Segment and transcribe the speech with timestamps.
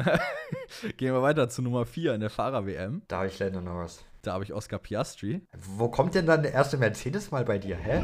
[0.96, 3.02] Gehen wir weiter zu Nummer 4 in der Fahrer-WM.
[3.08, 4.04] Da habe ich Lando Norris.
[4.22, 5.42] Da habe ich Oscar Piastri.
[5.56, 8.02] Wo kommt denn dann der erste Mercedes mal bei dir, hä?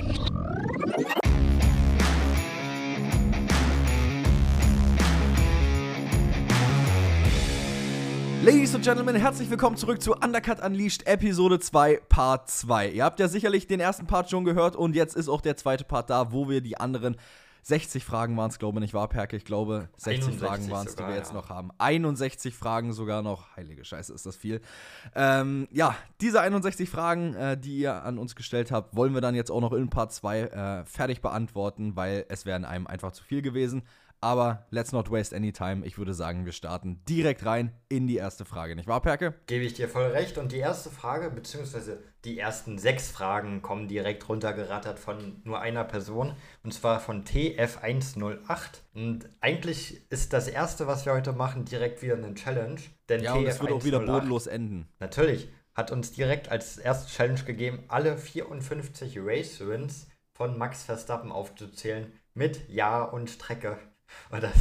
[8.42, 12.90] Ladies und Gentlemen, herzlich willkommen zurück zu Undercut Unleashed Episode 2, Part 2.
[12.90, 15.84] Ihr habt ja sicherlich den ersten Part schon gehört und jetzt ist auch der zweite
[15.84, 17.16] Part da, wo wir die anderen
[17.66, 19.36] 60 Fragen waren es, glaube ich, nicht wahr, Perke?
[19.36, 21.34] Ich glaube, 60 Fragen waren es, die wir jetzt ja.
[21.34, 21.72] noch haben.
[21.78, 23.56] 61 Fragen sogar noch.
[23.56, 24.60] Heilige Scheiße, ist das viel.
[25.16, 29.34] Ähm, ja, diese 61 Fragen, äh, die ihr an uns gestellt habt, wollen wir dann
[29.34, 33.24] jetzt auch noch in Part 2 äh, fertig beantworten, weil es wären einem einfach zu
[33.24, 33.82] viel gewesen.
[34.20, 35.84] Aber let's not waste any time.
[35.86, 39.34] Ich würde sagen, wir starten direkt rein in die erste Frage, nicht wahr, Perke?
[39.46, 40.38] Gebe ich dir voll recht.
[40.38, 45.84] Und die erste Frage, beziehungsweise die ersten sechs Fragen, kommen direkt runtergerattert von nur einer
[45.84, 46.34] Person.
[46.64, 48.80] Und zwar von TF108.
[48.94, 52.80] Und eigentlich ist das erste, was wir heute machen, direkt wieder eine Challenge.
[53.08, 54.88] Denn ja, TF108, und es wird auch wieder bodenlos enden.
[54.98, 55.48] Natürlich.
[55.74, 62.68] Hat uns direkt als erste Challenge gegeben, alle 54 Race-Wins von Max Verstappen aufzuzählen mit
[62.70, 63.78] Jahr und Strecke.
[64.30, 64.54] Und das,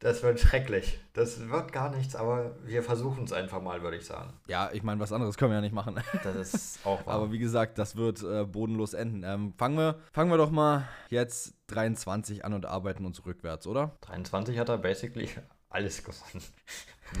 [0.00, 1.00] das wird schrecklich.
[1.12, 4.32] Das wird gar nichts, aber wir versuchen es einfach mal, würde ich sagen.
[4.46, 5.96] Ja, ich meine, was anderes können wir ja nicht machen.
[6.22, 7.14] Das ist auch wahr.
[7.14, 9.24] Aber wie gesagt, das wird äh, bodenlos enden.
[9.24, 13.92] Ähm, fangen, wir, fangen wir doch mal jetzt 23 an und arbeiten uns rückwärts, oder?
[14.02, 15.28] 23 hat er basically
[15.70, 16.44] alles gewonnen.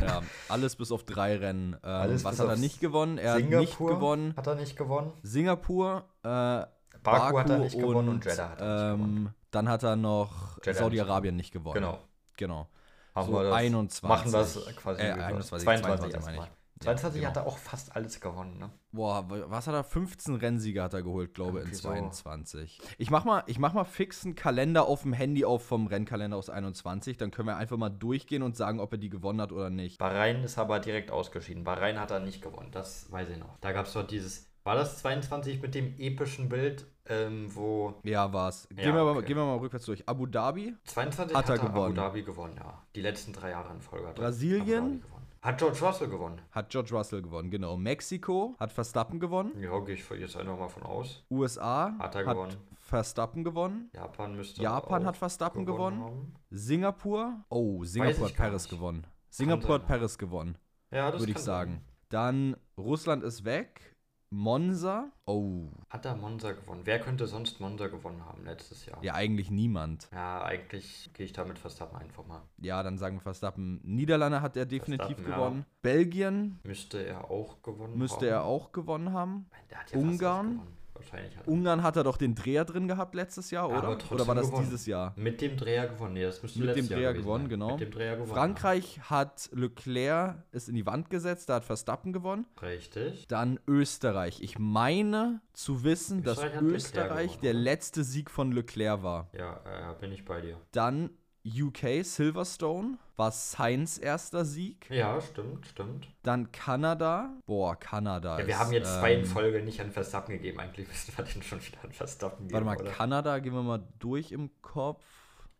[0.00, 1.76] Ja, alles bis auf drei Rennen.
[1.82, 3.18] Ähm, was hat er nicht gewonnen?
[3.18, 4.34] Er Singapur hat nicht gewonnen.
[4.36, 5.12] Hat er nicht gewonnen?
[5.22, 6.68] Singapur, äh, Baku,
[7.02, 9.34] Baku, hat er nicht gewonnen und Jeddah hat er nicht ähm, gewonnen.
[9.50, 11.74] Dann hat er noch Saudi-Arabien nicht gewonnen.
[11.74, 11.98] Genau.
[12.36, 12.68] Genau.
[13.14, 14.02] Haben so wir das, 21.
[14.08, 15.02] Machen wir es quasi.
[15.02, 16.58] Äh, 21, 22, 22 meine ich.
[16.80, 17.40] 22 ja, genau.
[17.40, 18.70] hat er auch fast alles gewonnen, ne?
[18.92, 19.84] Boah, was hat er?
[19.84, 22.78] 15 Rennsieger hat er geholt, glaube ich, in 22.
[22.80, 22.88] So.
[22.98, 26.36] Ich mach, mal, ich mach mal fix einen Kalender auf dem Handy auf vom Rennkalender
[26.36, 27.16] aus 21.
[27.16, 29.98] Dann können wir einfach mal durchgehen und sagen, ob er die gewonnen hat oder nicht.
[29.98, 31.64] Bahrain ist aber direkt ausgeschieden.
[31.64, 33.58] Bahrain hat er nicht gewonnen, das weiß ich noch.
[33.60, 34.46] Da gab es doch dieses.
[34.64, 37.94] War das 22 mit dem epischen Bild ähm, wo.
[38.02, 38.68] Ja, war's.
[38.68, 40.08] Gehen, ja, wir mal, gehen wir mal rückwärts durch.
[40.08, 41.98] Abu Dhabi 22 hat, hat er gewonnen.
[41.98, 42.82] Abu Dhabi gewonnen, ja.
[42.94, 44.12] Die letzten drei Jahre in Folge.
[44.14, 45.02] Brasilien.
[45.40, 46.40] Hat George Russell gewonnen.
[46.50, 47.76] Hat George Russell gewonnen, genau.
[47.76, 49.52] Mexiko hat Verstappen gewonnen.
[49.60, 51.24] Ja, gehe ich jetzt einfach mal von aus.
[51.30, 52.56] USA hat er gewonnen.
[52.80, 53.90] Verstappen gewonnen.
[53.94, 55.98] Japan müsste Japan hat Verstappen gewonnen.
[55.98, 56.34] gewonnen.
[56.50, 57.44] Singapur.
[57.50, 59.06] Oh, Singapur hat Paris gewonnen.
[59.28, 60.56] Singapur hat Paris gewonnen.
[60.90, 61.72] Ja, das würde ich sagen.
[61.72, 61.82] Sein.
[62.08, 63.94] Dann Russland ist weg.
[64.30, 65.10] Monza.
[65.24, 65.68] Oh.
[65.88, 66.82] Hat er Monza gewonnen?
[66.84, 69.02] Wer könnte sonst Monza gewonnen haben letztes Jahr?
[69.02, 70.08] Ja, eigentlich niemand.
[70.12, 72.42] Ja, eigentlich gehe ich da mit Verstappen einfach mal.
[72.58, 73.80] Ja, dann sagen wir Verstappen.
[73.82, 75.60] Niederlande hat er definitiv gewonnen.
[75.60, 75.76] Ja.
[75.82, 76.58] Belgien.
[76.62, 78.32] Müsste er auch gewonnen Müsste haben.
[78.32, 79.46] er auch gewonnen haben.
[79.70, 80.60] Der hat ja Ungarn.
[80.98, 83.96] Wahrscheinlich hat Ungarn hat er doch den Dreher drin gehabt letztes Jahr, oder?
[84.10, 84.64] Oder war das gewonnen.
[84.64, 85.12] dieses Jahr?
[85.16, 86.14] Mit dem Dreher gewonnen.
[86.14, 87.50] Nee, das müsste Mit dem Dreher gewonnen, sein.
[87.50, 87.70] genau.
[87.72, 88.32] Mit dem Dreher gewonnen.
[88.32, 92.46] Frankreich hat Leclerc ist in die Wand gesetzt, da hat Verstappen gewonnen.
[92.60, 93.26] Richtig.
[93.28, 94.40] Dann Österreich.
[94.42, 99.30] Ich meine zu wissen, Österreich dass Österreich der letzte Sieg von Leclerc war.
[99.38, 100.56] Ja, äh, bin ich bei dir.
[100.72, 101.10] Dann
[101.44, 104.88] UK, Silverstone, war Sainz erster Sieg.
[104.90, 106.08] Ja, stimmt, stimmt.
[106.22, 107.34] Dann Kanada.
[107.46, 108.38] Boah, Kanada.
[108.38, 110.60] Ja, wir haben jetzt ähm, zwei in Folge nicht an Verstappen gegeben.
[110.60, 112.54] Eigentlich müssten wir den schon wieder an Verstappen geben.
[112.54, 112.90] Warte mal, oder?
[112.90, 115.02] Kanada, gehen wir mal durch im Kopf.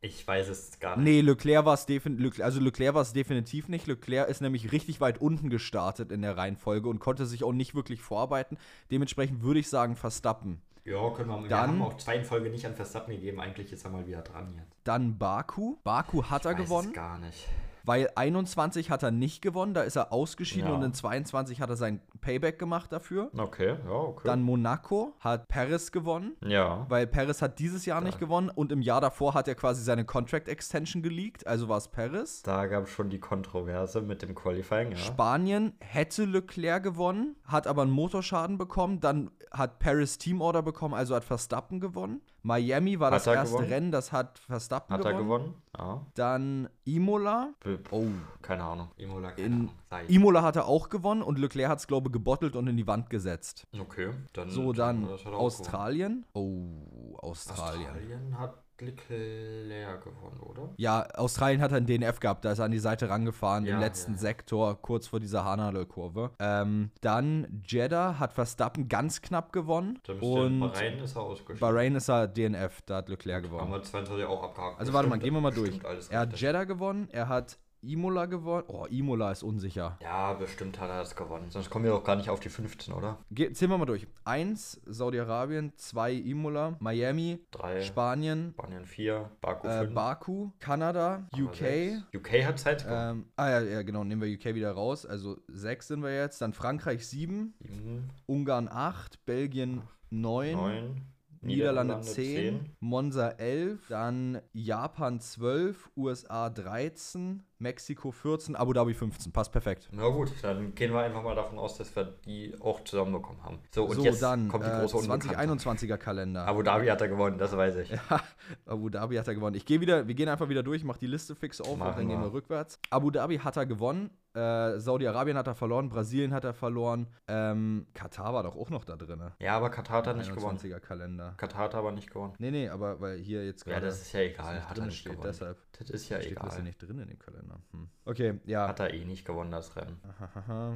[0.01, 1.05] Ich weiß es gar nicht.
[1.05, 3.89] Nee, Leclerc war es definitiv, also Leclerc war es definitiv nicht.
[3.89, 7.75] Leclerc ist nämlich richtig weit unten gestartet in der Reihenfolge und konnte sich auch nicht
[7.75, 8.59] wirklich vorarbeiten.
[8.93, 10.63] Dementsprechend würde ich sagen Verstappen.
[10.89, 11.43] Ja, können wir.
[11.43, 13.41] Wir dann, haben auch zwei in Folge nicht an Verstappen gegeben.
[13.41, 14.77] Eigentlich ist er mal wieder dran jetzt.
[14.85, 15.77] Dann Baku.
[15.85, 16.89] Baku hat er ich weiß gewonnen.
[16.89, 17.49] Es gar nicht
[17.89, 20.75] weil 21 hat er nicht gewonnen, da ist er ausgeschieden ja.
[20.75, 23.31] und in 22 hat er sein Payback gemacht dafür.
[23.37, 24.27] Okay, ja, okay.
[24.27, 26.37] Dann Monaco hat Paris gewonnen.
[26.45, 26.85] Ja.
[26.91, 28.05] Weil Paris hat dieses Jahr ja.
[28.05, 31.79] nicht gewonnen und im Jahr davor hat er quasi seine Contract Extension geleakt, also war
[31.79, 32.43] es Paris.
[32.43, 34.99] Da gab es schon die Kontroverse mit dem Qualifying, ja.
[34.99, 41.15] Spanien hätte Leclerc gewonnen, hat aber einen Motorschaden bekommen, dann hat Paris Teamorder bekommen, also
[41.15, 42.21] hat Verstappen gewonnen.
[42.43, 43.73] Miami war hat das erste gewonnen?
[43.73, 45.17] Rennen, das hat Verstappen hat gewonnen.
[45.17, 45.63] Hat er gewonnen?
[45.77, 46.07] Ja.
[46.15, 47.51] Dann Imola.
[47.91, 48.07] Oh,
[48.43, 48.91] keine Ahnung.
[48.97, 50.09] Imola, keine in, Ahnung.
[50.09, 52.87] Imola hat er auch gewonnen und Leclerc hat es, glaube ich, gebottelt und in die
[52.87, 53.67] Wand gesetzt.
[53.79, 54.11] Okay.
[54.33, 56.25] Dann, so, dann, dann Australien.
[56.33, 57.89] Oh, Australien.
[57.89, 60.71] Australien hat Leclerc gewonnen, oder?
[60.77, 63.81] Ja, Australien hat einen DNF gehabt, da ist er an die Seite rangefahren ja, im
[63.81, 64.19] letzten ja.
[64.19, 66.31] Sektor, kurz vor dieser Hanadel-Kurve.
[66.39, 69.99] Ähm, dann Jeddah hat Verstappen ganz knapp gewonnen.
[70.21, 71.61] und Bahrain ist er ausgeschieden.
[71.61, 73.63] Bahrain ist er DNF, da hat Leclerc gewonnen.
[73.63, 74.81] Haben wir 22 auch abgehakt.
[74.81, 75.81] Also warte mal, gehen wir mal durch.
[76.11, 78.65] Er hat Jeddah gewonnen, er hat Imola gewonnen.
[78.69, 79.99] Oh, Imola ist unsicher.
[80.03, 81.51] Ja, bestimmt hat er das gewonnen.
[81.51, 83.19] Sonst kommen wir doch gar nicht auf die 15, oder?
[83.31, 84.07] Ge zählen wir mal durch.
[84.25, 87.83] Eins Saudi-Arabien, zwei Imola, Miami, Drei.
[87.83, 89.95] Spanien, Spanien 4, Baku äh, 5.
[89.95, 92.03] Baku, Kanada, UK.
[92.15, 92.87] UK hat Zeit.
[92.89, 95.07] Ähm, ah ja, ja, genau, nehmen wir UK wieder raus.
[95.07, 96.41] Also sechs sind wir jetzt.
[96.41, 101.03] Dann Frankreich sieben, Sieben, Ungarn acht, Belgien neun, neun,
[101.41, 109.33] Niederlande 10, Monza 11, dann Japan 12, USA 13, Mexiko 14, Abu Dhabi 15.
[109.33, 109.89] Passt perfekt.
[109.93, 113.59] Na gut, dann gehen wir einfach mal davon aus, dass wir die auch zusammenbekommen haben.
[113.75, 115.29] So, und so, jetzt dann kommt die äh, große Unbekannte.
[115.37, 116.47] 2021er Kalender.
[116.47, 117.91] Abu Dhabi hat er gewonnen, das weiß ich.
[117.91, 117.99] Ja,
[118.67, 119.57] Abu Dhabi hat er gewonnen.
[119.57, 122.09] Ich gehe wieder, wir gehen einfach wieder durch, mach die Liste fix auf und dann
[122.09, 122.79] gehen wir rückwärts.
[122.91, 127.87] Abu Dhabi hat er gewonnen, äh, Saudi-Arabien hat er verloren, Brasilien hat er verloren, ähm,
[127.95, 129.21] Katar war doch auch noch da drin.
[129.41, 130.59] Ja, aber Katar hat er nicht gewonnen.
[130.59, 131.35] 21er Kalender.
[131.39, 132.35] Katar hat aber nicht gewonnen.
[132.39, 134.69] Nee, nee, aber weil hier jetzt Ja, gerade das ist ja egal.
[134.69, 135.29] Hat er nicht steht, gewonnen.
[135.33, 136.63] deshalb Das ist ja steht das hier egal.
[136.63, 137.48] nicht drin in dem Kalender.
[137.73, 137.89] Hm.
[138.05, 138.69] Okay, ja.
[138.69, 139.99] Hat er eh nicht gewonnen, das Rennen.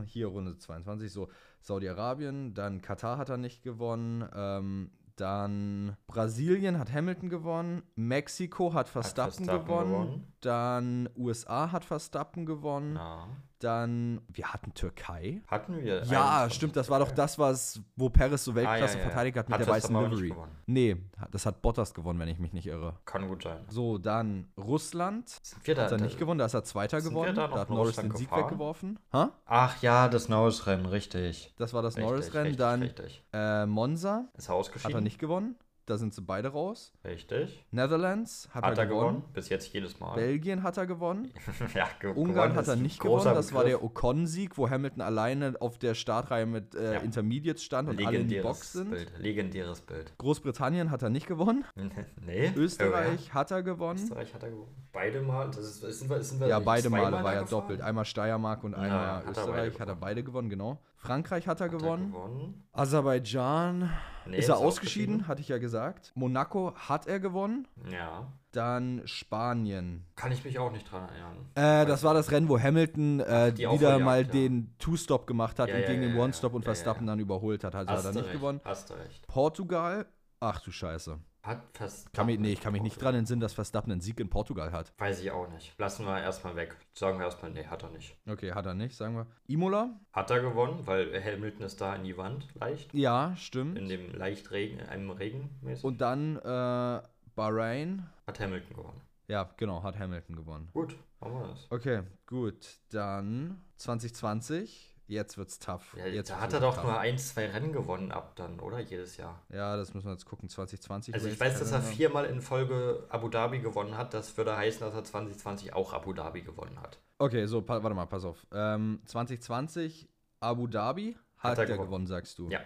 [0.06, 1.28] Hier Runde 22, so
[1.60, 8.88] Saudi-Arabien, dann Katar hat er nicht gewonnen, ähm, dann Brasilien hat Hamilton gewonnen, Mexiko hat
[8.88, 10.32] Verstappen, Verstappen gewonnen, gewonnen.
[10.40, 13.28] dann USA hat Verstappen gewonnen, Na.
[13.62, 15.42] Dann wir hatten Türkei.
[15.46, 16.02] Hatten wir.
[16.04, 16.54] Ja, 21.
[16.56, 19.58] stimmt, das war doch das, was, wo Perez so Weltklasse Ah, ja, verteidigt hat mit
[19.58, 20.28] Hat der weißen Livery.
[20.30, 20.52] gewonnen.
[20.66, 20.96] Nee,
[21.30, 22.94] das hat Bottas gewonnen, wenn ich mich nicht irre.
[23.04, 23.64] Kann gut sein.
[23.68, 27.14] So, dann Russland Sind wir da, hat er nicht gewonnen, da ist er Zweiter sind
[27.14, 27.36] wir geworden.
[27.36, 28.44] da Da, hat Norris den Sieg gefahren?
[28.44, 28.98] weggeworfen.
[29.12, 29.30] Ha?
[29.46, 31.52] Ach ja, das Norris-Rennen, richtig.
[31.58, 32.56] Das war das Norris-Rennen.
[32.56, 33.24] Dann Richtig.
[33.32, 34.94] äh, Monza Ist er ausgeschieden?
[34.94, 35.56] hat er nicht gewonnen.
[35.92, 36.90] Da sind sie beide raus.
[37.04, 37.62] Richtig.
[37.70, 39.16] Netherlands hat, Hat er er gewonnen.
[39.16, 39.32] gewonnen?
[39.34, 40.14] Bis jetzt jedes Mal.
[40.14, 41.30] Belgien hat er gewonnen.
[41.74, 43.22] ja, ge Ungarn hat er nicht gewonnen.
[43.26, 43.84] Das war der.
[43.84, 47.00] Ocon-Sieg, wo Hamilton alleine auf der Startreihe mit äh, Ja.
[47.00, 48.90] Intermediates stand und alle in die Box sind.
[48.90, 49.12] Bild.
[49.18, 50.14] Legendäres Bild.
[50.16, 51.66] Großbritannien hat er nicht gewonnen.
[52.24, 52.50] nee.
[52.56, 53.64] Österreich hat er Oh, ja.
[53.64, 53.98] gewonnen.
[54.02, 54.74] Österreich hat er gewonnen.
[54.92, 55.48] Beide Mal.
[55.48, 57.48] Das ist, sind wir, sind wir Ja, beide Male war ja gefahren?
[57.50, 57.80] doppelt.
[57.82, 60.78] Einmal Steiermark und Ja, einmal er beide Österreich hat er beide gewonnen, genau.
[61.02, 62.12] Frankreich hat er Hat er gewonnen.
[62.12, 62.64] gewonnen.
[62.72, 63.90] Aserbaidschan
[64.24, 66.12] Nee, ist er ausgeschieden, hatte ich ja gesagt.
[66.14, 67.66] Monaco hat er gewonnen.
[67.90, 68.28] Ja.
[68.52, 70.04] Dann Spanien.
[70.14, 71.48] Kann ich mich auch nicht dran erinnern.
[71.56, 74.28] Äh, das war das Rennen, wo Hamilton äh, wieder mal ja.
[74.28, 77.74] den Two-Stop gemacht hat Ja, und ja, gegen den One-Stop und Verstappen dann überholt hat.
[77.74, 78.60] Also Hast hat er nicht recht, gewonnen.
[78.64, 79.26] Hast du recht.
[79.26, 80.06] Portugal.
[80.38, 81.18] Ach du Scheiße.
[81.42, 82.12] Hat fast.
[82.12, 84.70] Kann mich, nee, ich kann mich nicht dran entsinnen, dass Verstappen einen Sieg in Portugal
[84.70, 84.92] hat.
[84.98, 85.76] Weiß ich auch nicht.
[85.76, 86.76] Lassen wir erstmal weg.
[86.94, 88.16] Sagen wir erstmal, nee, hat er nicht.
[88.28, 89.26] Okay, hat er nicht, sagen wir.
[89.48, 89.90] Imola?
[90.12, 92.94] Hat er gewonnen, weil Hamilton ist da in die Wand, leicht.
[92.94, 93.76] Ja, stimmt.
[93.76, 95.84] In dem leicht Regen, einem Regen mäßig.
[95.84, 97.02] Und dann äh,
[97.34, 98.08] Bahrain.
[98.26, 99.00] Hat Hamilton gewonnen.
[99.26, 100.68] Ja, genau, hat Hamilton gewonnen.
[100.72, 101.66] Gut, machen wir das.
[101.70, 102.78] Okay, gut.
[102.90, 104.91] Dann 2020.
[105.12, 105.94] Jetzt wird's tough.
[105.98, 106.84] Ja, jetzt da hat er doch tough.
[106.84, 108.80] nur ein, zwei Rennen gewonnen ab dann, oder?
[108.80, 109.42] Jedes Jahr.
[109.50, 110.48] Ja, das müssen wir jetzt gucken.
[110.48, 111.12] 2020.
[111.14, 114.14] Also ich weiß, dass er viermal in Folge Abu Dhabi gewonnen hat.
[114.14, 116.98] Das würde heißen, dass er 2020 auch Abu Dhabi gewonnen hat.
[117.18, 118.46] Okay, so, warte mal, pass auf.
[118.52, 120.08] Ähm, 2020
[120.40, 121.86] Abu Dhabi hat, Hat er er gewonnen.
[121.86, 122.06] gewonnen.
[122.06, 122.48] sagst du.
[122.48, 122.60] Ja.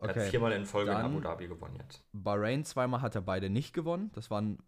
[0.00, 0.30] Er hat Okay.
[0.30, 2.02] viermal in Folge Dann- in Abu Dhabi gewonnen jetzt.
[2.12, 4.10] Bahrain zweimal hat er beide nicht gewonnen.
[4.14, 4.58] Das waren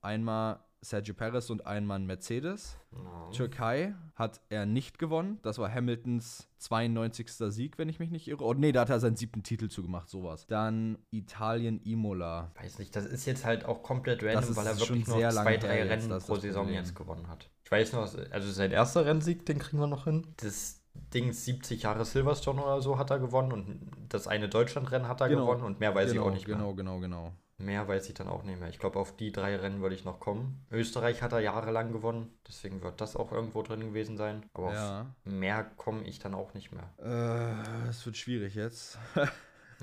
[0.00, 2.78] einmal Sergio Perez und einmal Mercedes.
[2.92, 3.30] Ja.
[3.32, 5.38] Türkei hat er nicht gewonnen.
[5.42, 7.30] Das war Hamiltons 92.
[7.30, 8.44] Sieg, wenn ich mich nicht irre.
[8.44, 10.46] Oh, nee, da hat er seinen siebten Titel zugemacht, sowas.
[10.46, 12.52] Dann Italien Imola.
[12.60, 15.82] Weiß nicht, das ist jetzt halt auch komplett random, weil er wirklich lange zwei, drei
[15.82, 17.50] Rennen pro Saison jetzt gewonnen hat.
[17.64, 20.26] Ich weiß noch, also sein erster Rennsieg, den kriegen wir noch hin.
[20.38, 20.80] Das
[21.14, 25.28] Ding 70 Jahre Silverstone oder so hat er gewonnen und das eine Deutschlandrennen hat er
[25.28, 25.42] Genau.
[25.42, 26.76] gewonnen und mehr weiß genau, ich auch nicht genau, mehr.
[26.76, 27.32] genau, genau.
[27.60, 28.68] Mehr weiß ich dann auch nicht mehr.
[28.68, 30.64] Ich glaube, auf die drei Rennen würde ich noch kommen.
[30.70, 34.46] Österreich hat er jahrelang gewonnen, deswegen wird das auch irgendwo drin gewesen sein.
[34.54, 35.14] Aber Ja.
[35.24, 36.88] auf mehr komme ich dann auch nicht mehr.
[37.02, 38.96] Äh, es wird schwierig jetzt.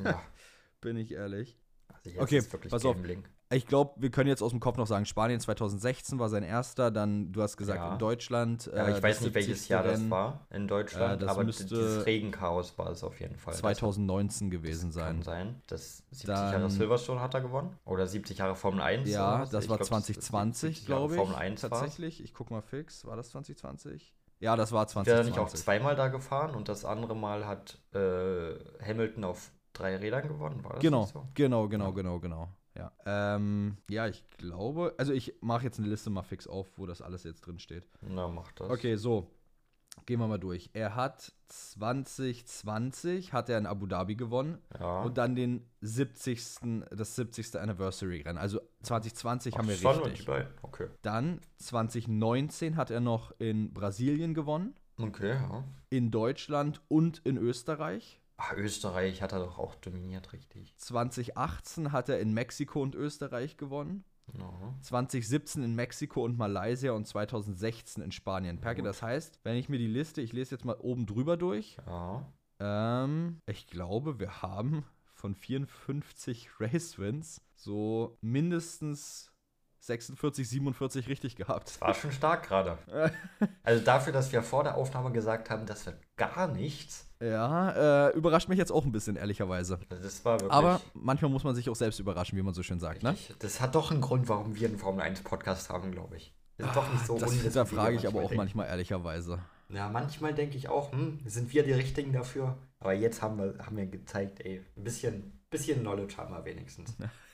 [0.03, 0.21] Ja,
[0.81, 1.57] Bin ich ehrlich.
[1.89, 2.95] also jetzt Okay, ist wirklich pass auf.
[3.55, 6.91] Ich glaube, wir können jetzt aus dem Kopf noch sagen, Spanien 2016 war sein erster,
[6.91, 7.93] dann, du hast gesagt, Ja.
[7.93, 8.65] in Deutschland.
[8.65, 9.69] Ja, äh, ich weiß das nicht, welches 70.
[9.69, 13.53] Jahr das war in Deutschland, Äh, das aber dieses Regenchaos war es auf jeden Fall.
[13.53, 15.21] Das 2019 gewesen kann sein.
[15.23, 15.61] sein.
[15.67, 17.77] Das 70 Dann- Jahre Silverstone hat er gewonnen.
[17.85, 19.09] Oder 70 Jahre Formel 1.
[19.09, 21.19] Ja, das Ich war glaub, 2020, 70 Jahre glaube ich.
[21.21, 21.69] Formel 1 war's.
[21.71, 22.23] tatsächlich.
[22.23, 23.05] Ich guck mal fix.
[23.05, 24.13] War das 2020?
[24.41, 25.31] Ja, das war Wäre er 2020.
[25.31, 30.27] nicht auch zweimal da gefahren und das andere Mal hat äh, Hamilton auf drei Rädern
[30.27, 30.61] gewonnen?
[30.63, 31.25] War das Genau, nicht so?
[31.33, 32.49] genau, genau, genau, genau.
[32.77, 32.91] Ja.
[33.05, 37.01] Ähm, ja, ich glaube, also ich mache jetzt eine Liste mal fix auf, wo das
[37.01, 37.87] alles jetzt drin steht.
[38.01, 38.69] Na, macht das.
[38.69, 39.31] Okay, so.
[40.05, 40.69] Gehen wir mal durch.
[40.73, 45.03] Er hat 2020 hat er in Abu Dhabi gewonnen Ja.
[45.03, 46.87] und dann den 70.
[46.91, 47.55] das 70.
[47.59, 48.37] Anniversary Rennen.
[48.37, 50.19] Also 2020 Ach, haben wir und richtig.
[50.19, 50.49] die beiden.
[50.63, 50.87] Okay.
[51.01, 55.63] Dann 2019 hat er noch in Brasilien gewonnen, Okay, ja.
[55.89, 58.21] in Deutschland und in Österreich.
[58.37, 60.75] Ach, Österreich hat er doch auch dominiert, richtig.
[60.77, 64.03] 2018 hat er in Mexiko und Österreich gewonnen.
[64.33, 64.75] No.
[64.81, 68.59] 2017 in Mexiko und Malaysia und 2016 in Spanien.
[68.59, 71.77] Perke, das heißt, wenn ich mir die Liste, ich lese jetzt mal oben drüber durch.
[71.85, 72.25] Ja.
[72.59, 79.31] Ähm, ich glaube, wir haben von 54 Race Wins so mindestens
[79.85, 81.79] 46, 47 richtig gehabt.
[81.79, 82.77] War schon stark gerade.
[83.63, 87.07] Also dafür, dass wir vor der Aufnahme gesagt haben, das wird gar nichts.
[87.19, 89.79] Ja, äh, überrascht mich jetzt auch ein bisschen, ehrlicherweise.
[89.89, 90.51] Das war wirklich.
[90.51, 93.15] Aber manchmal muss man sich auch selbst überraschen, wie man so schön sagt, ne?
[93.39, 96.33] Das hat doch einen Grund, warum wir einen Formel 1 Podcast haben, glaube ich.
[96.57, 97.19] Wir sind doch nicht so Ah,
[97.53, 98.37] das frage ich aber auch denken.
[98.37, 99.39] manchmal ehrlicherweise.
[99.69, 102.57] Ja, manchmal denke ich auch, hm, sind wir die Richtigen dafür?
[102.79, 106.95] Aber jetzt haben wir, haben wir gezeigt, ey, ein bisschen, bisschen Knowledge haben wir wenigstens.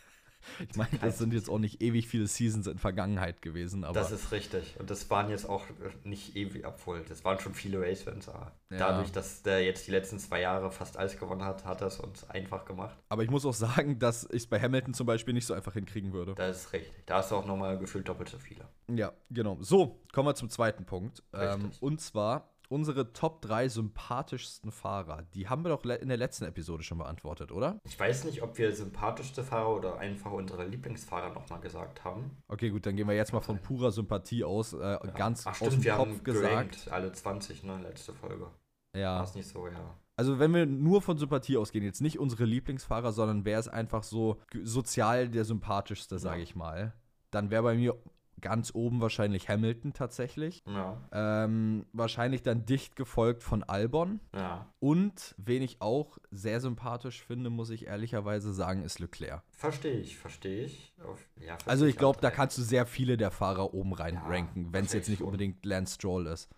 [0.69, 4.11] Ich meine, das sind jetzt auch nicht ewig viele Seasons in Vergangenheit gewesen, aber das
[4.11, 4.75] ist richtig.
[4.79, 8.51] Und das waren jetzt auch äh, nicht ewig, obwohl, das waren schon viele Race-Wins, aber
[8.69, 8.77] Ja.
[8.77, 11.99] dadurch, dass der jetzt die letzten zwei Jahre fast alles gewonnen hat, hat er es
[11.99, 12.95] uns einfach gemacht.
[13.09, 15.73] Aber ich muss auch sagen, dass ich es bei Hamilton zum Beispiel nicht so einfach
[15.73, 16.35] hinkriegen würde.
[16.35, 17.05] Das ist richtig.
[17.05, 18.67] Da hast du auch nochmal gefühlt doppelt so viele.
[18.87, 19.57] Ja, genau.
[19.61, 21.23] So, kommen wir zum zweiten Punkt.
[21.33, 25.23] Ähm, und zwar unsere Top 3 sympathischsten Fahrer.
[25.33, 27.79] Die haben wir doch in der letzten Episode schon beantwortet, oder?
[27.83, 32.31] Ich weiß nicht, ob wir sympathischste Fahrer oder einfach unsere Lieblingsfahrer nochmal gesagt haben.
[32.47, 34.73] Okay, gut, dann gehen wir jetzt mal von purer Sympathie aus.
[34.73, 36.87] Äh, Ganz Ach aus stimmt, dem wir Kopf haben gesagt.
[36.91, 38.45] alle 20, ne, letzte Folge.
[38.93, 39.23] War Ja.
[39.23, 39.95] es nicht so, ja.
[40.15, 44.03] Also wenn wir nur von Sympathie ausgehen, jetzt nicht unsere Lieblingsfahrer, sondern wer ist einfach
[44.03, 46.43] so sozial der sympathischste, sage Ja.
[46.43, 46.93] ich mal,
[47.31, 47.95] dann wäre bei mir
[48.41, 50.63] ganz oben wahrscheinlich Hamilton tatsächlich.
[50.67, 54.19] Ja, Ähm, wahrscheinlich dann dicht gefolgt von Albon.
[54.35, 54.65] ja.
[54.79, 59.43] Und wen ich auch sehr sympathisch finde, muss ich ehrlicherweise sagen, ist Leclerc.
[59.51, 60.93] Verstehe ich, verstehe ich.
[60.97, 64.73] Ja, verstehe Also ich glaube, da kannst du sehr viele der Fahrer oben rein ranken,
[64.73, 66.49] wenn es jetzt nicht unbedingt Lance Stroll ist.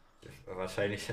[0.46, 1.12] Wahrscheinlich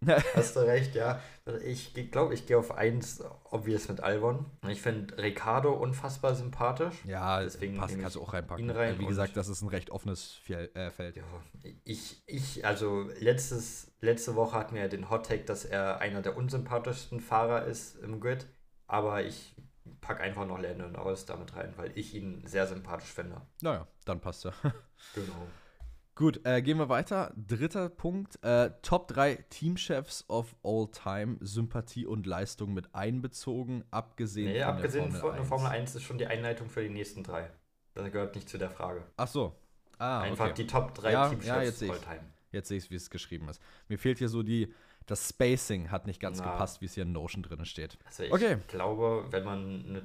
[0.34, 1.20] hast du recht, ja.
[1.64, 4.46] Ich glaube, ich gehe auf 1, obvious mit Albon.
[4.68, 6.94] Ich finde Ricardo unfassbar sympathisch.
[7.04, 8.64] Ja, Deswegen passt, kannst du auch reinpacken.
[8.64, 11.16] ihn rein Äh, Wie gesagt, das ist ein recht offenes äh, Feld.
[11.16, 11.22] Ja,
[11.84, 16.22] ich, ich, also letztes, letzte Woche hatten wir ja den Hot Take, dass er einer
[16.22, 18.46] der unsympathischsten Fahrer ist im Grid.
[18.86, 19.54] Aber ich
[20.00, 23.40] packe einfach noch Lando Norris damit rein, weil ich ihn sehr sympathisch finde.
[23.62, 24.52] Naja, dann passt er.
[25.14, 25.48] Genau.
[26.14, 27.32] Gut, äh, gehen wir weiter.
[27.36, 28.38] Dritter Punkt.
[28.44, 31.38] Äh, Top 3 Teamchefs of all time.
[31.40, 35.48] Sympathie und Leistung mit einbezogen, abgesehen Nee, von abgesehen der von Formel der 1.
[35.48, 37.50] Formel 1 ist schon die Einleitung für die nächsten drei.
[37.94, 39.04] Das gehört nicht zu der Frage.
[39.16, 39.54] Ach so.
[39.98, 40.54] Ah, Einfach okay.
[40.54, 42.20] die Top 3 Ja, Teamchefs ja, all time.
[42.50, 43.62] Jetzt sehe ich, wie es geschrieben ist.
[43.88, 44.72] Mir fehlt hier so die,
[45.06, 46.50] das Spacing hat nicht ganz Na.
[46.52, 47.96] gepasst, wie es hier in Notion drin steht.
[48.04, 48.58] Also ich Okay.
[48.68, 50.02] glaube, wenn man eine,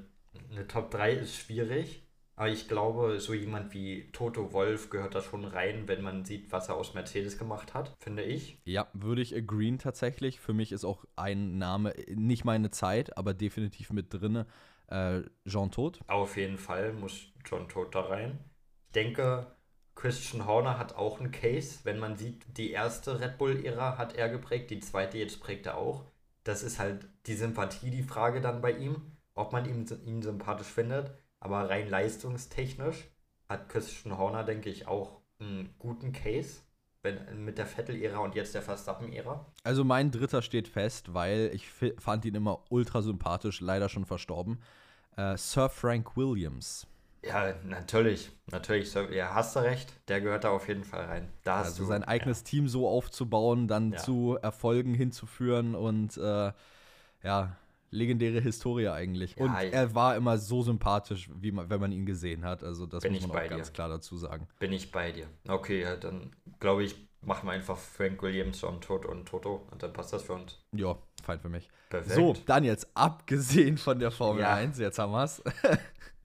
[0.51, 2.03] eine Top 3 ist schwierig,
[2.37, 6.51] aber ich glaube, so jemand wie Toto Wolf gehört da schon rein, wenn man sieht,
[6.51, 8.61] was er aus Mercedes gemacht hat, finde ich.
[8.63, 10.39] Ja, würde ich agreeen tatsächlich.
[10.39, 14.45] Für mich ist auch ein Name, nicht meine Zeit, aber definitiv mit drinne.
[14.85, 15.99] Äh, Jean Todt.
[16.05, 18.37] Auf jeden Fall muss John Todt da rein.
[18.85, 19.47] Ich denke,
[19.95, 21.79] Christian Horner hat auch einen Case.
[21.85, 25.75] Wenn man sieht, die erste Red Bull-Ära hat er geprägt, die zweite jetzt prägt er
[25.77, 26.05] auch.
[26.43, 30.67] Das ist halt die Sympathie, die Frage dann bei ihm, ob man ihn, ihn sympathisch
[30.67, 31.11] findet.
[31.39, 33.09] Aber rein leistungstechnisch
[33.47, 36.61] hat Christian Horner, denke ich, auch einen guten Case.
[37.03, 39.45] Wenn, mit der Vettel-Ära und jetzt der Verstappen-Ära.
[39.63, 44.59] Also mein dritter steht fest, weil ich fand ihn immer ultra sympathisch, leider schon verstorben.
[45.15, 46.87] Äh, Sir Frank Williams.
[47.23, 48.31] Ja, natürlich.
[48.51, 48.91] Natürlich.
[48.91, 49.93] so- Ja, hast du recht.
[50.09, 51.31] Der gehört da auf jeden Fall rein.
[51.43, 53.97] Da hast Also du sein eigenes Team so aufzubauen, dann Ja.
[53.99, 56.51] zu Erfolgen hinzuführen und äh,
[57.23, 57.55] ja,
[57.89, 59.35] legendäre Historie eigentlich.
[59.37, 62.63] Ja, und er war immer so sympathisch, wie man, wenn man ihn gesehen hat.
[62.63, 63.73] Also das muss ich man auch ganz dir.
[63.73, 64.47] klar dazu sagen.
[64.59, 65.27] Bin ich bei dir.
[65.47, 69.81] Okay, ja, dann glaube ich, machen wir einfach Frank Williams, John Todt und Toto und
[69.83, 70.59] dann passt das für uns.
[70.73, 71.69] Ja, fein für mich.
[71.89, 72.15] Perfekt.
[72.15, 74.53] So, dann jetzt abgesehen von der Formel Ja.
[74.55, 75.41] 1, jetzt haben wir's.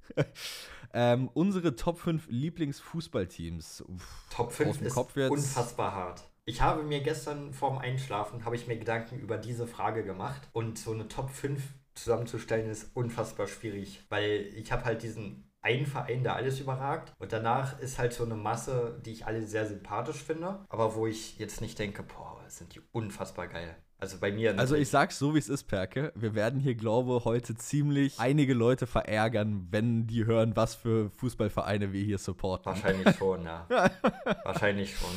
[0.92, 3.85] ähm, unsere Top 5 Lieblingsfußballteams.
[4.31, 5.31] Top aus 5 dem ist Kopf jetzt.
[5.31, 6.23] unfassbar hart.
[6.44, 10.76] Ich habe mir gestern vorm Einschlafen, habe ich mir Gedanken über diese Frage gemacht und
[10.76, 11.62] so eine Top 5
[11.94, 17.32] zusammenzustellen ist unfassbar schwierig, weil ich habe halt diesen einen Verein, der alles überragt und
[17.32, 21.38] danach ist halt so eine Masse, die ich alle sehr sympathisch finde, aber wo ich
[21.38, 23.76] jetzt nicht denke, boah, sind die unfassbar geil.
[23.99, 26.12] Also bei mir Also ich sag's so, wie es ist, Perke.
[26.16, 31.92] Wir werden hier, glaube heute ziemlich einige Leute verärgern, wenn die hören, was für Fußballvereine
[31.92, 32.66] wir hier supporten.
[32.66, 33.64] Wahrscheinlich schon, ja.
[34.42, 35.11] Wahrscheinlich schon.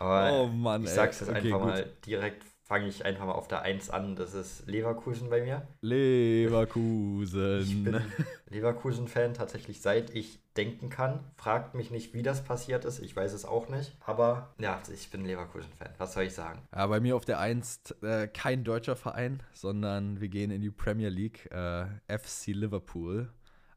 [0.00, 0.94] Aber Oh Mann, ich ey.
[0.96, 1.68] sag's jetzt Okay, einfach gut.
[1.68, 4.16] mal direkt, fange ich einfach mal auf der 1 an.
[4.16, 5.68] Das ist Leverkusen bei mir.
[7.56, 7.84] Ich Leverkusen.
[7.84, 8.00] bin
[8.48, 11.20] Leverkusen-Fan tatsächlich seit ich denken kann.
[11.36, 12.98] Fragt mich nicht, wie das passiert ist.
[13.00, 13.96] Ich weiß es auch nicht.
[14.00, 15.94] Aber ja, ich bin Leverkusen-Fan.
[15.98, 16.60] Was soll ich sagen?
[16.74, 20.70] Ja, bei mir auf der 1 äh, kein deutscher Verein, sondern wir gehen in die
[20.70, 21.50] Premier League.
[21.52, 23.32] Äh, FC Liverpool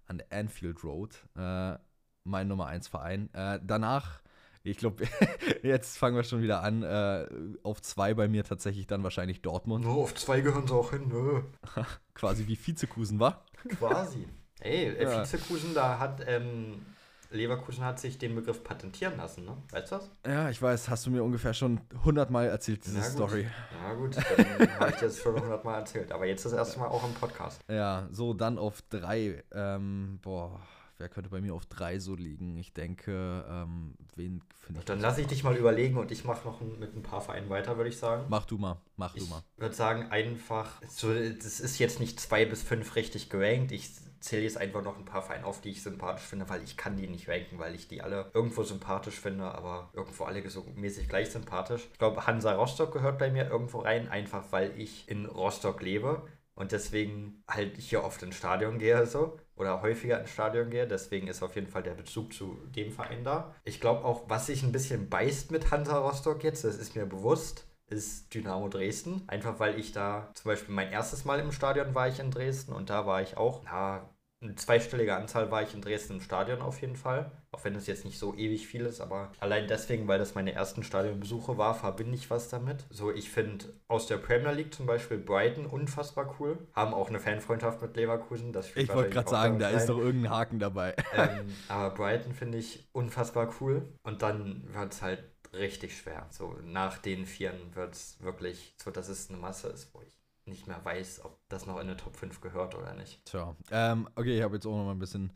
[0.07, 1.25] an Anfield Road.
[1.37, 1.77] Äh,
[2.23, 3.29] mein Nummer 1 Verein.
[3.33, 4.21] Äh, danach,
[4.63, 5.03] ich glaube,
[5.63, 6.83] jetzt fangen wir schon wieder an.
[6.83, 7.27] Äh,
[7.63, 9.85] auf zwei bei mir tatsächlich dann wahrscheinlich Dortmund.
[9.85, 11.43] Nur auf zwei gehören sie auch hin, ne?
[12.13, 13.43] Quasi wie Vizekusen war.
[13.77, 14.27] Quasi.
[14.61, 15.21] Ey, äh, Ja.
[15.21, 16.85] Vizekusen, da hat ähm,
[17.31, 19.57] Leverkusen hat sich den Begriff patentieren lassen, ne?
[19.71, 20.09] Weißt du das?
[20.25, 23.03] Ja, ich weiß, hast du mir ungefähr schon hundertmal erzählt, diese Na.
[23.03, 23.47] Story.
[23.83, 26.11] Ja gut, dann habe ich das schon hundertmal erzählt.
[26.11, 27.59] Aber jetzt das erste Mal auch im Podcast.
[27.67, 29.43] Ja, so dann auf drei.
[29.51, 30.61] Ähm, boah,
[30.97, 32.57] wer könnte bei mir auf drei so liegen?
[32.57, 34.85] Ich denke, ähm, wen finde ich.
[34.85, 37.77] Dann lasse ich dich mal überlegen und ich mache noch mit ein paar Vereinen weiter,
[37.77, 38.25] würde ich sagen.
[38.29, 39.43] Mach du mal, mach du Ich mal.
[39.57, 43.71] würde sagen, einfach, so, das ist jetzt nicht zwei bis fünf richtig gerankt.
[43.71, 46.77] Ich zähle jetzt einfach noch ein paar Vereine auf, die ich sympathisch finde, weil ich
[46.77, 50.65] kann die nicht ranken, weil ich die alle irgendwo sympathisch finde, aber irgendwo alle so
[50.75, 51.87] mäßig gleich sympathisch.
[51.91, 56.25] Ich glaube, Hansa Rostock gehört bei mir irgendwo rein, einfach weil ich in Rostock lebe
[56.55, 60.87] und deswegen halt hier oft ins Stadion gehe so oder häufiger ins Stadion gehe.
[60.87, 63.53] Deswegen ist auf jeden Fall der Bezug zu dem Verein da.
[63.63, 67.05] Ich glaube auch, was sich ein bisschen beißt mit Hansa Rostock jetzt, das ist mir
[67.05, 69.23] bewusst, ist Dynamo Dresden.
[69.27, 72.73] Einfach weil ich da zum Beispiel mein erstes Mal im Stadion war ich in Dresden
[72.73, 74.09] und da war ich auch, na,
[74.41, 77.31] eine zweistellige Anzahl war ich in Dresden im Stadion auf jeden Fall.
[77.53, 80.51] Auch wenn es jetzt nicht so ewig viel ist, aber allein deswegen, weil das meine
[80.53, 82.85] ersten Stadionbesuche war, verbinde ich was damit.
[82.89, 86.57] So, ich finde aus der Premier League zum Beispiel Brighton unfassbar cool.
[86.73, 88.51] Haben auch eine Fanfreundschaft mit Leverkusen.
[88.51, 89.97] Das Ich wollte gerade sagen, da damit ist rein.
[89.97, 90.95] doch irgendein Haken dabei.
[91.15, 93.87] ähm, aber Brighton finde ich unfassbar cool.
[94.03, 96.25] Und dann wird es halt richtig schwer.
[96.31, 100.19] So nach den Vieren wird es wirklich so, dass es eine Masse ist, wo ich
[100.45, 103.23] nicht mehr weiß, ob das noch in eine Top 5 gehört oder nicht.
[103.25, 105.31] Tja, ähm, okay, ich habe jetzt auch noch mal ein bisschen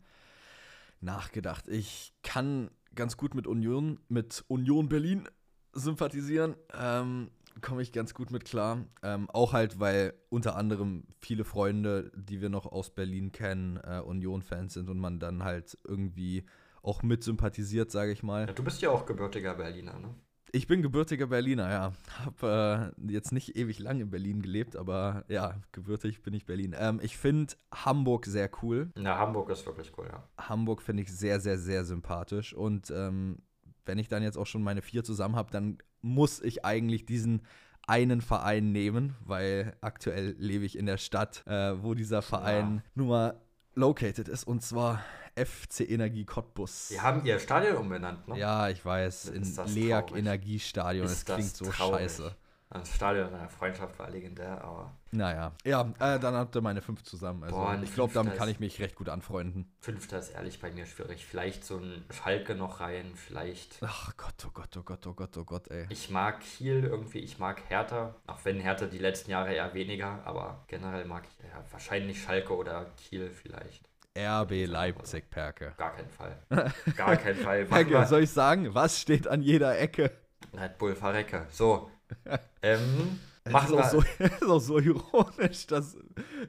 [1.00, 1.68] nachgedacht.
[1.68, 5.28] Ich kann ganz gut mit Union, mit Union Berlin
[5.72, 6.56] sympathisieren.
[6.78, 8.84] Ähm, Komme ich ganz gut mit klar.
[9.02, 14.00] Ähm, auch halt, weil unter anderem viele Freunde, die wir noch aus Berlin kennen, äh,
[14.00, 16.44] Union-Fans sind und man dann halt irgendwie
[16.82, 18.46] auch mit sympathisiert, sage ich mal.
[18.46, 20.14] Ja, du bist ja auch gebürtiger Berliner, ne?
[20.52, 21.92] Ich bin gebürtiger Berliner, ja.
[22.24, 26.74] Habe äh, jetzt nicht ewig lang in Berlin gelebt, aber ja, gebürtig bin ich Berlin.
[26.78, 28.90] Ähm, ich finde Hamburg sehr cool.
[28.96, 30.22] Na, Hamburg ist wirklich cool, ja.
[30.38, 32.54] Hamburg finde ich sehr, sehr, sehr sympathisch.
[32.54, 33.38] Und ähm,
[33.84, 37.42] wenn ich dann jetzt auch schon meine vier zusammen habe, dann muss ich eigentlich diesen
[37.86, 43.08] einen Verein nehmen, weil aktuell lebe ich in der Stadt, äh, wo dieser Verein nun
[43.08, 43.40] mal
[43.74, 44.44] located ist.
[44.44, 45.02] Und zwar
[45.46, 46.88] FC Energie Cottbus.
[46.88, 48.38] Die haben ihr Stadion umbenannt, ne?
[48.38, 50.14] Ja, ich weiß, Ist in das Leak.
[50.14, 51.04] Energiestadion.
[51.04, 52.00] Das Ist das klingt so traurig.
[52.00, 52.34] scheiße.
[52.70, 57.02] Das Stadion der Freundschaft war legendär, aber Naja, ja, äh, dann habt ihr meine fünf
[57.02, 57.42] zusammen.
[57.42, 59.72] Also Boah, ich glaube, damit kann ich mich recht gut anfreunden.
[59.80, 61.24] Fünfter ist ehrlich bei mir schwierig.
[61.24, 63.78] Vielleicht so ein Schalke noch rein, vielleicht.
[63.80, 65.86] Ach Gott, oh Gott, oh Gott, oh Gott, oh Gott, ey.
[65.88, 70.20] Ich mag Kiel irgendwie, ich mag Hertha, auch wenn Hertha die letzten Jahre eher weniger,
[70.26, 73.87] aber generell mag ich ja, wahrscheinlich Schalke oder Kiel vielleicht.
[74.26, 75.74] RB Leipzig, Perke.
[75.76, 76.72] Gar keinen Fall.
[76.96, 77.64] Gar keinen Fall.
[77.66, 80.10] Perke, wir soll ich sagen, was steht an jeder Ecke?
[80.54, 81.46] Red Bull Verrecke.
[81.50, 81.90] So.
[82.60, 83.20] Ähm,
[83.56, 85.96] Es ist, auch so, ist auch so ironisch, dass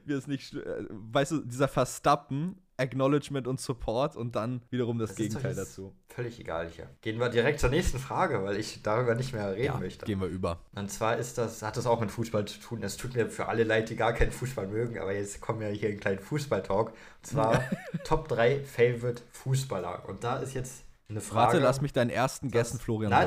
[0.04, 0.54] wir es nicht.
[0.54, 5.94] äh, Weißt du, dieser Verstappen, Acknowledgement und Support und dann wiederum das, Das Gegenteil dazu.
[6.08, 6.88] Völlig egal hier.
[7.02, 10.06] Gehen wir direkt zur nächsten Frage, weil ich darüber nicht mehr reden Ja, möchte.
[10.06, 10.60] gehen wir über.
[10.74, 12.82] Und zwar ist das, hat das auch mit Fußball zu tun.
[12.82, 15.68] Es tut mir für alle leid, die gar keinen Fußball mögen, aber jetzt kommen wir
[15.68, 16.88] hier in einen kleinen Fußball-Talk.
[16.90, 17.62] Und zwar
[18.04, 20.08] Top 3 Favorite Fußballer.
[20.08, 21.52] Und da ist jetzt eine Frage.
[21.52, 23.26] Warte, lass mich deinen ersten Gästen, Florian na,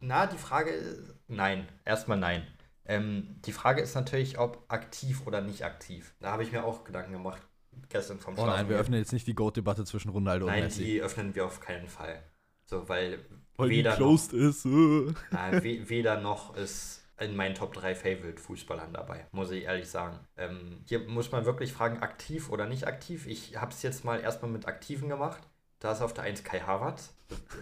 [0.00, 1.68] na, die Frage ist, nein.
[1.84, 2.46] Erstmal nein.
[2.86, 6.14] Ähm, die Frage ist natürlich, ob aktiv oder nicht aktiv.
[6.20, 7.42] Da habe ich mir auch Gedanken gemacht,
[7.88, 10.84] gestern vom Oh nein, wir öffnen jetzt nicht die Goat-Debatte zwischen Ronaldo und Nein, Messi.
[10.84, 12.22] die öffnen wir auf keinen Fall.
[12.66, 13.18] So, weil,
[13.56, 14.64] Weil weder, noch, ist.
[14.66, 15.62] Äh.
[15.62, 20.18] we, weder noch ist in meinen Top 3 Favorite-Fußballern dabei, muss ich ehrlich sagen.
[20.36, 23.26] Ähm, hier muss man wirklich fragen, aktiv oder nicht aktiv.
[23.26, 25.40] Ich habe es jetzt mal erstmal mit Aktiven gemacht.
[25.78, 27.14] Da ist auf der 1 Kai Havertz.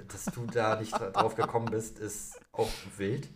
[0.09, 3.29] Dass du da nicht dra- drauf gekommen bist, ist auch wild.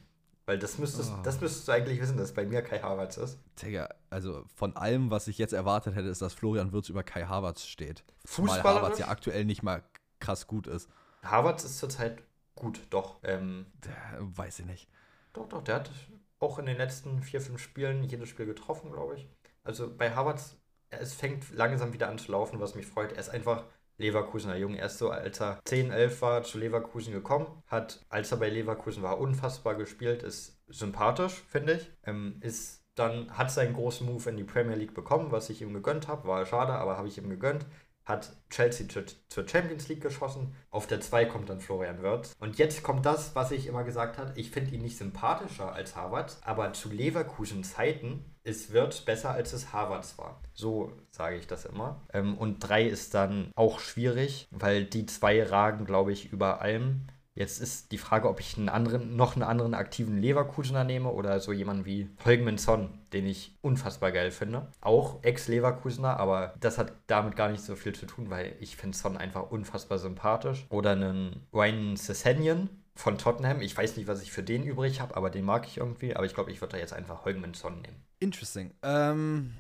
[0.47, 1.23] Weil das müsstest, Oh.
[1.25, 3.39] das müsstest du eigentlich wissen, dass bei mir Kai Havertz ist.
[3.61, 7.25] Digga, also von allem, was ich jetzt erwartet hätte, ist, dass Florian Wirtz über Kai
[7.25, 8.05] Havertz steht.
[8.25, 8.83] Zumal Fußballerisch?
[8.85, 9.83] Havertz ja aktuell nicht mal
[10.21, 10.89] krass gut ist.
[11.25, 12.23] Havertz ist zurzeit
[12.55, 13.19] gut, doch.
[13.25, 14.89] Ähm, Der, weiß ich nicht.
[15.33, 15.91] Doch, doch, der hat
[16.39, 19.27] auch in den letzten vier, fünf Spielen jedes Spiel getroffen, glaube ich.
[19.65, 20.57] Also bei Havertz,
[20.91, 23.13] es fängt langsam wieder an zu laufen, was mich freut.
[23.13, 23.65] Er ist einfach
[23.99, 24.79] Leverkusener Junge.
[24.79, 28.51] Er ist so, als er 10, 11 war, zu Leverkusen gekommen, hat, als er bei
[28.51, 31.91] Leverkusen war, unfassbar gespielt, ist sympathisch, finde ich.
[32.05, 35.75] Ähm, ist dann, hat seinen großen Move in die Premier League bekommen, was ich ihm
[35.75, 36.27] gegönnt habe.
[36.27, 37.67] War schade, aber habe ich ihm gegönnt.
[38.07, 38.87] Hat Chelsea
[39.29, 40.55] zur Champions League geschossen.
[40.71, 42.35] Auf der 2 kommt dann Florian Wirtz.
[42.39, 44.33] Und jetzt kommt das, was ich immer gesagt habe.
[44.37, 49.53] Ich finde ihn nicht sympathischer als Harvard, aber zu Leverkusen Zeiten ist Wirtz besser, als
[49.53, 50.41] es Harvards war.
[50.55, 52.07] So sage ich das immer.
[52.13, 57.09] Ähm, und 3 ist dann auch schwierig, weil die zwei ragen, glaube ich, über allem.
[57.37, 61.39] Jetzt ist die Frage, ob ich einen anderen, noch einen anderen aktiven Leverkusener nehme oder
[61.39, 64.69] so jemanden wie Holgmin Son, den ich unfassbar geil finde.
[64.81, 68.97] Auch Ex-Leverkusener, aber das hat damit gar nicht so viel zu tun, weil ich finde
[68.97, 70.67] Son einfach unfassbar sympathisch.
[70.71, 73.61] Oder einen Ryan Sessenion von Tottenham.
[73.61, 76.17] Ich weiß nicht, was ich für den übrig habe, aber den mag ich irgendwie.
[76.17, 78.03] Aber ich glaube, ich würde da jetzt einfach Holgmin Son nehmen.
[78.19, 78.73] Interesting.
[78.83, 79.53] Ähm,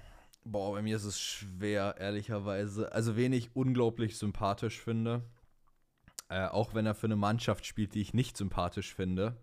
[0.45, 2.91] boah, bei mir ist es schwer, ehrlicherweise.
[2.93, 5.25] Also, wen ich unglaublich sympathisch finde
[6.29, 9.37] äh, auch wenn er für eine Mannschaft spielt, die ich nicht sympathisch finde.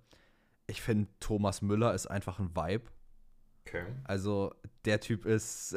[0.67, 2.85] Ich finde, Thomas Müller ist einfach ein Vibe.
[3.65, 3.85] Okay.
[4.03, 4.53] Also,
[4.85, 5.75] der Typ ist,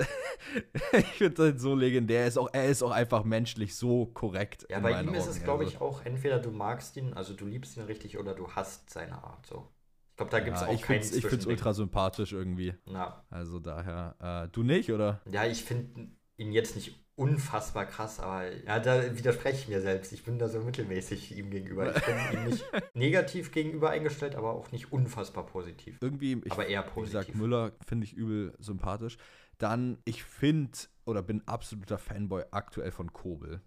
[0.93, 2.23] ich finde ihn so legendär.
[2.23, 4.67] Er ist, auch, er ist auch einfach menschlich so korrekt.
[4.69, 7.77] Ja, bei ihm ist es, glaube ich, auch entweder du magst ihn, also du liebst
[7.77, 9.69] ihn richtig, oder du hasst seine Art so.
[10.11, 12.75] Ich glaube, da gibt es ja, auch ich keinen Ich finde es ultra sympathisch irgendwie.
[12.87, 13.23] Ja.
[13.29, 15.21] Also daher, äh, du nicht, oder?
[15.31, 20.13] Ja, ich finde ihn jetzt nicht unfassbar krass, aber ja, da widerspreche ich mir selbst.
[20.13, 21.97] Ich bin da so mittelmäßig ihm gegenüber.
[21.97, 25.97] Ich bin ihm nicht negativ gegenüber eingestellt, aber auch nicht unfassbar positiv.
[26.03, 27.21] Irgendwie, ich, aber eher positiv.
[27.21, 29.17] Wie gesagt, Müller finde ich übel sympathisch.
[29.57, 33.63] Dann, ich finde oder bin absoluter Fanboy aktuell von Kobel.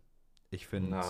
[0.52, 1.02] Ich finde,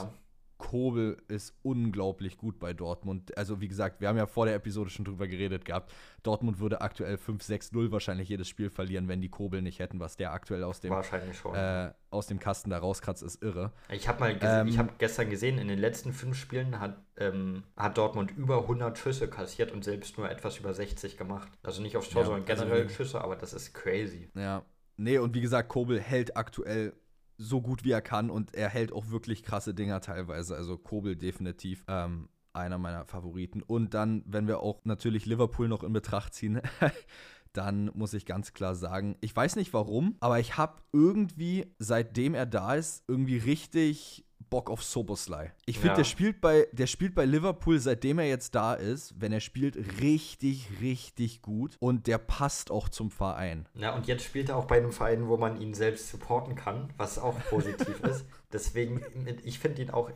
[0.60, 3.36] Kobel ist unglaublich gut bei Dortmund.
[3.38, 5.92] Also, wie gesagt, wir haben ja vor der Episode schon drüber geredet gehabt.
[6.22, 10.34] Dortmund würde aktuell 5-6-0 wahrscheinlich jedes Spiel verlieren, wenn die Kobel nicht hätten, was der
[10.34, 13.72] aktuell aus dem, äh, aus dem Kasten da rauskratzt, ist irre.
[13.90, 17.64] Ich habe mal ähm, ich hab gestern gesehen, in den letzten fünf Spielen hat, ähm,
[17.78, 21.48] hat Dortmund über 100 Schüsse kassiert und selbst nur etwas über 60 gemacht.
[21.64, 24.30] Also nicht aufs Tor, ja, sondern also generell also, Schüsse, aber das ist crazy.
[24.36, 24.64] Ja.
[24.98, 26.94] Nee, und wie gesagt, Kobel hält aktuell
[27.40, 30.56] so gut wie er kann und er hält auch wirklich krasse Dinger teilweise.
[30.56, 33.64] Also Kobel definitiv ähm, einer meiner Favoriten.
[33.64, 36.62] Und dann, wenn wir auch natürlich Liverpool noch in Betracht ziehen,
[37.54, 42.36] dann muss ich ganz klar sagen, ich weiß nicht warum, aber ich habe irgendwie, seitdem
[42.36, 45.54] er da ist, irgendwie richtig Bock auf Soboslai.
[45.66, 45.96] Ich finde, ja.
[45.98, 49.76] der spielt bei der spielt bei Liverpool, seitdem er jetzt da ist, wenn er spielt,
[50.02, 53.68] richtig, richtig gut und der passt auch zum Verein.
[53.76, 56.94] Ja, und jetzt spielt er auch bei einem Verein, wo man ihn selbst supporten kann,
[56.98, 58.26] was auch positiv ist.
[58.52, 59.04] Deswegen,
[59.44, 60.12] ich finde ihn auch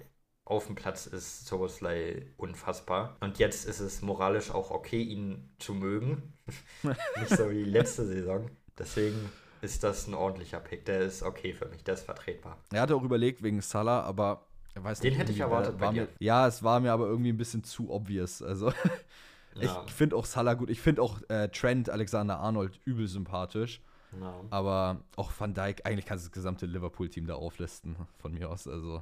[0.45, 3.17] auf dem Platz ist Soboslai unfassbar.
[3.21, 6.33] Und jetzt ist es moralisch auch okay, ihn zu mögen.
[6.83, 8.49] Nicht so wie letzte Saison.
[8.77, 9.31] Deswegen
[9.63, 10.85] ist das ein ordentlicher Pick.
[10.85, 12.57] Der ist okay für mich, der ist vertretbar.
[12.71, 14.45] Er hatte auch überlegt wegen Salah, aber
[14.75, 17.31] er weiß Den nicht, hätte ich erwartet bei mir, Ja, es war mir aber irgendwie
[17.31, 18.41] ein bisschen zu obvious.
[18.41, 18.73] Also
[19.55, 19.83] ja.
[19.85, 20.69] ich finde auch Salah gut.
[20.69, 23.81] Ich finde auch äh, Trent Alexander Arnold übel sympathisch.
[24.19, 24.33] Ja.
[24.51, 28.67] Aber auch Van Dijk, eigentlich kannst du das gesamte Liverpool-Team da auflisten, von mir aus.
[28.67, 29.01] Also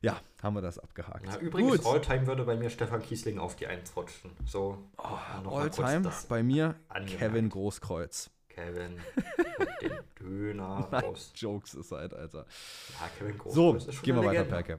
[0.00, 1.26] ja, haben wir das abgehakt.
[1.26, 4.32] Ja, übrigens, Alltime würde bei mir Stefan Kiesling auf die 1 rutschen.
[4.44, 6.74] So, oh, Alltime bei mir
[7.06, 8.30] Kevin Großkreuz.
[8.54, 8.98] Kevin
[9.80, 11.32] den Döner Nein, raus.
[11.34, 12.46] Jokes ist halt, Alter.
[13.00, 14.78] Ja, Kevin Groß So, gehen wir weiter, Perke.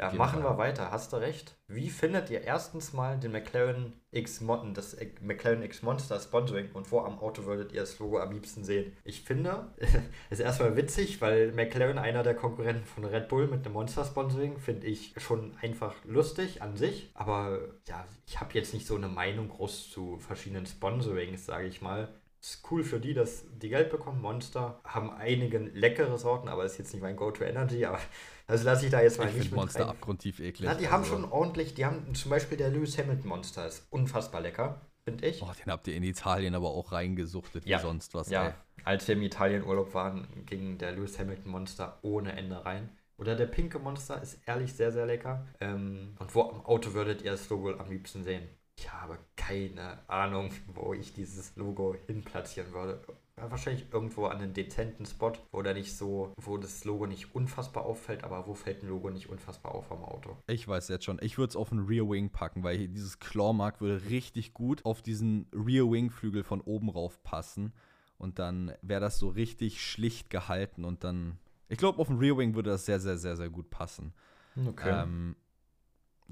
[0.00, 0.90] Ja, gehen machen wir weiter.
[0.90, 1.56] Hast du recht.
[1.68, 6.90] Wie findet ihr erstens mal den McLaren X Mon das McLaren X Monster Sponsoring und
[6.90, 8.96] wo am Auto würdet ihr das Logo am liebsten sehen?
[9.04, 9.72] Ich finde,
[10.30, 14.58] ist erstmal witzig, weil McLaren einer der Konkurrenten von Red Bull mit einem Monster Sponsoring
[14.58, 19.08] finde ich schon einfach lustig an sich, aber ja, ich habe jetzt nicht so eine
[19.08, 22.08] Meinung groß zu verschiedenen Sponsorings, sage ich mal.
[22.44, 24.20] Ist cool für die, dass die Geld bekommen.
[24.20, 27.86] Monster haben einige leckere Sorten, aber ist jetzt nicht mein Go-To-Energy.
[27.86, 27.98] Aber
[28.46, 29.88] also lasse ich da jetzt mal ich nicht mit Monster rein.
[29.88, 30.68] abgrundtief eklig.
[30.68, 30.90] Ja, die also.
[30.90, 35.26] haben schon ordentlich, die haben zum Beispiel der Lewis Hamilton Monster, ist unfassbar lecker, finde
[35.26, 35.40] ich.
[35.40, 37.78] Oh, den habt ihr in Italien aber auch reingesuchtet ja.
[37.78, 38.28] wie sonst was.
[38.28, 38.52] Ja, ey.
[38.84, 42.90] als wir im Italien-Urlaub waren, ging der Lewis Hamilton Monster ohne Ende rein.
[43.16, 45.46] Oder der pinke Monster ist ehrlich sehr, sehr lecker.
[45.62, 48.46] Ähm, und wo am Auto würdet ihr das Logo am liebsten sehen?
[48.76, 53.00] Ich habe keine Ahnung, wo ich dieses Logo hinplatzieren würde.
[53.36, 57.34] Ja, wahrscheinlich irgendwo an einem dezenten Spot, wo der nicht so, wo das Logo nicht
[57.34, 60.36] unfassbar auffällt, aber wo fällt ein Logo nicht unfassbar auf am Auto?
[60.46, 61.18] Ich weiß jetzt schon.
[61.20, 65.02] Ich würde es auf einen Rear Wing packen, weil dieses Clawmark würde richtig gut auf
[65.02, 67.72] diesen Rear Wing Flügel von oben rauf passen.
[68.18, 71.38] Und dann wäre das so richtig schlicht gehalten und dann.
[71.68, 74.14] Ich glaube, auf dem Rear Wing würde das sehr, sehr, sehr, sehr gut passen.
[74.56, 75.02] Okay.
[75.02, 75.34] Ähm,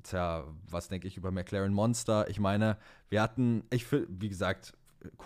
[0.02, 2.28] tja, was denke ich über McLaren Monster?
[2.28, 2.78] Ich meine,
[3.08, 4.74] wir hatten, ich wie gesagt,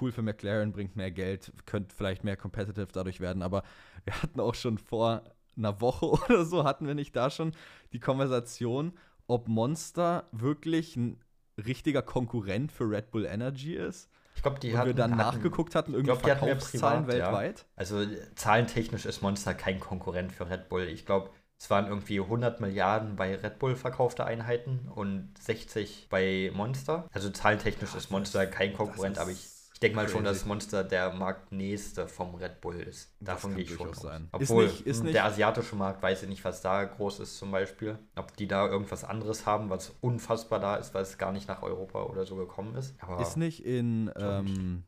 [0.00, 3.62] cool für McLaren, bringt mehr Geld, könnte vielleicht mehr competitive dadurch werden, aber
[4.04, 5.22] wir hatten auch schon vor
[5.56, 7.52] einer Woche oder so, hatten wir nicht da schon
[7.92, 8.92] die Konversation,
[9.26, 11.20] ob Monster wirklich ein
[11.58, 14.10] richtiger Konkurrent für Red Bull Energy ist.
[14.34, 17.26] Ich glaube, die und hatten, wir dann hatten, nachgeguckt hatten, irgendwie glaub, Verkaufszahlen privat, ja.
[17.26, 17.66] weltweit.
[17.74, 20.82] Also zahlentechnisch ist Monster kein Konkurrent für Red Bull.
[20.82, 26.50] Ich glaube, es waren irgendwie 100 Milliarden bei Red Bull verkaufte Einheiten und 60 bei
[26.54, 27.08] Monster.
[27.12, 30.34] Also zahlentechnisch ist Monster kein Konkurrent, aber ich, ist ich denke mal schon, crazy.
[30.38, 33.14] dass Monster der Marktnächste vom Red Bull ist.
[33.20, 34.00] Davon gehe ich schon aus.
[34.00, 34.24] sein.
[34.38, 37.20] Ist Obwohl nicht- ist mh, nicht- der asiatische Markt, weiß ich nicht, was da groß
[37.20, 37.98] ist zum Beispiel.
[38.16, 41.62] Ob die da irgendwas anderes haben, was unfassbar da ist, weil es gar nicht nach
[41.62, 42.94] Europa oder so gekommen ist.
[43.02, 44.84] Aber Ist nicht in, Schon ähm,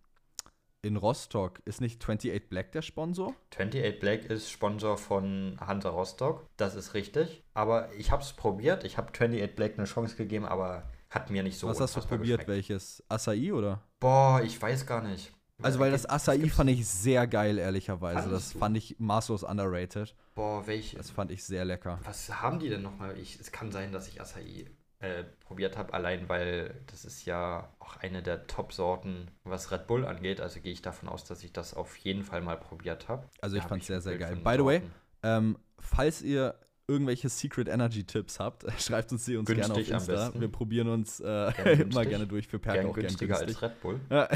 [0.82, 3.34] in Rostock, ist nicht 28 Black der Sponsor?
[3.52, 7.42] 28 Black ist Sponsor von Hansa Rostock, das ist richtig.
[7.54, 11.42] Aber ich habe es probiert, ich habe 28 Black eine Chance gegeben, aber hat mir
[11.42, 12.40] nicht so Was hast du probiert?
[12.40, 12.48] geschmeckt.
[12.48, 13.02] Welches?
[13.08, 13.82] Acai oder?
[13.98, 15.32] Boah, ich weiß gar nicht.
[15.60, 18.28] Also, weil das Gibt- Acai gibt's- fand ich sehr geil, ehrlicherweise.
[18.30, 18.58] Das du?
[18.60, 20.14] fand ich maßlos underrated.
[20.36, 20.96] Boah, welche?
[20.96, 21.98] Das fand ich sehr lecker.
[22.04, 23.18] Was haben die denn nochmal?
[23.18, 24.66] Ich, es kann sein, dass ich Acai
[25.00, 30.04] äh, probiert habe, allein weil das ist ja auch eine der Top-Sorten, was Red Bull
[30.04, 30.40] angeht.
[30.40, 33.28] Also gehe ich davon aus, dass ich das auf jeden Fall mal probiert habe.
[33.40, 34.36] Also, ich Da hab fand's sehr, sehr geil.
[34.36, 34.82] By the way.
[35.22, 36.54] Ähm, falls ihr
[36.88, 40.32] irgendwelche Secret Energy Tipps habt, schreibt uns die uns gerne auf Günstig Insta.
[40.34, 41.90] Wir probieren uns äh, Gern günstig.
[41.92, 43.62] immer gerne durch für gern auch gern günstiger günstig.
[43.62, 44.00] als Red Bull.
[44.10, 44.28] Ja.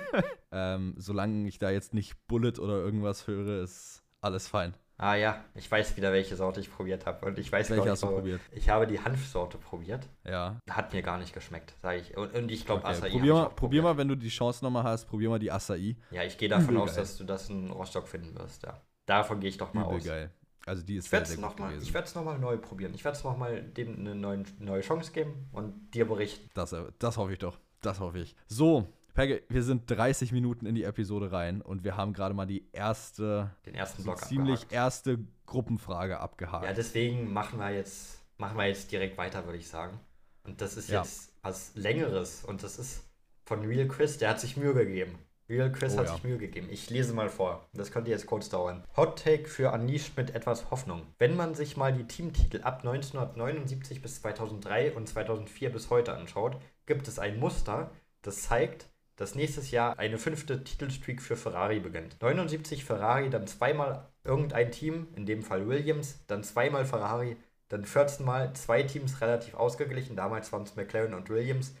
[0.52, 4.74] ähm, solange ich da jetzt nicht Bullet oder irgendwas höre, ist alles fein.
[5.00, 7.24] Ah ja, ich weiß wieder, welche Sorte ich probiert habe.
[7.24, 8.40] Und ich weiß Welche hast du ich, so- probiert?
[8.50, 10.08] Ich habe die Hanfsorte probiert.
[10.24, 10.60] Ja.
[10.68, 12.16] Hat mir gar nicht geschmeckt, sage ich.
[12.16, 12.96] Und, und ich glaube, Okay.
[12.96, 15.52] Acai Probier, mal, ich probier mal, wenn du die Chance nochmal hast, probier mal die
[15.52, 15.96] Acai.
[16.10, 16.96] Ja, ich gehe davon Übel aus, geil.
[17.04, 18.80] dass du das in Rostock finden wirst, ja.
[19.06, 20.04] Davon gehe ich doch mal Übel aus.
[20.04, 20.30] geil.
[20.66, 22.14] Also die ist Ich sehr, werde sehr es gut nochmal gewesen.
[22.16, 22.92] noch mal neu probieren.
[22.94, 26.50] Ich werde es nochmal dem eine neue, neue Chance geben und dir berichten.
[26.54, 27.56] Das, das hoffe ich doch.
[27.80, 28.34] Das hoffe ich.
[28.48, 32.46] So, Pegge, wir sind 30 Minuten in die Episode rein und wir haben gerade mal
[32.46, 34.72] die erste, Den ersten Block ziemlich abgehakt.
[34.72, 36.64] erste Gruppenfrage abgehakt.
[36.64, 39.98] Ja, deswegen machen wir jetzt, machen wir jetzt direkt weiter, würde ich sagen.
[40.44, 41.02] Und das ist Ja.
[41.02, 43.02] jetzt was Längeres und das ist
[43.44, 45.18] von Real Chris, der hat sich Mühe gegeben.
[45.48, 46.12] Real Chris Oh hat ja.
[46.12, 46.68] sich Mühe gegeben.
[46.70, 47.66] Ich lese mal vor.
[47.74, 48.84] Das könnte jetzt kurz dauern.
[48.96, 51.02] Hot Take für Unleashed mit etwas Hoffnung.
[51.18, 56.56] Wenn man sich mal die Teamtitel ab 1979 bis 2003 und 2004 bis heute anschaut,
[56.86, 57.90] gibt es ein Muster,
[58.22, 58.86] das zeigt,
[59.18, 62.22] dass nächstes Jahr eine fünfte Titelstreak für Ferrari beginnt.
[62.22, 67.36] 79 Ferrari, dann zweimal irgendein Team, in dem Fall Williams, dann zweimal Ferrari,
[67.68, 71.74] dann 14 Mal zwei Teams relativ ausgeglichen, damals waren es McLaren und Williams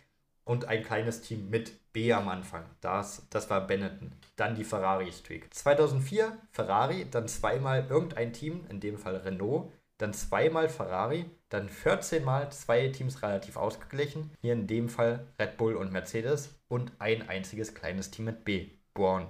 [0.44, 2.64] und ein kleines Team mit B am Anfang.
[2.80, 4.12] Das, das war Benetton.
[4.34, 5.54] Dann die Ferrari-Streak.
[5.54, 12.24] 2004 Ferrari, dann zweimal irgendein Team, in dem Fall Renault, dann zweimal Ferrari, dann 14
[12.24, 17.28] Mal zwei Teams relativ ausgeglichen, hier in dem Fall Red Bull und Mercedes und ein
[17.28, 19.28] einziges kleines Team mit B, Born.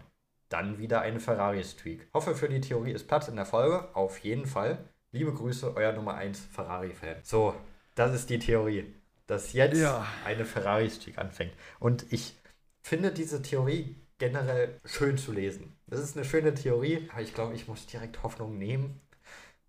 [0.48, 2.08] Dann wieder eine Ferrari-Streak.
[2.14, 4.78] Hoffe für die Theorie ist Platz in der Folge, auf jeden Fall.
[5.12, 7.16] Liebe Grüße, euer Nummer 1 Ferrari-Fan.
[7.22, 7.54] So,
[7.94, 8.94] das ist die Theorie,
[9.26, 10.06] dass jetzt Ja.
[10.24, 11.52] eine Ferrari-Streak anfängt.
[11.80, 12.34] Und ich
[12.82, 15.76] finde diese Theorie generell schön zu lesen.
[15.86, 19.00] Das ist eine schöne Theorie, aber ich glaube, ich muss direkt Hoffnung nehmen.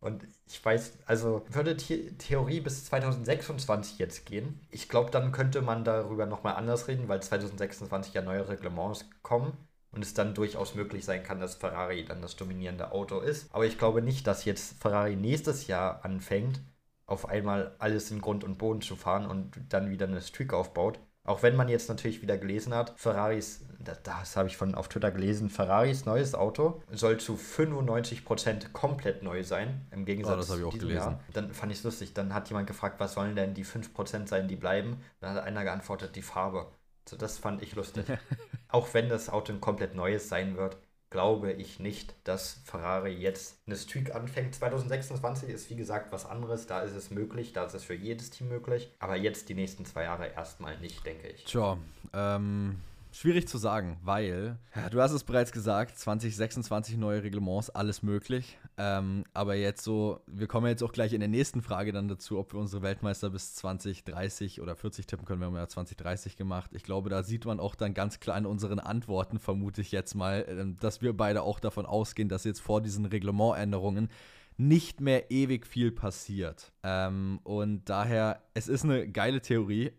[0.01, 4.59] Und ich weiß, also würde die Theorie bis 2026 jetzt gehen.
[4.71, 9.57] Ich glaube, dann könnte man darüber nochmal anders reden, weil 2026 ja neue Reglements kommen
[9.91, 13.53] und es dann durchaus möglich sein kann, dass Ferrari dann das dominierende Auto ist.
[13.53, 16.61] Aber ich glaube nicht, dass jetzt Ferrari nächstes Jahr anfängt,
[17.05, 20.99] auf einmal alles in Grund und Boden zu fahren und dann wieder eine Streak aufbaut.
[21.29, 24.87] Auch wenn man jetzt natürlich wieder gelesen hat, Ferraris, das, das habe ich von auf
[24.87, 30.49] Twitter gelesen, Ferraris neues Auto soll zu 95% komplett neu sein, im Gegensatz Oh, das
[30.49, 31.11] habe ich auch diesem gelesen.
[31.11, 31.23] Jahr.
[31.33, 34.47] Dann fand ich es lustig, dann hat jemand gefragt, was sollen denn die 5% sein,
[34.47, 35.03] die bleiben?
[35.19, 36.65] Dann hat einer geantwortet, die Farbe.
[37.07, 38.05] So, das fand ich lustig.
[38.67, 40.77] auch wenn das Auto ein komplett neues sein wird,
[41.09, 44.55] glaube ich nicht, dass Ferrari jetzt eine Streak anfängt.
[44.55, 48.29] 2026 ist wie gesagt was anderes, da ist es möglich, da ist es für jedes
[48.29, 48.91] Team möglich.
[48.99, 51.45] Aber jetzt die nächsten zwei Jahre erstmal nicht, denke ich.
[51.45, 51.77] Tja,
[52.13, 52.79] ähm,
[53.19, 58.57] schwierig zu sagen, weil, ja, du hast es bereits gesagt, 2026 neue Reglements, alles möglich.
[58.77, 62.39] Ähm, aber jetzt so, wir kommen jetzt auch gleich in der nächsten Frage dann dazu,
[62.39, 65.41] ob wir unsere Weltmeister bis 2030 oder 40 tippen können.
[65.41, 66.71] Wir haben ja 2030 gemacht.
[66.73, 70.15] Ich glaube, da sieht man auch dann ganz klar in unseren Antworten, vermute ich jetzt
[70.15, 74.07] mal, ähm, dass wir beide auch davon ausgehen, dass jetzt vor diesen Reglementänderungen
[74.55, 76.71] nicht mehr ewig viel passiert.
[76.83, 79.91] Ähm, und daher, es ist eine geile Theorie.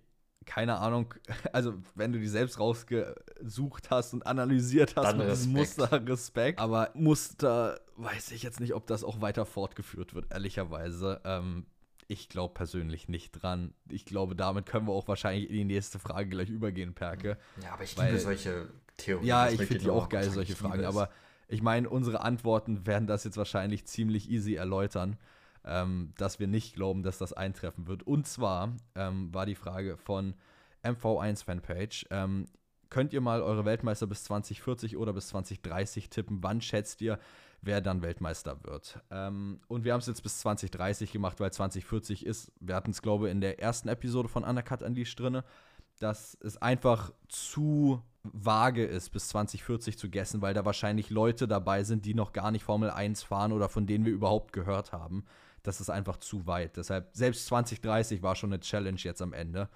[0.47, 1.15] Keine Ahnung,
[1.53, 5.53] also wenn du die selbst rausgesucht hast und analysiert hast Dann mit diesem.
[5.53, 6.59] Muster, Respekt.
[6.59, 11.21] Aber Muster, weiß ich jetzt nicht, ob das auch weiter fortgeführt wird, ehrlicherweise.
[11.25, 11.67] Ähm,
[12.09, 13.73] ich glaube persönlich nicht dran.
[13.89, 17.39] Ich glaube, damit können wir auch wahrscheinlich in die nächste Frage gleich übergehen, Perke.
[17.63, 19.27] Ja, aber ich Weil- liebe solche Theorien.
[19.27, 20.85] Ja, ich finde die auch geil, solche Fragen.
[20.85, 21.11] Aber
[21.47, 25.19] ich meine, unsere Antworten werden das jetzt wahrscheinlich ziemlich easy erläutern,
[25.65, 28.03] ähm, dass wir nicht glauben, dass das eintreffen wird.
[28.03, 30.35] Und zwar ähm, war die Frage von
[30.83, 32.07] MV1 Fanpage.
[32.11, 32.47] Ähm,
[32.89, 36.43] könnt ihr mal eure Weltmeister bis 2040 oder bis 2030 tippen.
[36.43, 37.19] Wann schätzt ihr,
[37.63, 39.01] wer dann Weltmeister wird?
[39.11, 43.03] Ähm, und wir haben es jetzt bis 2030 gemacht, weil 2040 ist, wir hatten es,
[43.03, 45.43] glaube ich, in der ersten Episode von Undercut Unleashed drin,
[46.01, 51.85] dass es einfach zu vage ist, bis 2040 zu gessen, weil da wahrscheinlich Leute dabei
[51.85, 55.25] sind, die noch gar nicht Formel 1 fahren oder von denen wir überhaupt gehört haben.
[55.63, 56.77] Das ist einfach zu weit.
[56.77, 59.69] Deshalb, selbst 2030 war schon eine Challenge jetzt am Ende.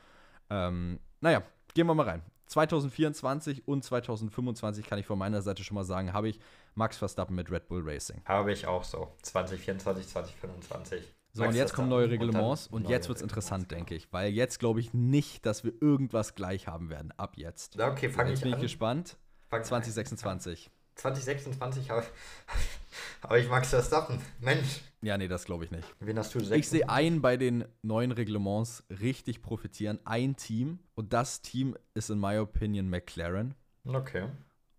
[0.51, 1.43] Ähm, naja,
[1.75, 2.23] gehen wir mal rein.
[2.47, 6.39] 2024 und 2025 kann ich von meiner Seite schon mal sagen, habe ich
[6.75, 8.23] Max Verstappen mit Red Bull Racing.
[8.27, 9.13] Habe ich auch so.
[9.23, 11.15] 2024, 2025.
[11.33, 13.81] So, Max und jetzt kommen neue Reglements und, und jetzt wird es interessant, genau.
[13.81, 14.13] denke ich.
[14.13, 17.13] Weil jetzt glaube ich nicht, dass wir irgendwas gleich haben werden.
[17.17, 17.81] Ab jetzt.
[17.81, 18.29] Okay, fange ich an.
[18.31, 19.17] Jetzt bin ich gespannt.
[19.49, 20.71] Fang 2026.
[20.97, 22.05] 2026 habe
[23.23, 24.21] hab ich Max Verstappen.
[24.41, 24.81] Mensch.
[25.03, 25.87] Ja, nee, das glaube ich nicht.
[26.01, 26.39] Wen hast du?
[26.39, 29.99] Ich sehe einen bei den neuen Reglements richtig profitieren.
[30.05, 30.79] Ein Team.
[30.95, 33.55] Und das Team ist in my opinion McLaren.
[33.85, 34.29] Okay.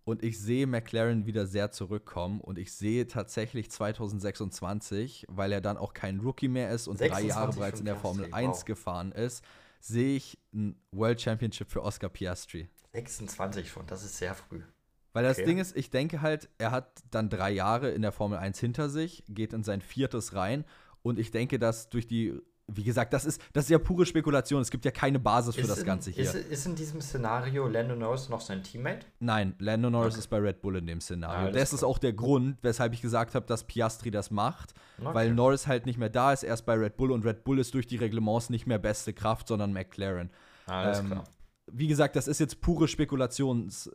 [0.04, 2.40] Und ich sehe McLaren wieder sehr zurückkommen.
[2.40, 7.22] Und ich sehe tatsächlich 2026, weil er dann auch kein Rookie mehr ist und drei
[7.22, 8.64] Jahre bereits in der Formel 1 wow.
[8.64, 9.44] gefahren ist,
[9.80, 12.68] sehe ich ein World Championship für Oscar Piastri.
[12.92, 14.62] 26 schon, das ist sehr früh.
[15.16, 15.46] Weil das okay.
[15.46, 18.90] Ding ist, ich denke halt, er hat dann drei Jahre in der Formel 1 hinter
[18.90, 20.66] sich, geht in sein viertes rein
[21.00, 24.60] und ich denke, dass durch die, wie gesagt, das ist, das ist ja pure Spekulation.
[24.60, 26.24] Es gibt ja keine Basis für ist das Ganze hier.
[26.24, 29.06] Ist, ist, in diesem Szenario Lando Norris noch sein Teammate?
[29.18, 30.18] Nein, Lando Norris okay.
[30.18, 31.48] ist bei Red Bull in dem Szenario.
[31.48, 35.14] Ah, das ist auch der Grund, weshalb ich gesagt habe, dass Piastri das macht, okay.
[35.14, 37.72] weil Norris halt nicht mehr da ist, erst bei Red Bull und Red Bull ist
[37.72, 40.28] durch die Reglements nicht mehr beste Kraft, sondern McLaren.
[40.66, 41.24] Alles ähm, klar.
[41.72, 43.90] Wie gesagt, das ist jetzt pure Spekulations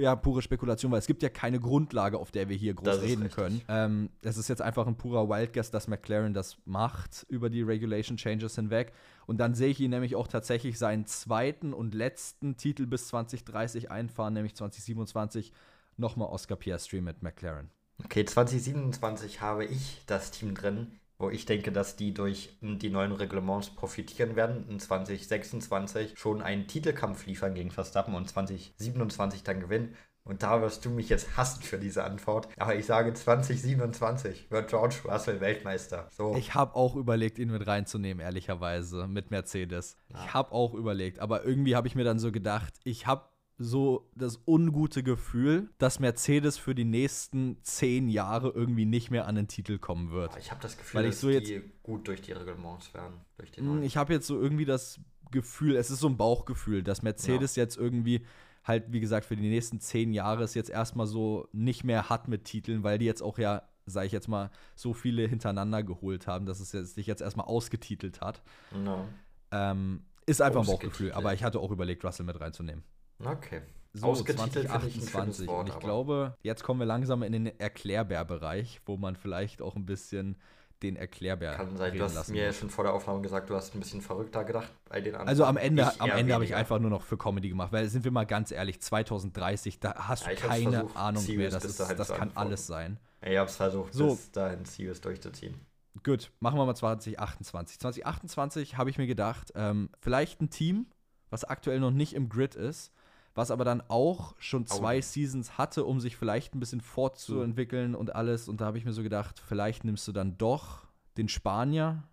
[0.00, 3.30] ja, pure Spekulation, weil es gibt ja keine Grundlage, auf der wir hier groß reden
[3.30, 3.62] können.
[3.68, 8.16] Ähm, es ist jetzt einfach ein purer Wildguess, dass McLaren das macht über die Regulation
[8.16, 8.92] Changes hinweg.
[9.26, 13.90] Und dann sehe ich ihn nämlich auch tatsächlich seinen zweiten und letzten Titel bis 2030
[13.90, 15.52] einfahren, nämlich 2027
[15.96, 17.70] nochmal Oscar Piastri mit McLaren.
[18.04, 23.12] Okay, 2027 habe ich das Team drin wo ich denke, dass die durch die neuen
[23.12, 29.96] Reglements profitieren werden, in 2026 schon einen Titelkampf liefern gegen Verstappen und 2027 dann gewinnen.
[30.26, 32.48] Und da wirst du mich jetzt hassen für diese Antwort.
[32.56, 36.08] Aber ich sage 2027 wird George Russell Weltmeister.
[36.10, 36.34] So.
[36.36, 39.96] Ich habe auch überlegt, ihn mit reinzunehmen, ehrlicherweise, mit Mercedes.
[40.08, 40.24] Ja.
[40.24, 44.10] Ich habe auch überlegt, aber irgendwie habe ich mir dann so gedacht, ich habe so
[44.16, 49.46] das ungute Gefühl, dass Mercedes für die nächsten zehn Jahre irgendwie nicht mehr an den
[49.46, 50.36] Titel kommen wird.
[50.38, 53.20] Ich habe das Gefühl, Weil ich dass so jetzt, die gut durch die Reglements werden.
[53.56, 57.54] Hm, ich habe jetzt so irgendwie das Gefühl, es ist so ein Bauchgefühl, dass Mercedes
[57.54, 57.62] ja.
[57.62, 58.24] jetzt irgendwie
[58.64, 62.28] halt, wie gesagt, für die nächsten zehn Jahre es jetzt erstmal so nicht mehr hat
[62.28, 66.26] mit Titeln, weil die jetzt auch ja, sage ich jetzt mal, so viele hintereinander geholt
[66.26, 68.42] haben, dass es jetzt, sich jetzt erstmal ausgetitelt hat.
[68.72, 69.06] No.
[69.52, 72.82] Ähm, ist einfach ein Bauchgefühl, aber ich hatte auch überlegt, Russell mit reinzunehmen.
[73.18, 73.62] Okay.
[73.92, 75.46] So, 2028.
[75.46, 79.76] Wort, und ich glaube, jetzt kommen wir langsam in den Erklärbär-Bereich, wo man vielleicht auch
[79.76, 80.36] ein bisschen
[80.82, 83.74] den Erklärbär Kann sein, du hast mir ja schon vor der Aufnahme gesagt, du hast
[83.74, 85.28] ein bisschen verrückter gedacht bei den anderen.
[85.28, 88.04] Also am Ende, am Ende habe ich einfach nur noch für Comedy gemacht, weil sind
[88.04, 92.12] wir mal ganz ehrlich, 2030, da hast du keine versucht, Ahnung mehr, das, ist, das
[92.12, 92.98] kann alles sein.
[93.22, 94.08] Ja, ich habe es versucht, so.
[94.08, 95.54] bis dahin Sirius durchzuziehen.
[96.02, 97.78] Gut, machen wir mal 2028.
[97.78, 100.86] 2028 habe ich mir gedacht, ähm, vielleicht ein Team,
[101.30, 102.92] was aktuell noch nicht im Grid ist,
[103.34, 105.02] was aber dann auch schon zwei oh.
[105.02, 108.48] Seasons hatte, um sich vielleicht ein bisschen fortzuentwickeln und alles.
[108.48, 112.04] Und da habe ich mir so gedacht, vielleicht nimmst du dann doch den Spanier,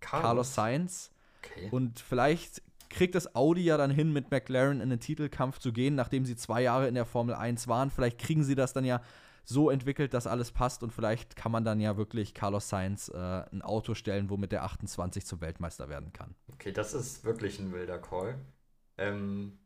[0.00, 1.10] Carlos, Carlos Sainz.
[1.42, 1.68] Okay.
[1.70, 5.94] Und vielleicht kriegt das Audi ja dann hin, mit McLaren in den Titelkampf zu gehen,
[5.94, 7.90] nachdem sie zwei Jahre in der Formel 1 waren.
[7.90, 9.02] Vielleicht kriegen sie das dann ja
[9.44, 13.16] so entwickelt, dass alles passt und vielleicht kann man dann ja wirklich Carlos Sainz äh,
[13.16, 16.34] ein Auto stellen, womit der 28 zum Weltmeister werden kann.
[16.52, 18.38] Okay, das ist wirklich ein wilder Call.
[18.98, 19.58] Ähm,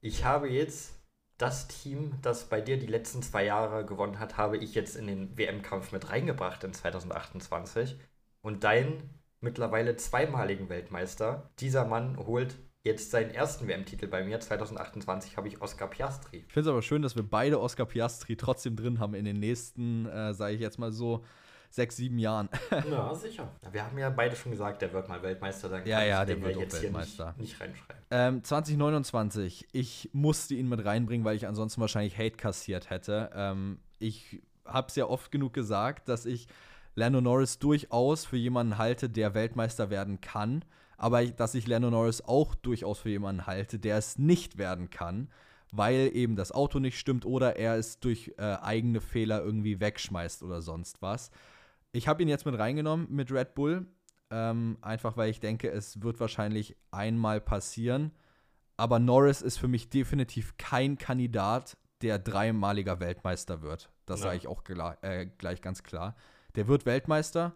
[0.00, 1.00] ich habe jetzt
[1.38, 5.06] das Team, das bei dir die letzten zwei Jahre gewonnen hat, habe ich jetzt in
[5.06, 7.96] den WM-Kampf mit reingebracht in 2028.
[8.42, 9.02] Und dein
[9.40, 14.40] mittlerweile zweimaligen Weltmeister, dieser Mann holt jetzt seinen ersten WM-Titel bei mir.
[14.40, 16.44] 2028 habe ich Oscar Piastri.
[16.46, 19.38] Ich finde es aber schön, dass wir beide Oscar Piastri trotzdem drin haben in den
[19.38, 21.24] nächsten, äh, sage ich jetzt mal so,
[21.70, 22.48] sechs, sieben Jahren.
[22.90, 23.48] ja, sicher.
[23.70, 25.68] Wir haben ja beide schon gesagt, der wird mal Weltmeister.
[25.68, 27.34] Dann ja, ja, der wird jetzt Weltmeister.
[27.38, 28.02] Nicht, nicht reinschreiben.
[28.10, 29.68] Ähm, 2029.
[29.72, 33.30] Ich musste ihn mit reinbringen, weil ich ansonsten wahrscheinlich Hate kassiert hätte.
[33.34, 36.48] Ähm, ich habe es ja oft genug gesagt, dass ich
[36.94, 40.64] Lando Norris durchaus für jemanden halte, der Weltmeister werden kann.
[40.98, 45.28] Aber dass ich Lando Norris auch durchaus für jemanden halte, der es nicht werden kann
[45.72, 50.42] weil eben das Auto nicht stimmt oder er es durch äh, eigene Fehler irgendwie wegschmeißt
[50.42, 51.30] oder sonst was.
[51.92, 53.86] Ich habe ihn jetzt mit reingenommen mit Red Bull,
[54.30, 58.12] ähm, einfach weil ich denke, es wird wahrscheinlich einmal passieren.
[58.76, 63.90] aber Norris ist für mich definitiv kein Kandidat, der dreimaliger Weltmeister wird.
[64.06, 64.26] Das Ja.
[64.28, 64.62] sage ich auch
[65.02, 66.16] äh, gleich ganz klar.
[66.54, 67.54] Der wird Weltmeister,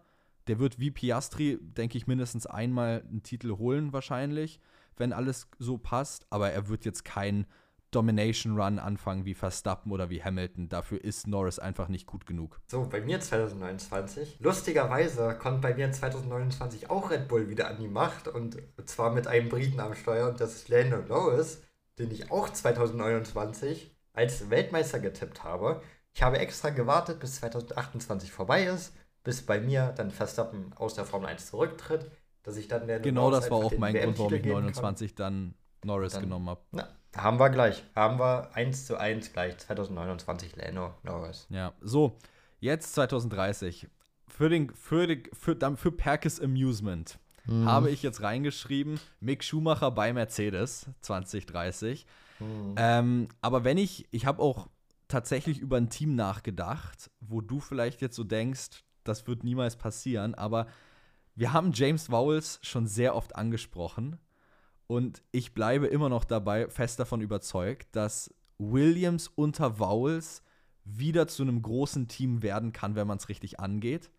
[0.49, 4.61] der wird wie Piastri, denke ich, mindestens einmal einen Titel holen wahrscheinlich,
[4.99, 7.47] wenn alles so passt, aber er wird jetzt kein
[7.95, 10.69] Domination Run anfangen wie Verstappen oder wie Hamilton.
[10.69, 12.61] Dafür ist Norris einfach nicht gut genug.
[12.67, 14.39] So, bei mir 2029.
[14.41, 19.27] Lustigerweise kommt bei mir 2029 auch Red Bull wieder an die Macht und zwar mit
[19.27, 21.63] einem Briten am Steuer und das ist Lando Norris,
[21.99, 25.81] den ich auch 2029 als Weltmeister getippt habe.
[26.13, 31.05] Ich habe extra gewartet, bis 2028 vorbei ist, bis bei mir dann Verstappen aus der
[31.05, 32.11] Formel 1 zurücktritt,
[32.43, 34.63] dass ich dann Lando Genau Norris das war auch mein Grund, warum ich geben kann.
[34.65, 36.61] 29 dann Norris Dann- genommen habe.
[37.17, 37.85] Haben wir gleich.
[37.95, 41.47] Haben wir 1 zu 1 gleich 2029 Lando Norris.
[41.51, 42.19] Ja, so,
[42.61, 43.89] jetzt 2030.
[44.27, 47.67] Für, den, für, den, für, dann für Perkes Amusement Mhm.
[47.67, 52.07] habe ich jetzt reingeschrieben, Mick Schumacher bei Mercedes 2030.
[52.41, 52.75] Mhm.
[52.77, 54.69] Ähm, aber wenn ich, ich habe auch
[55.09, 60.35] tatsächlich über ein Team nachgedacht, wo du vielleicht jetzt so denkst, das wird niemals passieren,
[60.35, 60.67] aber
[61.35, 64.19] wir haben James Vowles schon sehr oft angesprochen
[64.87, 70.43] und ich bleibe immer noch dabei fest davon überzeugt, dass Williams unter Vowles
[70.85, 74.11] wieder zu einem großen Team werden kann, wenn man es richtig angeht.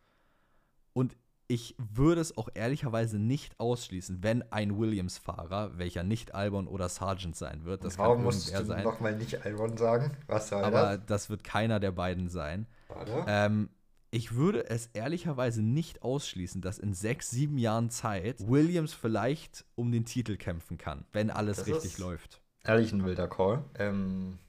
[0.94, 1.16] Und
[1.48, 7.36] ich würde es auch ehrlicherweise nicht ausschließen, wenn ein Williams-Fahrer, welcher nicht Albon oder Sargent
[7.36, 10.18] sein wird, das Warum kann irgendwer du sein, nochmal nicht Albon sagen?
[10.26, 11.06] Was soll aber das?
[11.06, 12.66] das wird keiner der beiden sein.
[12.88, 13.26] Warte.
[13.28, 13.70] Ähm,
[14.12, 19.92] ich würde es ehrlicherweise nicht ausschließen, dass in sechs, sieben Jahren Zeit Williams vielleicht um
[19.92, 22.42] den Titel kämpfen kann, wenn alles Das richtig läuft.
[22.64, 23.64] Ehrlich ein wilder Call.
[23.80, 24.40] Ähm,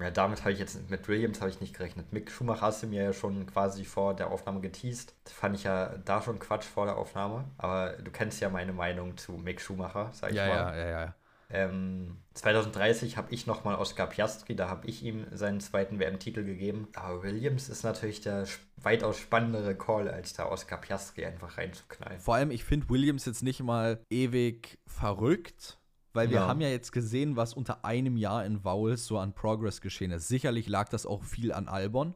[0.00, 2.12] ja, damit habe ich jetzt, mit Williams habe ich nicht gerechnet.
[2.12, 5.14] Mick Schumacher hast du mir ja schon quasi vor der Aufnahme geteased.
[5.24, 7.46] Das fand ich ja da schon Quatsch vor der Aufnahme.
[7.58, 10.70] Aber du kennst ja meine Meinung zu Mick Schumacher, sag ich Ja, mal.
[10.70, 11.14] ja, ja, ja.
[11.54, 16.88] Ähm, 2030 habe ich nochmal Oscar Piastri, da habe ich ihm seinen zweiten WM-Titel gegeben.
[16.96, 18.44] Aber Williams ist natürlich der
[18.76, 22.18] weitaus spannendere Call, als da Oscar Piastri einfach reinzuknallen.
[22.18, 25.78] Vor allem, ich finde Williams jetzt nicht mal ewig verrückt,
[26.12, 26.46] weil wir Ja.
[26.48, 30.26] haben ja jetzt gesehen, was unter einem Jahr in Vowels so an Progress geschehen ist.
[30.26, 32.14] Sicherlich lag das auch viel an Albon,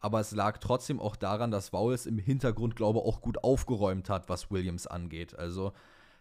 [0.00, 4.08] aber es lag trotzdem auch daran, dass Vowels im Hintergrund, glaube ich, auch gut aufgeräumt
[4.08, 5.38] hat, was Williams angeht.
[5.38, 5.72] Also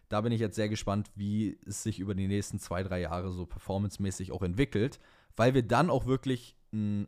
[0.10, 3.32] da bin ich jetzt sehr gespannt, wie es sich über die nächsten zwei, drei Jahre
[3.32, 5.00] so performancemäßig auch entwickelt,
[5.36, 7.08] weil wir dann auch wirklich, ein,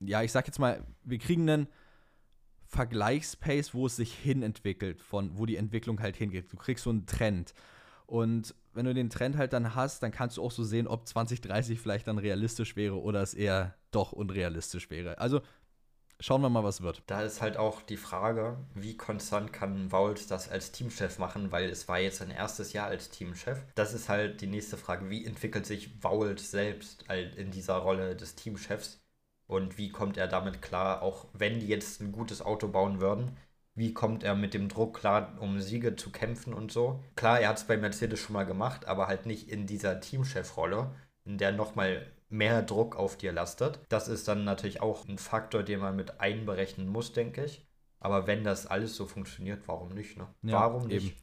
[0.00, 1.68] ja, ich sag jetzt mal, wir kriegen einen
[2.66, 6.52] Vergleichspace, wo es sich hin entwickelt, von wo die Entwicklung halt hingeht.
[6.52, 7.54] Du kriegst so einen Trend.
[8.06, 11.06] Und wenn du den Trend halt dann hast, dann kannst du auch so sehen, ob
[11.06, 15.18] 2030 vielleicht dann realistisch wäre oder es eher doch unrealistisch wäre.
[15.18, 15.40] Also
[16.24, 17.02] schauen wir mal, was wird.
[17.06, 21.68] Da ist halt auch die Frage, wie konstant kann Vowles das als Teamchef machen, weil
[21.68, 23.62] es war jetzt sein erstes Jahr als Teamchef.
[23.74, 27.04] Das ist halt die nächste Frage, wie entwickelt sich Vowles selbst
[27.36, 29.02] in dieser Rolle des Teamchefs
[29.46, 33.36] und wie kommt er damit klar, auch wenn die jetzt ein gutes Auto bauen würden,
[33.74, 37.04] wie kommt er mit dem Druck klar, um Siege zu kämpfen und so.
[37.16, 40.94] Klar, er hat es bei Mercedes schon mal gemacht, aber halt nicht in dieser Teamchef-Rolle,
[41.26, 43.78] in der nochmal mehr Druck auf dir lastet.
[43.88, 47.64] Das ist dann natürlich auch ein Faktor, den man mit einberechnen muss, denke ich.
[48.00, 50.18] Aber wenn das alles so funktioniert, warum nicht?
[50.18, 50.26] Ne?
[50.42, 51.06] Ja, warum nicht?
[51.06, 51.16] eben.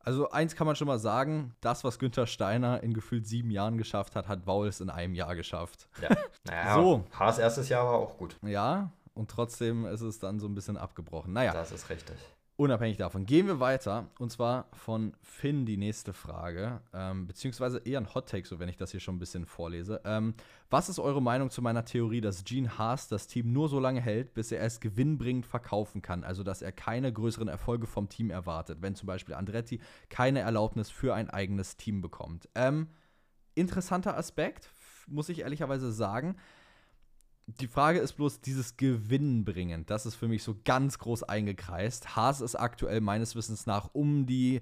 [0.00, 3.76] Also eins kann man schon mal sagen, das, was Günther Steiner in gefühlt sieben Jahren
[3.78, 5.88] geschafft hat, hat Vowles in einem Jahr geschafft.
[6.02, 6.08] Ja.
[6.44, 7.04] Naja, So.
[7.12, 8.36] Haas erstes Jahr war auch gut.
[8.42, 11.32] Ja, und trotzdem ist es dann so ein bisschen abgebrochen.
[11.32, 12.16] Naja, Das ist richtig.
[12.60, 13.24] Unabhängig davon.
[13.24, 14.08] Gehen wir weiter.
[14.18, 16.80] Und zwar von Finn die nächste Frage.
[16.92, 20.00] Ähm, beziehungsweise eher ein Hot Take, so wenn ich das hier schon ein bisschen vorlese.
[20.04, 20.34] Ähm,
[20.68, 24.00] was ist eure Meinung zu meiner Theorie, dass Gene Haas das Team nur so lange
[24.00, 26.24] hält, bis er es gewinnbringend verkaufen kann?
[26.24, 29.78] Also, dass er keine größeren Erfolge vom Team erwartet, wenn zum Beispiel Andretti
[30.08, 32.48] keine Erlaubnis für ein eigenes Team bekommt.
[32.56, 32.88] Ähm,
[33.54, 34.68] interessanter Aspekt,
[35.06, 36.34] muss ich ehrlicherweise sagen.
[37.56, 39.86] Die Frage ist bloß dieses Gewinnbringen.
[39.86, 42.14] Das ist für mich so ganz groß eingekreist.
[42.14, 44.60] Haas ist aktuell meines Wissens nach um die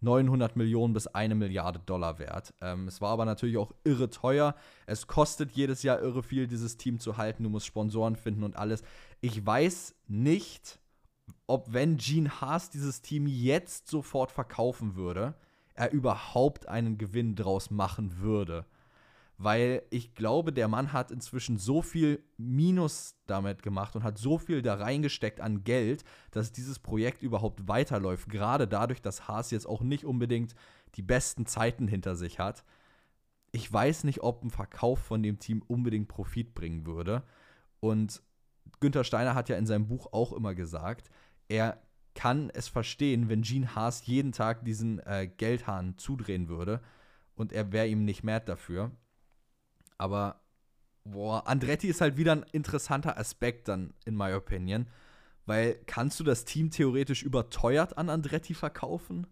[0.00, 2.54] 900 Millionen bis eine Milliarde Dollar wert.
[2.60, 4.54] Ähm, es war aber natürlich auch irre teuer.
[4.86, 7.42] Es kostet jedes Jahr irre viel, dieses Team zu halten.
[7.42, 8.84] Du musst Sponsoren finden und alles.
[9.20, 10.78] Ich weiß nicht,
[11.48, 15.34] ob wenn Gene Haas dieses Team jetzt sofort verkaufen würde,
[15.74, 18.66] er überhaupt einen Gewinn draus machen würde
[19.42, 24.36] weil ich glaube, der Mann hat inzwischen so viel Minus damit gemacht und hat so
[24.36, 28.28] viel da reingesteckt an Geld, dass dieses Projekt überhaupt weiterläuft.
[28.28, 30.54] Gerade dadurch, dass Haas jetzt auch nicht unbedingt
[30.96, 32.64] die besten Zeiten hinter sich hat.
[33.50, 37.22] Ich weiß nicht, ob ein Verkauf von dem Team unbedingt Profit bringen würde.
[37.80, 38.22] Und
[38.80, 41.08] Günther Steiner hat ja in seinem Buch auch immer gesagt,
[41.48, 41.80] er
[42.14, 46.82] kann es verstehen, wenn Gene Haas jeden Tag diesen äh, Geldhahn zudrehen würde
[47.36, 48.90] und er wäre ihm nicht mad dafür.
[50.00, 50.40] Aber,
[51.04, 54.88] boah, Andretti ist halt wieder ein interessanter Aspekt dann, in my opinion.
[55.44, 59.26] Weil kannst du das Team theoretisch überteuert an Andretti verkaufen?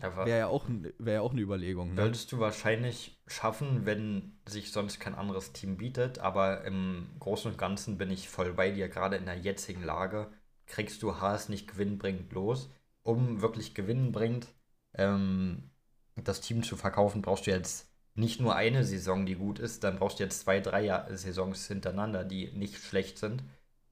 [0.00, 0.66] Wäre ja, auch,
[0.98, 1.94] wär ja auch eine Überlegung.
[1.94, 2.02] Ne?
[2.02, 7.58] Würdest du wahrscheinlich schaffen, wenn sich sonst kein anderes Team bietet, aber im Großen und
[7.58, 10.30] Ganzen bin ich voll bei dir, gerade in der jetzigen Lage
[10.66, 12.70] kriegst du Haas nicht gewinnbringend los.
[13.02, 14.46] Um wirklich gewinnbringend
[14.94, 15.70] ähm,
[16.14, 17.87] das Team zu verkaufen, brauchst du jetzt
[18.18, 22.24] nicht nur eine Saison, die gut ist, dann brauchst du jetzt zwei, drei Saisons hintereinander,
[22.24, 23.44] die nicht schlecht sind.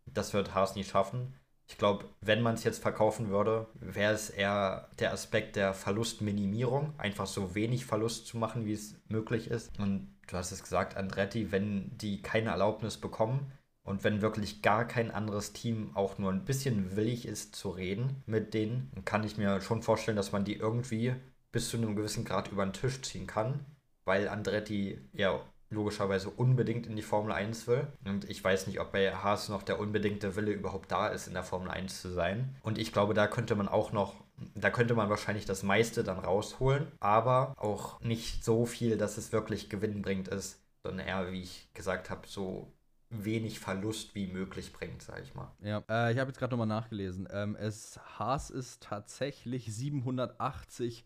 [0.04, 1.34] Das wird Haas nicht schaffen.
[1.68, 6.92] Ich glaube, wenn man es jetzt verkaufen würde, wäre es eher der Aspekt der Verlustminimierung,
[6.98, 9.76] einfach so wenig Verlust zu machen, wie es möglich ist.
[9.78, 13.52] Und du hast es gesagt, Andretti, wenn die keine Erlaubnis bekommen
[13.82, 18.22] und wenn wirklich gar kein anderes Team auch nur ein bisschen willig ist zu reden
[18.26, 21.14] mit denen, kann ich mir schon vorstellen, dass man die irgendwie
[21.52, 23.64] bis zu einem gewissen Grad über den Tisch ziehen kann,
[24.06, 27.86] weil Andretti ja logischerweise unbedingt in die Formel 1 will.
[28.04, 31.34] Und ich weiß nicht, ob bei Haas noch der unbedingte Wille überhaupt da ist, in
[31.34, 32.56] der Formel 1 zu sein.
[32.62, 34.14] Und ich glaube, da könnte man auch noch,
[34.54, 39.32] da könnte man wahrscheinlich das meiste dann rausholen, aber auch nicht so viel, dass es
[39.32, 42.72] wirklich gewinnbringend ist, sondern eher, wie ich gesagt habe, so
[43.10, 45.50] wenig Verlust wie möglich bringt, sage ich mal.
[45.60, 47.28] Ja, äh, ich habe jetzt gerade nochmal nachgelesen.
[47.30, 51.04] Ähm, es, Haas ist tatsächlich 780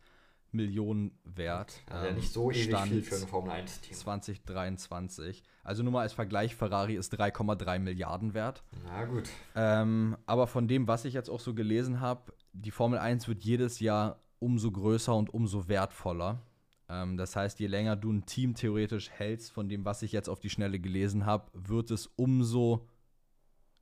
[0.53, 1.81] Millionen wert.
[1.87, 3.95] Also ähm, nicht so ewig Stand viel für ein Formel 1-Team.
[3.95, 5.43] 2023.
[5.63, 8.63] Also nur mal als Vergleich, Ferrari ist 3,3 Milliarden wert.
[8.85, 9.29] Na gut.
[9.55, 13.45] Ähm, aber von dem, was ich jetzt auch so gelesen habe, die Formel 1 wird
[13.45, 16.43] jedes Jahr umso größer und umso wertvoller.
[16.89, 20.29] Ähm, das heißt, je länger du ein Team theoretisch hältst, von dem, was ich jetzt
[20.29, 22.89] auf die Schnelle gelesen habe, wird es umso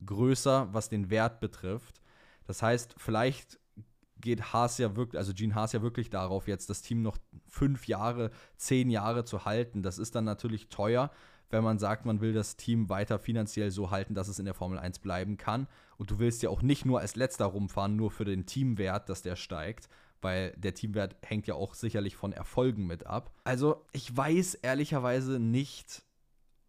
[0.05, 2.01] größer, was den Wert betrifft.
[2.47, 3.59] Das heißt, vielleicht
[4.21, 7.17] geht Haas ja wirklich, also Gene Haas ja wirklich darauf, jetzt das Team noch
[7.47, 9.83] fünf Jahre, zehn Jahre zu halten.
[9.83, 11.11] Das ist dann natürlich teuer,
[11.51, 14.55] wenn man sagt, man will das Team weiter finanziell so halten, dass es in der
[14.55, 15.67] Formel 1 bleiben kann.
[15.97, 19.23] Und du willst ja auch nicht nur als letzter rumfahren, nur für den Teamwert, dass
[19.23, 19.89] der steigt,
[20.21, 23.33] weil der Teamwert hängt ja auch sicherlich von Erfolgen mit ab.
[23.45, 26.03] Also ich weiß ehrlicherweise nicht,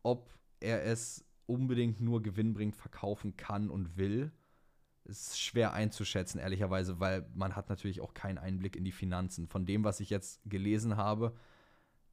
[0.04, 4.32] ob er es unbedingt nur gewinnbringend verkaufen kann und will
[5.10, 9.48] ist schwer einzuschätzen, ehrlicherweise, weil man hat natürlich auch keinen Einblick in die Finanzen.
[9.48, 11.34] Von dem, was ich jetzt gelesen habe,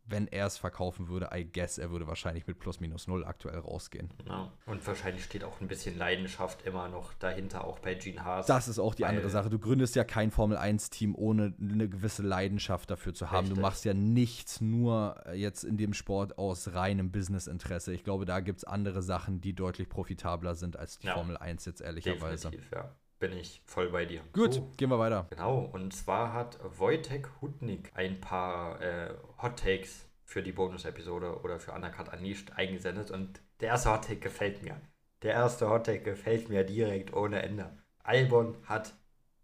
[0.08, 3.58] wenn er es verkaufen würde, I guess, er würde wahrscheinlich mit plus minus null aktuell
[3.58, 4.10] rausgehen.
[4.26, 4.52] Ja.
[4.66, 8.46] Und wahrscheinlich steht auch ein bisschen Leidenschaft immer noch dahinter, auch bei Gene Haas.
[8.46, 9.50] Das ist auch die andere Sache.
[9.50, 13.46] Du gründest ja kein Formel-1-Team, ohne eine gewisse Leidenschaft dafür zu haben.
[13.46, 13.56] Richtig.
[13.56, 17.92] Du machst ja nichts nur jetzt in dem Sport aus reinem Businessinteresse.
[17.92, 21.14] Ich glaube, da gibt es andere Sachen, die deutlich profitabler sind als die ja.
[21.14, 22.50] Formel 1 jetzt ehrlicherweise.
[22.50, 24.22] Definitiv, ja bin ich voll bei dir.
[24.32, 25.26] Gut, so, gehen wir weiter.
[25.30, 31.60] Genau, und zwar hat Wojtek Hutnik ein paar äh, Hot Takes für die Bonus-Episode oder
[31.60, 34.80] für Undercut Unleashed eingesendet und der erste Hot Take gefällt mir.
[35.22, 37.70] Der erste Hot Take gefällt mir direkt ohne Ende.
[38.02, 38.92] Albon hat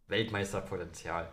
[0.08, 1.32] Weltmeisterpotenzial.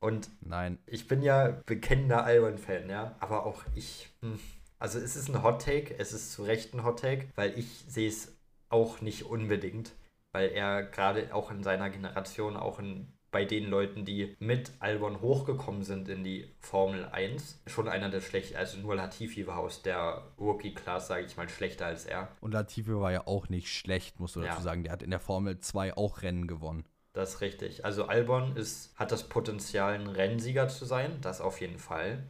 [0.00, 0.78] Und Nein.
[0.86, 4.08] ich bin ja bekennender Albon-Fan, ja, aber auch ich.
[4.20, 4.38] Hm,
[4.78, 7.84] also es ist ein Hot Take, es ist zu Recht ein Hot Take, weil ich
[7.88, 8.36] sehe es
[8.68, 9.92] auch nicht unbedingt
[10.36, 15.22] weil er gerade auch in seiner Generation, auch in, bei den Leuten, die mit Albon
[15.22, 19.80] hochgekommen sind in die Formel 1, schon einer der schlechten, also nur Latifi war aus
[19.80, 22.28] der Rookie-Class, sage ich mal, schlechter als er.
[22.42, 24.60] Und Latifi war ja auch nicht schlecht, musst du dazu ja.
[24.60, 24.82] sagen.
[24.82, 26.84] Der hat in der Formel 2 auch Rennen gewonnen.
[27.14, 27.82] Das ist richtig.
[27.86, 32.24] Also Albon ist, hat das Potenzial, ein Rennsieger zu sein, das auf jeden Fall.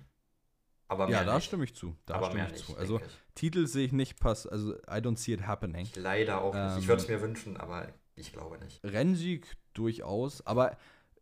[0.89, 1.45] Aber ja, da nicht.
[1.45, 1.97] stimme ich zu.
[2.07, 2.77] Da aber stimme ich nicht, zu.
[2.77, 3.01] Also
[3.35, 5.89] Titel sehe ich nicht pass, also I don't see it happening.
[5.97, 6.79] Leider auch nicht.
[6.79, 8.83] ich würde es ähm, mir wünschen, aber ich glaube nicht.
[8.85, 10.77] Rennsieg durchaus, aber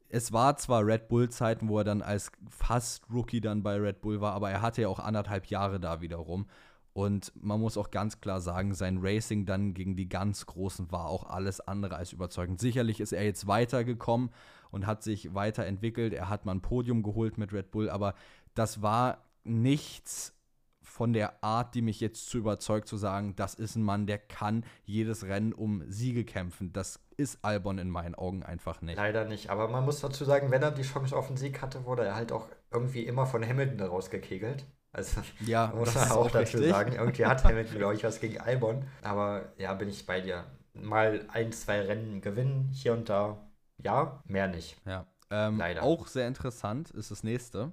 [0.08, 4.20] es war zwar Red Bull-Zeiten, wo er dann als fast Rookie dann bei Red Bull
[4.20, 6.46] war, aber er hatte ja auch anderthalb Jahre da wiederum.
[6.92, 11.06] Und man muss auch ganz klar sagen, sein Racing dann gegen die ganz Großen war
[11.06, 12.60] auch alles andere als überzeugend.
[12.60, 14.30] Sicherlich ist er jetzt weitergekommen
[14.70, 16.12] und hat sich weiterentwickelt.
[16.12, 18.14] Er hat mal ein Podium geholt mit Red Bull, aber
[18.54, 20.34] das war nichts
[20.82, 24.18] von der Art, die mich jetzt zu überzeugt, zu sagen, das ist ein Mann, der
[24.18, 26.72] kann jedes Rennen um Siege kämpfen.
[26.72, 28.96] Das ist Albon in meinen Augen einfach nicht.
[28.96, 31.84] Leider nicht, aber man muss dazu sagen, wenn er die Chance auf den Sieg hatte,
[31.84, 34.66] wurde er halt auch irgendwie immer von Hamilton rausgekegelt.
[34.92, 36.92] Also ja, muss man auch, auch dazu sagen.
[36.92, 38.84] Irgendwie hat Hamilton, glaube ich, was gegen Albon.
[39.02, 40.44] Aber ja, bin ich bei dir.
[40.74, 43.48] Mal ein, zwei Rennen gewinnen, hier und da.
[43.78, 44.76] Ja, mehr nicht.
[44.86, 45.06] Ja.
[45.30, 45.82] Ähm, Leider.
[45.82, 47.72] Auch sehr interessant ist das nächste.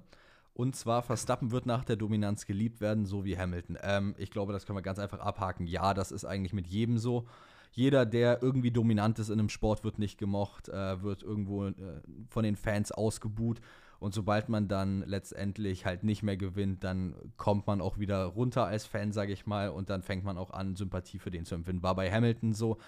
[0.54, 3.78] Und zwar, Verstappen wird nach der Dominanz geliebt werden, so wie Hamilton.
[3.82, 5.66] Ähm, ich glaube, das können wir ganz einfach abhaken.
[5.66, 7.26] Ja, das ist eigentlich mit jedem so.
[7.70, 11.72] Jeder, der irgendwie dominant ist in einem Sport, wird nicht gemocht, äh, wird irgendwo äh,
[12.28, 13.62] von den Fans ausgebuht.
[13.98, 18.66] Und sobald man dann letztendlich halt nicht mehr gewinnt, dann kommt man auch wieder runter
[18.66, 21.54] als Fan, sage ich mal, und dann fängt man auch an, Sympathie für den zu
[21.54, 21.82] empfinden.
[21.82, 22.78] War bei Hamilton so,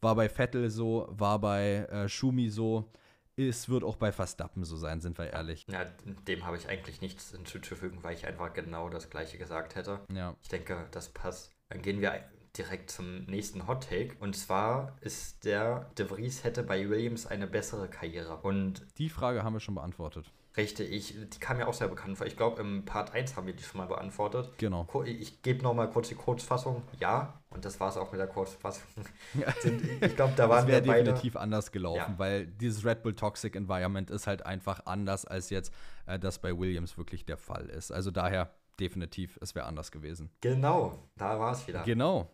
[0.00, 2.90] war bei Vettel so, war bei äh, Schumi so.
[3.36, 5.64] Es wird auch bei Verstappen so sein, sind wir ehrlich.
[5.68, 10.00] Ja, dem habe ich eigentlich nichts hinzuzufügen, weil ich einfach genau das Gleiche gesagt hätte.
[10.12, 10.36] Ja.
[10.42, 11.50] Ich denke, das passt.
[11.68, 12.22] Dann gehen wir
[12.56, 14.16] direkt zum nächsten Hot Take.
[14.20, 18.36] Und zwar ist der, De Vries hätte bei Williams eine bessere Karriere.
[18.42, 20.30] Und Die Frage haben wir schon beantwortet.
[20.56, 22.26] Richtig, ich, die kam mir auch sehr bekannt vor.
[22.26, 24.50] Ich glaube, im Part 1 haben wir die schon mal beantwortet.
[24.58, 24.86] Genau.
[25.04, 26.82] Ich gebe nochmal kurz die Kurzfassung.
[27.00, 28.86] Ja, und das war es auch mit der Kurzfassung.
[29.60, 31.04] Sind- ich glaube, da Das waren wir wäre beide.
[31.04, 32.18] definitiv anders gelaufen, Ja.
[32.18, 35.72] weil dieses Red Bull Toxic Environment ist halt einfach anders, als jetzt
[36.06, 37.90] äh, das bei Williams wirklich der Fall ist.
[37.92, 38.50] Also daher
[38.80, 40.30] definitiv, es wäre anders gewesen.
[40.40, 41.82] Genau, da war es wieder.
[41.84, 42.30] Genau.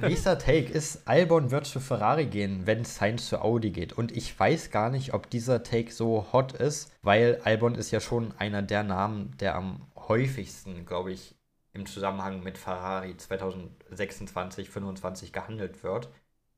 [0.00, 3.92] Nächster Take ist, Albon wird zu Ferrari gehen, wenn Sainz zu Audi geht.
[3.92, 8.00] Und ich weiß gar nicht, ob dieser Take so hot ist, weil Albon ist ja
[8.00, 11.36] schon einer der Namen, der am häufigsten, glaube ich,
[11.72, 16.08] im Zusammenhang mit Ferrari 2026, 2025 gehandelt wird.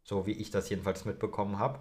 [0.03, 1.81] So wie ich das jedenfalls mitbekommen habe.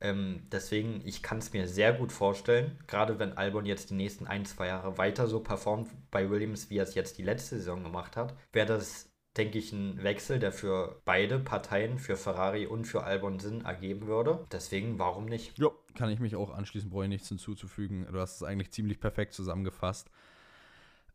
[0.00, 4.26] Ähm, deswegen, ich kann es mir sehr gut vorstellen, gerade wenn Albon jetzt die nächsten
[4.26, 7.82] ein, zwei Jahre weiter so performt bei Williams, wie er es jetzt die letzte Saison
[7.84, 12.84] gemacht hat, wäre das, denke ich, ein Wechsel, der für beide Parteien, für Ferrari und
[12.84, 14.44] für Albon Sinn ergeben würde.
[14.52, 15.58] Deswegen, warum nicht?
[15.58, 18.06] Ja, kann ich mich auch anschließen, brauche ich nichts hinzuzufügen.
[18.10, 20.08] Du hast es eigentlich ziemlich perfekt zusammengefasst.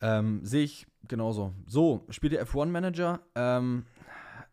[0.01, 1.53] Ähm, Sehe ich genauso.
[1.65, 3.22] So, spielt der F1-Manager.
[3.36, 3.86] Ähm,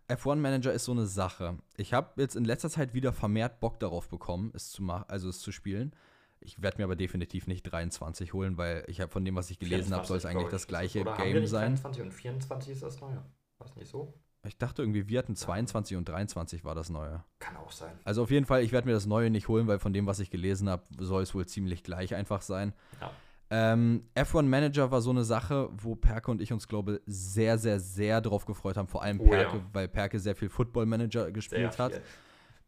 [0.09, 1.59] F1-Manager ist so eine Sache.
[1.77, 5.29] Ich habe jetzt in letzter Zeit wieder vermehrt Bock darauf bekommen, es zu machen, also
[5.29, 5.93] es zu spielen.
[6.39, 9.59] Ich werde mir aber definitiv nicht 23 holen, weil ich habe von dem, was ich
[9.59, 11.75] gelesen habe, soll es 24, eigentlich das ich, gleiche Oder haben wir Game sein.
[11.75, 13.25] 23 und 24 ist das neue.
[13.59, 14.13] War es nicht so?
[14.45, 17.25] Ich dachte irgendwie, wir hatten 22 und 23 war das neue.
[17.41, 17.99] Kann auch sein.
[18.05, 20.21] Also auf jeden Fall, ich werde mir das neue nicht holen, weil von dem, was
[20.21, 22.73] ich gelesen habe, soll es wohl ziemlich gleich einfach sein.
[23.01, 23.11] Ja.
[23.49, 27.81] Ähm, F1 Manager war so eine Sache, wo Perke und ich uns, glaube sehr, sehr,
[27.81, 28.89] sehr drauf gefreut haben.
[28.89, 29.65] Vor allem Oh, Perke, ja.
[29.73, 31.93] weil Perke sehr viel Football Manager Sehr gespielt hat.
[31.95, 32.03] viel.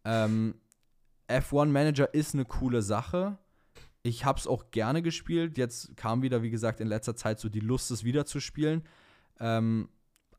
[0.05, 0.55] Ähm,
[1.29, 3.39] F1 Manager ist eine coole Sache.
[4.03, 5.59] Ich habe es auch gerne gespielt.
[5.59, 8.83] Jetzt kam wieder, wie gesagt, in letzter Zeit so die Lust, es wieder zu spielen.
[9.41, 9.89] Ähm,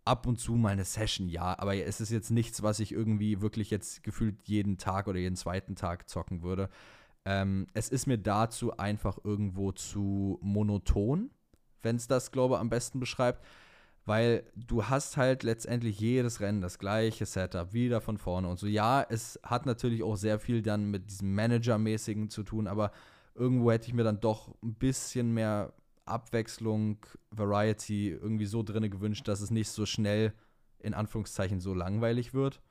[0.10, 1.58] ab und zu mal eine Session, ja.
[1.60, 5.36] Aber es ist jetzt nichts, was ich irgendwie wirklich jetzt gefühlt jeden Tag oder jeden
[5.36, 6.70] zweiten Tag zocken würde.
[7.26, 11.30] Ähm, es ist mir dazu einfach irgendwo zu monoton,
[11.84, 13.46] wenn es das, glaube ich, am besten beschreibt.
[14.06, 18.66] Weil du hast halt letztendlich jedes Rennen das gleiche Setup, wieder von vorne und so.
[18.66, 22.92] Ja, es hat natürlich auch sehr viel dann mit diesem Manager-mäßigen zu tun, aber
[23.36, 25.74] irgendwo hätte ich mir dann doch ein bisschen mehr
[26.10, 30.34] Abwechslung, Variety irgendwie so drinne gewünscht, dass es nicht so schnell
[30.80, 32.62] in Anführungszeichen so langweilig wird.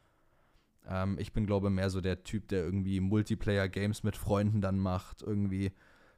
[0.86, 4.78] Ähm, ich bin, glaube ich, mehr so der Typ, der irgendwie Multiplayer-Games mit Freunden dann
[4.78, 5.72] macht, irgendwie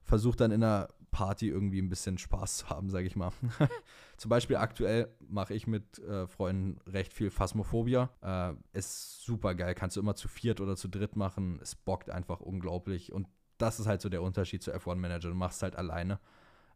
[0.05, 3.33] versucht dann in einer Party irgendwie ein bisschen Spaß zu haben, sage ich mal.
[4.16, 8.11] Zum Beispiel aktuell mache ich mit äh, Freunden recht viel Phasmophobia.
[8.23, 11.59] Äh, ist super geil, kannst du immer zu viert oder zu dritt machen.
[11.61, 13.12] Es bockt einfach unglaublich.
[13.12, 13.27] Und
[13.59, 15.29] das ist halt so der Unterschied zu F1 Manager.
[15.29, 16.21] Du machst halt alleine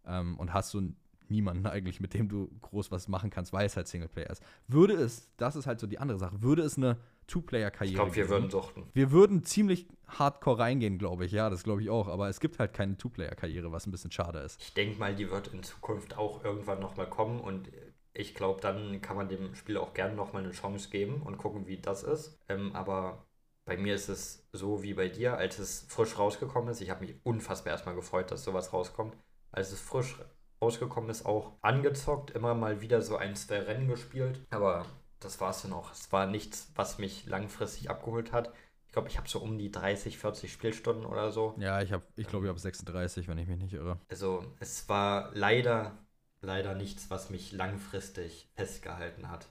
[0.06, 0.82] ähm, und hast so
[1.28, 4.42] niemanden eigentlich, mit dem du groß was machen kannst, weil es halt Singleplayer ist.
[4.68, 8.16] Würde es, das ist halt so die andere Sache, würde es eine Two-Player-Karriere Ich glaube,
[8.16, 8.84] wir würden suchten.
[8.92, 11.32] Wir würden ziemlich hardcore reingehen, glaube ich.
[11.32, 12.08] Ja, das glaube ich auch.
[12.08, 14.60] Aber es gibt halt keine Two-Player-Karriere, was ein bisschen schade ist.
[14.60, 17.70] Ich denke mal, die wird in Zukunft auch irgendwann nochmal kommen und
[18.12, 21.66] ich glaube, dann kann man dem Spiel auch gerne nochmal eine Chance geben und gucken,
[21.66, 22.38] wie das ist.
[22.48, 23.26] Ähm, aber
[23.64, 26.80] bei mir ist es so wie bei dir, als es frisch rausgekommen ist.
[26.80, 29.16] Ich habe mich unfassbar erstmal gefreut, dass sowas rauskommt.
[29.54, 30.16] Als es frisch
[30.60, 34.40] rausgekommen ist, auch angezockt, immer mal wieder so ein, zwei Rennen gespielt.
[34.50, 34.84] Aber
[35.20, 35.92] das war es dann auch.
[35.92, 38.52] Es war nichts, was mich langfristig abgeholt hat.
[38.86, 41.54] Ich glaube, ich habe so um die 30, 40 Spielstunden oder so.
[41.58, 43.98] Ja, ich habe, ich glaube, ich habe 36, wenn ich mich nicht irre.
[44.08, 45.98] Also es war leider,
[46.40, 49.46] leider nichts, was mich langfristig festgehalten hat.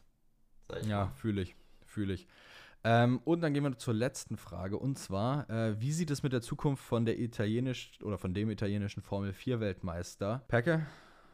[0.85, 2.27] Ja, fühle ich, fühle ich.
[2.83, 4.77] Ähm, und dann gehen wir zur letzten Frage.
[4.77, 8.49] Und zwar, äh, wie sieht es mit der Zukunft von der italienisch oder von dem
[8.49, 10.43] italienischen Formel 4 Weltmeister?
[10.47, 10.85] Perke?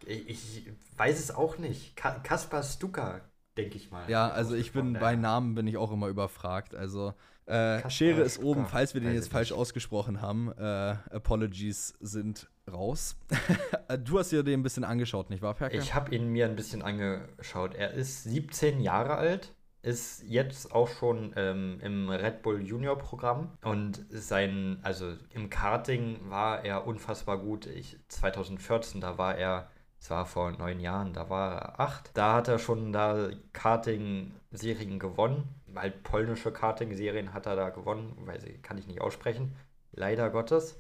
[0.06, 1.96] Ich, weiß es auch nicht.
[1.96, 3.22] Ka Kaspar Stuka,
[3.58, 4.10] denke ich mal.
[4.10, 5.18] Ja, also ich bin Ausgesprochen, bei ja.
[5.18, 6.76] Namen bin ich auch immer überfragt.
[6.76, 7.14] Also
[7.50, 10.52] äh, Schere ist oben, falls wir den jetzt falsch ausgesprochen haben.
[10.52, 13.18] Äh, Apologies sind raus.
[14.06, 15.78] du hast dir den ein bisschen angeschaut, nicht wahr, Perke?
[15.78, 17.74] Ich habe ihn mir ein bisschen angeschaut.
[17.74, 23.58] Er ist 17 Jahre alt, ist jetzt auch schon ähm, im Red Bull Junior Programm
[23.64, 27.66] und sein, also im Karting war er unfassbar gut.
[27.66, 29.70] Ich, 2014, da war er,
[30.00, 32.12] das war vor neun Jahren, da war er acht.
[32.14, 35.48] Da hat er schon da Karting-Serien gewonnen.
[35.74, 39.56] Halt polnische Karting-Serien hat er da gewonnen, weil sie kann ich nicht aussprechen.
[39.92, 40.80] Leider Gottes.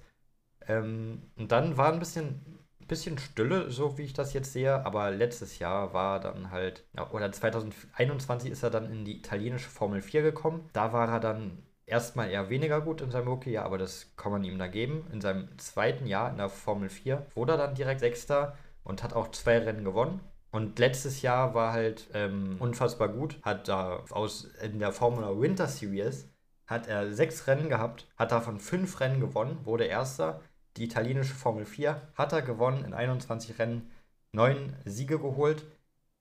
[0.67, 2.58] Ähm, und dann war ein bisschen,
[2.89, 4.85] bisschen Stille, so wie ich das jetzt sehe.
[4.85, 10.01] Aber letztes Jahr war dann halt, oder 2021 ist er dann in die italienische Formel
[10.01, 10.69] 4 gekommen.
[10.73, 14.43] Da war er dann erstmal eher weniger gut in seinem Rookie-Jahr, aber das kann man
[14.43, 15.07] ihm da geben.
[15.13, 19.13] In seinem zweiten Jahr in der Formel 4 wurde er dann direkt Sechster und hat
[19.13, 20.19] auch zwei Rennen gewonnen.
[20.51, 23.39] Und letztes Jahr war halt ähm, unfassbar gut.
[23.43, 26.27] Hat da aus in der Formula Winter Series
[26.69, 30.41] hat er sechs Rennen gehabt, hat davon fünf Rennen gewonnen, wurde Erster.
[30.77, 33.91] Die italienische Formel 4 hat er gewonnen in 21 Rennen,
[34.31, 35.65] neun Siege geholt.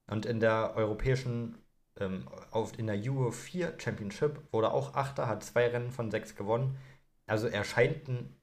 [0.07, 1.57] Und in der europäischen
[1.99, 6.35] ähm, auf, in der Euro 4 Championship wurde auch Achter, hat zwei Rennen von sechs
[6.35, 6.77] gewonnen.
[7.27, 8.35] Also er scheint ein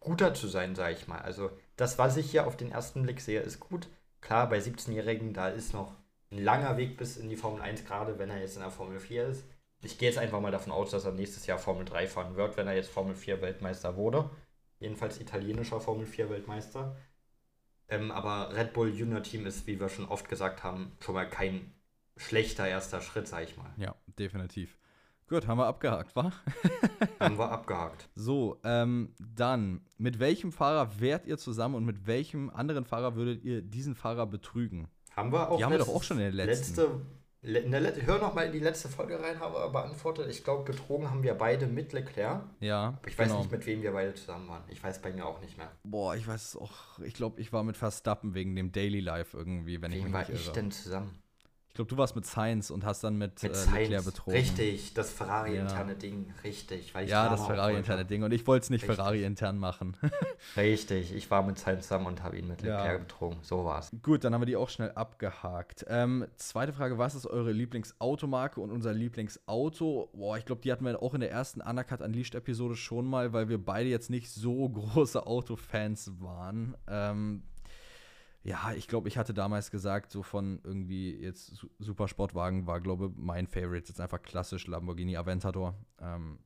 [0.00, 1.20] guter zu sein, sage ich mal.
[1.20, 3.88] Also das, was ich hier auf den ersten Blick sehe, ist gut.
[4.20, 5.94] Klar, bei 17-Jährigen, da ist noch
[6.30, 8.98] ein langer Weg bis in die Formel 1, gerade wenn er jetzt in der Formel
[8.98, 9.44] 4 ist.
[9.82, 12.56] Ich gehe jetzt einfach mal davon aus, dass er nächstes Jahr Formel 3 fahren wird,
[12.56, 14.30] wenn er jetzt Formel 4 Weltmeister wurde.
[14.84, 16.94] Jedenfalls italienischer Formel 4 Weltmeister.
[17.88, 21.26] Ähm, aber Red Bull Junior Team ist, wie wir schon oft gesagt haben, schon mal
[21.26, 21.72] kein
[22.18, 23.72] schlechter erster Schritt, sag ich mal.
[23.78, 24.76] Ja, definitiv.
[25.26, 26.32] Gut, haben wir abgehakt, wa?
[27.18, 28.10] haben wir abgehakt.
[28.14, 33.42] So, ähm, dann, mit welchem Fahrer wärt ihr zusammen und mit welchem anderen Fahrer würdet
[33.42, 34.88] ihr diesen Fahrer betrügen?
[35.16, 35.56] Haben wir auch.
[35.56, 36.76] Die haben wir doch auch schon in der letzten.
[36.76, 37.00] Letzte,
[37.44, 40.28] hör noch mal in die letzte Folge rein, haben wir beantwortet.
[40.30, 42.42] Ich glaube, betrogen haben wir beide mit Leclerc.
[42.60, 42.94] Ja.
[42.98, 43.40] Aber ich weiß genau.
[43.40, 44.62] nicht, mit wem wir beide zusammen waren.
[44.68, 45.70] Ich weiß bei mir auch nicht mehr.
[45.82, 46.98] Boah, ich weiß es auch.
[47.00, 50.12] Ich glaube, ich war mit Verstappen wegen dem Daily Life irgendwie, wenn Wem ich mich
[50.12, 50.40] war nicht irre.
[50.40, 51.18] ich denn zusammen?
[51.74, 53.76] Ich glaube, du warst mit Science und hast dann mit, Mit äh, Sainz.
[53.76, 54.36] Leclerc betrogen.
[54.38, 56.32] Richtig, das Ferrari-interne Ding.
[56.44, 56.94] Richtig.
[56.94, 58.04] Weil ich Ja, das Ferrari-interne.
[58.04, 58.22] Ding.
[58.22, 58.84] Und ich wollte es nicht.
[58.84, 59.96] Ferrari-intern machen.
[60.56, 62.76] Richtig, ich war mit Sainz zusammen und habe ihn mit Ja.
[62.80, 63.38] Leclerc betrogen.
[63.42, 63.90] So war's.
[64.04, 65.84] Gut, dann haben wir die auch schnell abgehakt.
[65.88, 70.10] Ähm, zweite Frage: Was ist eure Lieblingsautomarke und unser Lieblingsauto?
[70.12, 73.48] Boah, ich glaube, die hatten wir auch in der ersten Undercut Unleashed-Episode schon mal, weil
[73.48, 76.76] wir beide jetzt nicht so große Autofans waren.
[76.88, 77.42] Ähm,
[78.44, 83.06] ja, ich glaube, ich hatte damals gesagt, so von irgendwie jetzt Su- Supersportwagen war, glaube
[83.06, 83.88] ich, mein Favorite.
[83.88, 85.74] Jetzt einfach klassisch Lamborghini Aventador.
[86.00, 86.38] Ähm,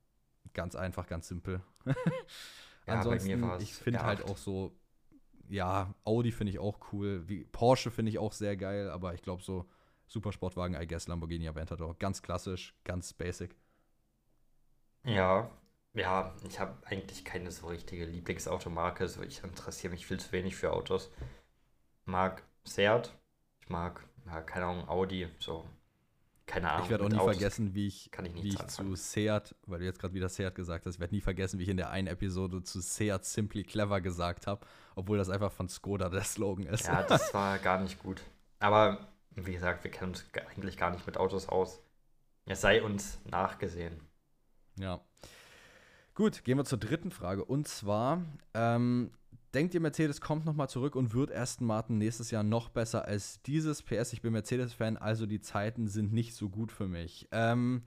[0.54, 1.62] ganz einfach, ganz simpel.
[2.86, 4.22] Ja, bei mir Ansonsten, ich finde halt R8.
[4.22, 4.74] auch so,
[5.48, 7.28] ja, Audi finde ich auch cool.
[7.28, 9.66] Wie, Porsche finde ich auch sehr geil, aber ich glaube so
[10.08, 11.96] Supersportwagen, I guess Lamborghini Aventador.
[11.98, 13.56] Ganz klassisch, ganz basic.
[15.04, 15.50] Ja,
[15.94, 19.08] ja, ich habe eigentlich keine so richtige Lieblingsautomarke.
[19.08, 21.10] So, ich interessiere mich viel zu wenig für Autos.
[22.08, 23.14] Mag Seat,
[23.60, 25.64] ich mag, ja, keine Ahnung, Audi, so.
[26.46, 26.84] Keine Ahnung.
[26.84, 29.80] ich werde auch nie Autos vergessen, wie ich, kann ich wie ich zu Seat, weil
[29.80, 31.90] du jetzt gerade wieder Seat gesagt hast, ich werde nie vergessen, wie ich in der
[31.90, 36.64] einen Episode zu Seat Simply Clever gesagt habe, obwohl das einfach von Skoda der Slogan
[36.66, 36.86] ist.
[36.86, 38.22] Ja, das war gar nicht gut.
[38.60, 41.82] Aber wie gesagt, wir kennen uns ge- eigentlich gar nicht mit Autos aus.
[42.46, 44.00] Es sei uns nachgesehen.
[44.78, 45.00] Ja.
[46.14, 47.44] Gut, gehen wir zur dritten Frage.
[47.44, 48.22] Und zwar,
[48.54, 49.10] ähm,
[49.54, 53.42] denkt ihr, Mercedes kommt nochmal zurück und wird Aston Martin nächstes Jahr noch besser als
[53.42, 53.82] dieses?
[53.82, 57.28] PS, ich bin Mercedes-Fan, also die Zeiten sind nicht so gut für mich.
[57.32, 57.82] Ähm,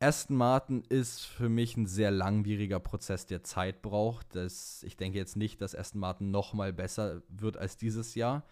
[0.00, 4.34] Aston Martin ist für mich ein sehr langwieriger Prozess, der Zeit braucht.
[4.34, 8.44] Das, ich denke jetzt nicht, dass Aston Martin nochmal besser wird als dieses Jahr.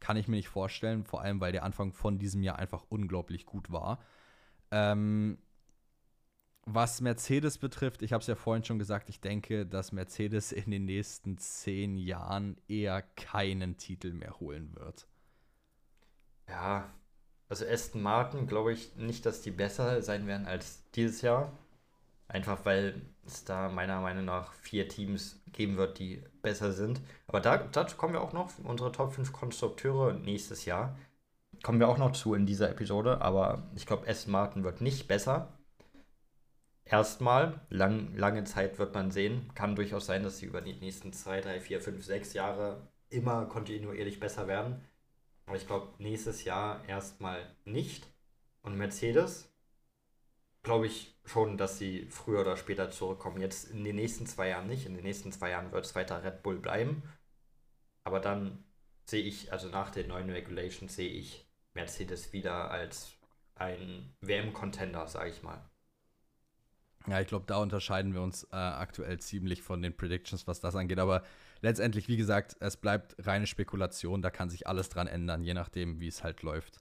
[0.00, 3.46] Kann ich mir nicht vorstellen, vor allem weil der Anfang von diesem Jahr einfach unglaublich
[3.46, 4.00] gut war.
[4.72, 5.38] Ähm,
[6.66, 10.70] was Mercedes betrifft, ich habe es ja vorhin schon gesagt, ich denke, dass Mercedes in
[10.72, 15.06] den nächsten zehn Jahren eher keinen Titel mehr holen wird.
[16.48, 16.90] Ja,
[17.48, 21.52] also Aston Martin glaube ich nicht, dass die besser sein werden als dieses Jahr.
[22.28, 27.00] Einfach weil es da meiner Meinung nach vier Teams geben wird, die besser sind.
[27.28, 30.98] Aber da, dazu kommen wir auch noch, unsere Top 5 Konstrukteure nächstes Jahr.
[31.62, 35.06] Kommen wir auch noch zu in dieser Episode, aber ich glaube, Aston Martin wird nicht
[35.06, 35.55] besser.
[36.88, 39.50] Erstmal, lang, lange Zeit wird man sehen.
[39.54, 43.46] Kann durchaus sein, dass sie über die nächsten 2, 3, 4, 5, 6 Jahre immer
[43.46, 44.80] kontinuierlich besser werden.
[45.46, 48.06] Aber ich glaube, nächstes Jahr erstmal nicht.
[48.62, 49.52] Und Mercedes,
[50.62, 53.40] glaube ich schon, dass sie früher oder später zurückkommen.
[53.40, 54.86] Jetzt in den nächsten zwei Jahren nicht.
[54.86, 57.02] In den nächsten zwei Jahren wird es weiter Red Bull bleiben.
[58.04, 58.64] Aber dann
[59.06, 63.16] sehe ich, also nach den neuen Regulations, sehe ich Mercedes wieder als
[63.56, 65.68] ein WM-Contender, sage ich mal.
[67.08, 70.74] Ja, ich glaube, da unterscheiden wir uns äh, aktuell ziemlich von den Predictions, was das
[70.74, 70.98] angeht.
[70.98, 71.22] Aber
[71.60, 74.22] letztendlich, wie gesagt, es bleibt reine Spekulation.
[74.22, 76.80] Da kann sich alles dran ändern, je nachdem, wie es halt läuft.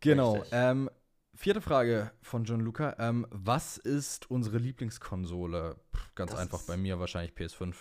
[0.00, 0.42] Genau.
[0.50, 0.90] Ähm,
[1.34, 2.96] vierte Frage von John Luca.
[2.98, 5.76] Ähm, was ist unsere Lieblingskonsole?
[5.94, 7.74] Pff, ganz Das einfach bei mir wahrscheinlich PS5.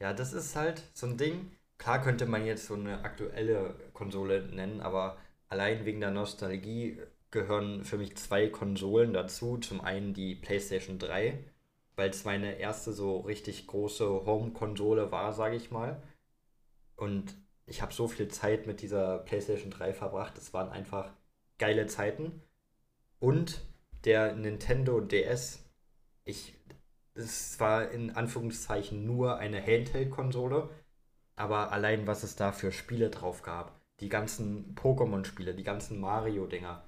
[0.00, 1.50] Ja, das ist halt so ein Ding.
[1.78, 5.16] Klar könnte man jetzt so eine aktuelle Konsole nennen, aber
[5.48, 6.98] allein wegen der Nostalgie
[7.34, 9.58] gehören für mich zwei Konsolen dazu.
[9.58, 11.38] Zum einen die PlayStation 3,
[11.96, 16.02] weil es meine erste so richtig große Home-Konsole war, sage ich mal.
[16.96, 20.38] Und ich habe so viel Zeit mit dieser PlayStation 3 verbracht.
[20.38, 21.12] Es waren einfach
[21.58, 22.40] geile Zeiten.
[23.18, 23.60] Und
[24.04, 25.64] der Nintendo DS,
[26.24, 26.54] ich,
[27.14, 30.68] es war in Anführungszeichen nur eine Handheld-Konsole,
[31.36, 36.84] aber allein was es da für Spiele drauf gab, die ganzen Pokémon-Spiele, die ganzen Mario-Dinger,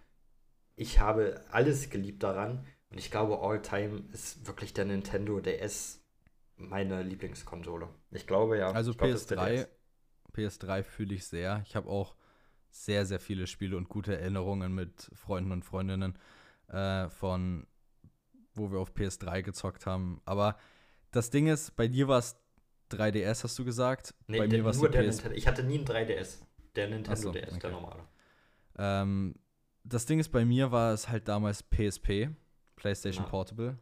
[0.76, 6.02] ich habe alles geliebt daran und ich glaube, All-Time ist wirklich der Nintendo DS
[6.56, 7.88] meine Lieblingskonsole.
[8.10, 8.70] Ich glaube ja.
[8.70, 9.66] Also glaub, PS3,
[10.34, 11.62] PS3 fühle ich sehr.
[11.66, 12.14] Ich habe auch
[12.70, 16.18] sehr, sehr viele Spiele und gute Erinnerungen mit Freunden und Freundinnen
[16.68, 17.66] äh, von,
[18.54, 20.20] wo wir auf PS3 gezockt haben.
[20.24, 20.56] Aber
[21.10, 22.36] das Ding ist, bei dir war es
[22.90, 24.14] 3DS, hast du gesagt?
[24.26, 25.36] Nee, bei mir war es nur der PS Nintendo.
[25.36, 26.42] Ich hatte nie ein 3DS.
[26.74, 27.58] Der Nintendo so, DS, okay.
[27.60, 28.02] der normale.
[28.78, 29.34] Ähm,
[29.88, 32.30] das Ding ist, bei mir war es halt damals PSP,
[32.76, 33.30] PlayStation Ja.
[33.30, 33.78] Portable.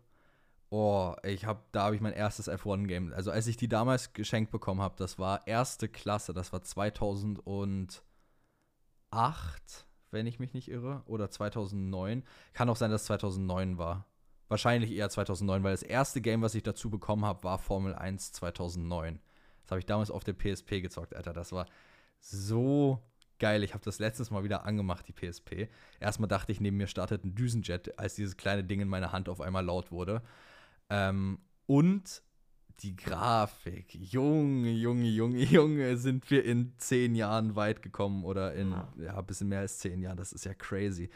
[0.71, 3.13] Oh, ich habe, da habe ich mein erstes F1-Game.
[3.13, 8.03] Also als ich die damals geschenkt bekommen habe, das war erste Klasse, das war 2008,
[10.11, 12.25] wenn ich mich nicht irre, oder 2009.
[12.55, 14.07] Kann auch sein, dass es 2009 war.
[14.49, 18.33] Wahrscheinlich eher 2009, weil das erste Game, was ich dazu bekommen habe, war Formel 1
[18.33, 19.21] 2009.
[19.63, 21.33] Das habe ich damals auf der PSP gezockt, Alter.
[21.33, 21.67] Das war
[22.21, 23.01] so
[23.39, 23.63] geil.
[23.63, 25.69] Ich habe das letztes Mal wieder angemacht, die PSP.
[26.01, 29.29] Erstmal dachte ich, neben mir startet ein Düsenjet, als dieses kleine Ding in meiner Hand
[29.29, 30.23] auf einmal laut wurde.
[30.91, 32.23] Ähm, und
[32.81, 33.95] die Grafik.
[33.95, 38.93] Junge, Junge, Junge, Junge, sind wir in zehn Jahren weit gekommen oder in, Ja.
[38.99, 40.17] ja, ein bisschen mehr als zehn Jahren.
[40.17, 41.11] Das ist ja crazy.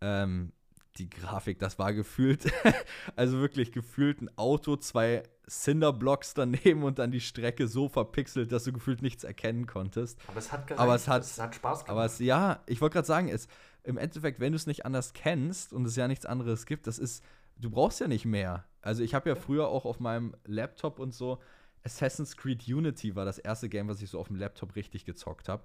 [0.00, 0.52] Ähm,
[0.96, 2.52] die Grafik, das war gefühlt,
[3.16, 8.64] also wirklich gefühlt ein Auto, zwei Cinderblocks daneben und dann die Strecke so verpixelt, dass
[8.64, 10.18] du gefühlt nichts erkennen konntest.
[10.28, 10.80] Aber es hat gereicht.
[10.80, 11.90] Aber es hat- es hat Spaß gemacht.
[11.90, 13.48] Aber es, ja, ich wollte gerade sagen, es,
[13.82, 16.98] im Endeffekt, wenn du es nicht anders kennst und es ja nichts anderes gibt, das
[16.98, 17.24] ist,
[17.56, 18.64] du brauchst ja nicht mehr.
[18.80, 21.40] Also ich habe ja früher auch auf meinem Laptop und so,
[21.82, 25.48] Assassin's Creed Unity war das erste Game, was ich so auf dem Laptop richtig gezockt
[25.48, 25.62] habe.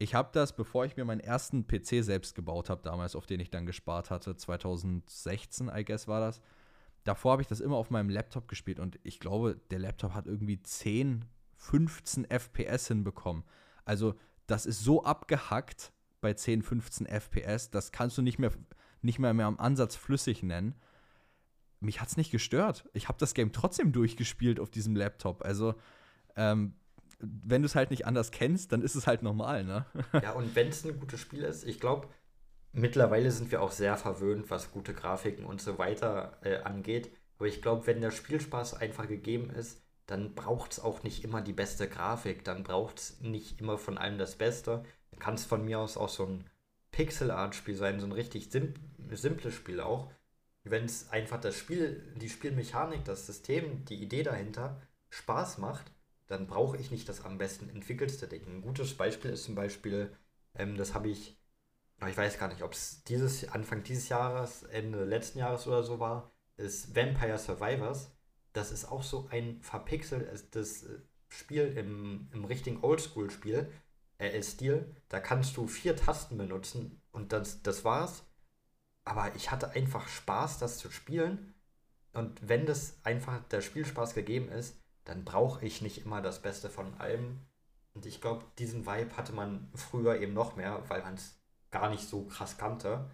[0.00, 3.40] Ich habe das, bevor ich mir meinen ersten PC selbst gebaut habe, damals, auf den
[3.40, 6.40] ich dann gespart hatte, 2016, I guess war das.
[7.08, 10.26] Davor habe ich das immer auf meinem Laptop gespielt und ich glaube, der Laptop hat
[10.26, 11.24] irgendwie 10,
[11.56, 13.44] 15 FPS hinbekommen.
[13.86, 14.14] Also,
[14.46, 18.52] das ist so abgehackt bei 10, 15 FPS, das kannst du nicht mehr,
[19.00, 20.74] nicht mehr, mehr am Ansatz flüssig nennen.
[21.80, 22.86] Mich hat es nicht gestört.
[22.92, 25.42] Ich habe das Game trotzdem durchgespielt auf diesem Laptop.
[25.42, 25.76] Also,
[26.36, 26.74] ähm,
[27.20, 29.86] wenn du es halt nicht anders kennst, dann ist es halt normal, ne?
[30.12, 32.08] Ja, und wenn es ein gutes Spiel ist, ich glaube,
[32.72, 37.10] mittlerweile sind wir auch sehr verwöhnt, was gute Grafiken und so weiter äh, angeht.
[37.38, 41.42] Aber ich glaube, wenn der Spielspaß einfach gegeben ist, dann braucht es auch nicht immer
[41.42, 42.44] die beste Grafik.
[42.44, 44.84] Dann braucht es nicht immer von allem das Beste.
[45.10, 46.44] Dann kann es von mir aus auch so ein
[46.92, 48.74] Pixel-Art-Spiel sein, so ein richtig sim
[49.10, 50.10] simples Spiel auch.
[50.64, 55.92] Wenn es einfach das Spiel, die Spielmechanik, das System, die Idee dahinter Spaß macht,
[56.26, 58.46] dann brauche ich nicht das am besten entwickelste Ding.
[58.46, 60.14] Ein gutes Beispiel ist zum Beispiel,
[60.54, 61.37] ähm, das habe ich,
[62.06, 65.98] ich weiß gar nicht, ob es dieses Anfang dieses Jahres, Ende letzten Jahres oder so
[65.98, 68.12] war, ist Vampire Survivors.
[68.52, 73.72] Das ist auch so ein verpixeltes äh, Spiel im, im richtigen Oldschool-Spiel,
[74.18, 74.94] äh, Stil.
[75.08, 78.24] Da kannst du vier Tasten benutzen und das, das war's.
[79.04, 81.54] Aber ich hatte einfach Spaß, das zu spielen.
[82.12, 86.68] Und wenn das einfach der Spielspaß gegeben ist, dann brauche ich nicht immer das Beste
[86.68, 87.40] von allem.
[87.94, 91.37] Und ich glaube, diesen Vibe hatte man früher eben noch mehr, weil man es
[91.70, 93.10] gar nicht so krass kannte.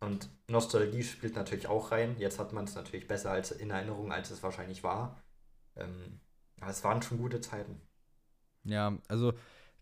[0.00, 2.16] Und Nostalgie spielt natürlich auch rein.
[2.18, 5.20] Jetzt hat man es natürlich besser als in Erinnerung, als es wahrscheinlich war.
[5.76, 6.20] Ähm,
[6.60, 7.80] aber es waren schon gute Zeiten.
[8.64, 9.32] Ja, also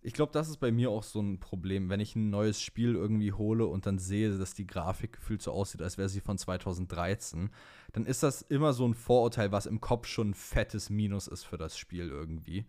[0.07, 2.95] ich glaube, das ist bei mir auch so ein Problem, wenn ich ein neues Spiel
[2.95, 6.39] irgendwie hole und dann sehe, dass die Grafik gefühlt so aussieht, als wäre sie von
[6.39, 7.51] 2013,
[7.93, 11.43] dann ist das immer so ein Vorurteil, was im Kopf schon ein fettes Minus ist
[11.43, 12.67] für das Spiel irgendwie.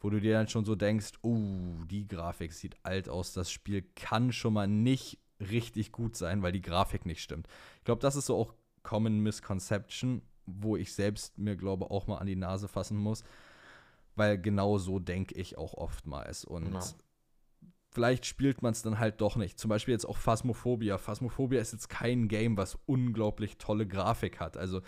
[0.00, 3.82] Wo du dir dann schon so denkst, oh, die Grafik sieht alt aus, das Spiel
[3.94, 7.48] kann schon mal nicht richtig gut sein, weil die Grafik nicht stimmt.
[7.78, 12.18] Ich glaube, das ist so auch Common Misconception, wo ich selbst mir glaube auch mal
[12.18, 13.24] an die Nase fassen muss
[14.16, 16.44] weil genau so denke ich auch oftmals.
[16.44, 16.80] Und Ja.
[17.90, 19.58] vielleicht spielt man es dann halt doch nicht.
[19.58, 20.98] Zum Beispiel jetzt auch Phasmophobia.
[20.98, 24.56] Phasmophobia ist jetzt kein Game, was unglaublich tolle Grafik hat.
[24.56, 24.80] Also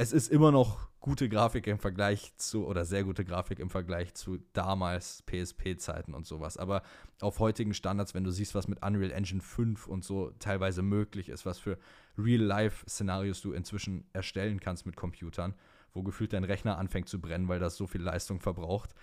[0.00, 4.14] es ist immer noch gute Grafik im Vergleich zu, oder sehr gute Grafik im Vergleich
[4.14, 6.56] zu damals PSP-Zeiten und sowas.
[6.56, 6.82] Aber
[7.20, 11.28] auf heutigen Standards, wenn du siehst, was mit Unreal Engine 5 und so teilweise möglich
[11.28, 11.76] ist, was für
[12.16, 15.52] Real-Life-Szenarios du inzwischen erstellen kannst mit Computern,
[15.92, 18.94] wo gefühlt dein Rechner anfängt zu brennen, weil das so viel Leistung verbraucht.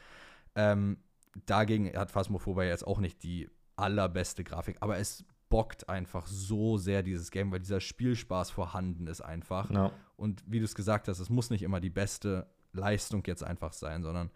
[0.56, 0.98] Ähm,
[1.46, 7.04] dagegen hat Phasmophobia jetzt auch nicht die allerbeste Grafik, aber es bockt einfach so sehr,
[7.04, 9.70] dieses Game, weil dieser Spielspaß vorhanden ist einfach.
[9.72, 9.92] Ja.
[10.16, 13.74] Und wie du es gesagt hast, es muss nicht immer die beste Leistung jetzt einfach
[13.74, 14.30] sein, sondern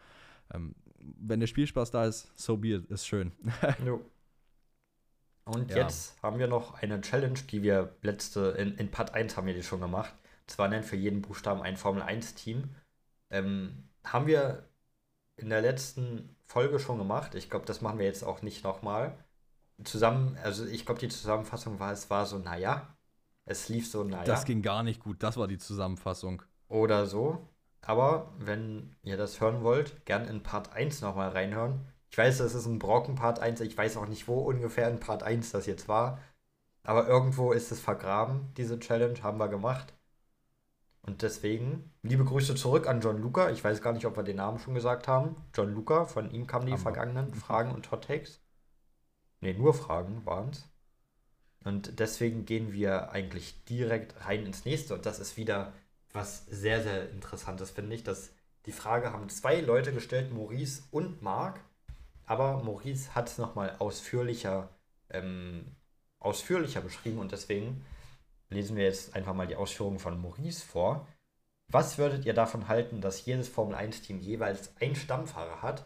[0.54, 3.32] ähm, wenn der Spielspaß da ist, so be it, ist schön.
[3.86, 4.02] Jo.
[5.44, 5.78] Und Ja.
[5.78, 9.54] jetzt haben wir noch eine Challenge, die wir letzte, in, in Part 1 haben wir
[9.56, 10.14] die schon gemacht.
[10.48, 12.70] Zwar nennt für jeden Buchstaben ein Formel 1-Team.
[13.32, 14.70] Ähm, haben wir
[15.38, 17.36] in der letzten Folge schon gemacht.
[17.36, 19.18] Ich glaube, das machen wir jetzt auch nicht nochmal.
[19.84, 22.88] Zusammen, also ich glaube, die Zusammenfassung war, es war so, naja.
[23.46, 24.24] Es lief so, naja.
[24.24, 26.42] Das ging gar nicht gut, das war die Zusammenfassung.
[26.68, 27.48] oder so.
[27.84, 31.82] Aber wenn ihr das hören wollt, gern in Part 1 nochmal reinhören.
[32.12, 33.60] Ich weiß, das ist ein Brocken Part 1.
[33.62, 36.20] Ich weiß auch nicht, wo ungefähr in Part 1 das jetzt war.
[36.84, 39.94] Aber irgendwo ist es vergraben, diese Challenge, haben wir gemacht.
[41.04, 43.50] Und deswegen, liebe Grüße zurück an John Luca.
[43.50, 45.36] Ich weiß gar nicht, ob wir den Namen schon gesagt haben.
[45.56, 46.84] John Luca, von ihm kamen die Haben wir.
[46.84, 48.40] vergangenen Fragen und Hot Takes.
[49.42, 50.68] Ne, nur Fragen waren es.
[51.64, 54.96] Und deswegen gehen wir eigentlich direkt rein ins nächste.
[54.96, 55.74] Und das ist wieder
[56.14, 58.04] was sehr, sehr Interessantes, finde ich.
[58.04, 58.32] Dass
[58.66, 61.60] die Frage haben zwei Leute gestellt, Maurice und Marc.
[62.26, 64.70] Aber Maurice hat es nochmal ausführlicher,
[65.10, 65.76] ähm,
[66.20, 67.84] ausführlicher beschrieben und deswegen
[68.50, 71.08] lesen wir jetzt einfach mal die Ausführungen von Maurice vor.
[71.68, 75.86] Was würdet ihr davon halten, dass jedes Formel-1-Team jeweils einen Stammfahrer hat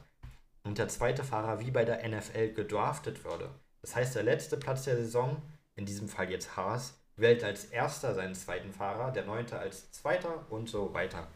[0.66, 3.50] und der zweite Fahrer wie bei der NFL gedraftet würde?
[3.82, 5.42] Das heißt, der letzte Platz der Saison,
[5.76, 10.46] in diesem Fall jetzt Haas, wählt als erster seinen zweiten Fahrer, der neunte als zweiter
[10.52, 11.28] und so weiter.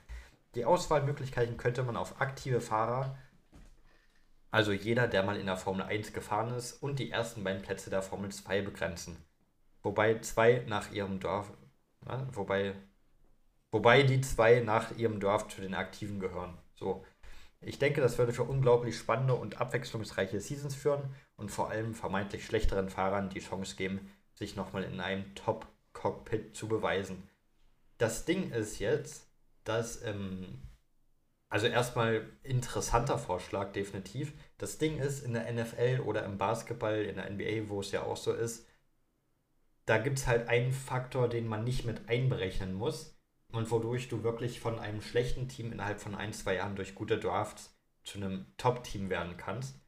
[0.55, 3.17] Die Auswahlmöglichkeiten könnte man auf aktive Fahrer,
[4.51, 7.91] also jeder, der mal in der Formel 1 gefahren ist, und die ersten beiden Plätze
[7.91, 9.15] der Formel 2 begrenzen.
[9.83, 11.51] Wobei zwei nach ihrem Dorf,
[12.07, 12.73] ja, wobei,
[13.71, 16.57] wobei die zwei nach ihrem Dorf zu den Aktiven gehören.
[16.75, 17.05] So.
[17.61, 22.45] Ich denke, das würde für unglaublich spannende und abwechslungsreiche Seasons führen und vor allem vermeintlich
[22.45, 27.27] schlechteren Fahrern die Chance geben, sich nochmal in einem Top-Cockpit zu beweisen.
[27.97, 29.27] Das Ding ist jetzt,
[29.65, 30.61] dass, ähm,
[31.49, 34.33] also erstmal interessanter Vorschlag, definitiv.
[34.57, 38.03] Das Ding ist, in der NFL oder im Basketball, in der NBA, wo es ja
[38.03, 38.65] auch so ist,
[39.85, 43.18] da gibt es halt einen Faktor, den man nicht mit einberechnen muss
[43.51, 47.17] und wodurch du wirklich von einem schlechten Team innerhalb von ein, zwei Jahren durch gute
[47.17, 49.79] Drafts zu einem Top-Team werden kannst.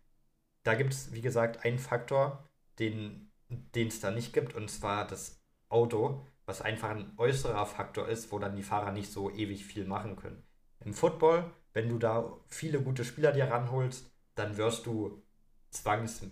[0.63, 2.47] Da gibt es, wie gesagt, einen Faktor,
[2.79, 3.31] den
[3.73, 8.39] es da nicht gibt, und zwar das Auto, was einfach ein äußerer Faktor ist, wo
[8.39, 10.43] dann die Fahrer nicht so ewig viel machen können.
[10.83, 15.23] Im Football, wenn du da viele gute Spieler dir ranholst, dann wirst du
[15.69, 16.25] zwangs,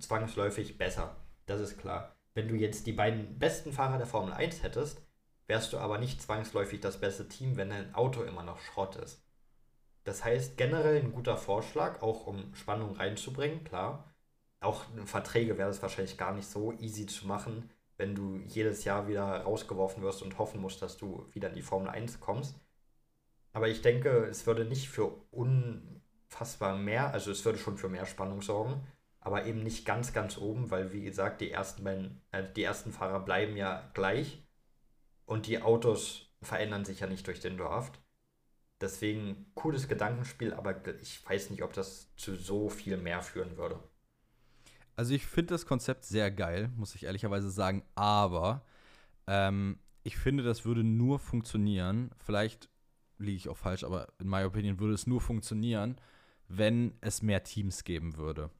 [0.00, 1.16] zwangsläufig besser.
[1.46, 2.16] Das ist klar.
[2.34, 5.00] Wenn du jetzt die beiden besten Fahrer der Formel 1 hättest,
[5.46, 9.22] wärst du aber nicht zwangsläufig das beste Team, wenn dein Auto immer noch Schrott ist.
[10.04, 14.12] Das heißt, generell ein guter Vorschlag, auch um Spannung reinzubringen, klar.
[14.60, 19.08] Auch Verträge wäre es wahrscheinlich gar nicht so easy zu machen, wenn du jedes Jahr
[19.08, 22.56] wieder rausgeworfen wirst und hoffen musst, dass du wieder in die Formel 1 kommst.
[23.52, 28.06] Aber ich denke, es würde nicht für unfassbar mehr, also es würde schon für mehr
[28.06, 28.86] Spannung sorgen,
[29.20, 32.92] aber eben nicht ganz, ganz oben, weil wie gesagt, die ersten, beiden, äh, die ersten
[32.92, 34.42] Fahrer bleiben ja gleich
[35.26, 38.00] und die Autos verändern sich ja nicht durch den Draft.
[38.80, 43.78] Deswegen cooles Gedankenspiel, aber ich weiß nicht, ob das zu so viel mehr führen würde.
[44.96, 48.64] Also ich finde das Konzept sehr geil, muss ich ehrlicherweise sagen, aber
[49.26, 52.68] ähm, ich finde, das würde nur funktionieren, vielleicht
[53.18, 55.96] liege ich auch falsch, aber in meiner Opinion würde es nur funktionieren,
[56.48, 58.50] wenn es mehr Teams geben würde.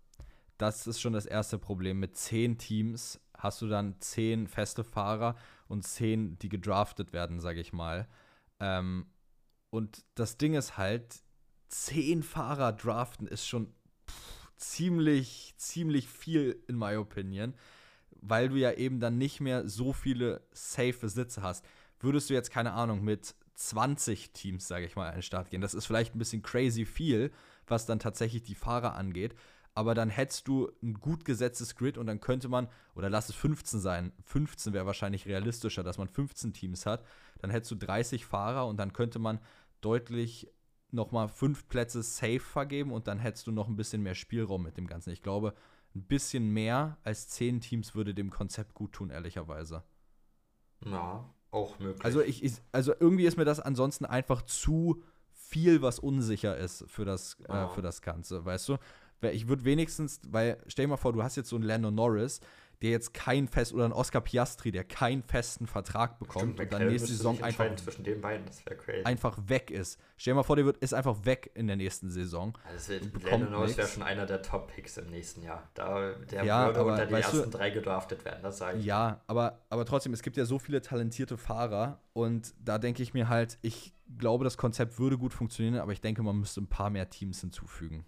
[0.56, 1.98] Das ist schon das erste Problem.
[1.98, 5.36] Mit zehn Teams hast du dann zehn feste Fahrer
[5.72, 8.06] und zehn, die gedraftet werden, sage ich mal.
[8.60, 9.06] Ähm,
[9.70, 11.22] und das Ding ist halt,
[11.68, 13.72] zehn Fahrer draften ist schon
[14.06, 17.54] pff, ziemlich, ziemlich viel in my opinion,
[18.20, 21.64] weil du ja eben dann nicht mehr so viele safe Sitze hast.
[22.00, 25.62] Würdest du jetzt, keine Ahnung, mit 20 Teams, sage ich mal, an den Start gehen,
[25.62, 27.32] das ist vielleicht ein bisschen crazy viel,
[27.66, 29.34] was dann tatsächlich die Fahrer angeht,
[29.74, 33.34] aber dann hättest du ein gut gesetztes Grid und dann könnte man, oder lass es
[33.34, 37.04] 15 sein, 15 wäre wahrscheinlich realistischer, dass man 15 Teams hat,
[37.40, 39.40] dann hättest du 30 Fahrer und dann könnte man
[39.80, 40.50] deutlich
[40.90, 44.76] nochmal fünf Plätze safe vergeben und dann hättest du noch ein bisschen mehr Spielraum mit
[44.76, 45.10] dem Ganzen.
[45.10, 45.54] Ich glaube,
[45.94, 49.82] ein bisschen mehr als zehn Teams würde dem Konzept gut tun, ehrlicherweise.
[50.84, 52.04] Ja, auch möglich.
[52.04, 55.02] Also, ich, ich, also irgendwie ist mir das ansonsten einfach zu
[55.32, 57.68] viel, was unsicher ist für das, äh, Ja.
[57.68, 58.78] für das Ganze, weißt du?
[59.30, 62.40] Ich würde wenigstens, weil, stell dir mal vor, du hast jetzt so einen Lando Norris,
[62.82, 66.72] der jetzt keinen fest oder ein Oscar Piastri, der keinen festen Vertrag bekommt Stimmt, und
[66.72, 69.04] dann nächste Saison einfach, zwischen den beiden, das wäre crazy.
[69.04, 70.00] einfach weg ist.
[70.16, 72.58] Stell dir mal vor, der wird, ist einfach weg in der nächsten Saison.
[72.68, 75.70] Also Lando Norris wäre schon einer der Top-Picks im nächsten Jahr.
[75.74, 78.80] Da, der Ja, würde aber unter die weißt du- ersten drei gedraftet werden, das sage
[78.80, 78.84] ich.
[78.84, 83.14] Ja, aber, aber trotzdem, es gibt ja so viele talentierte Fahrer und da denke ich
[83.14, 86.66] mir halt, ich glaube, das Konzept würde gut funktionieren, aber ich denke, man müsste ein
[86.66, 88.04] paar mehr Teams hinzufügen.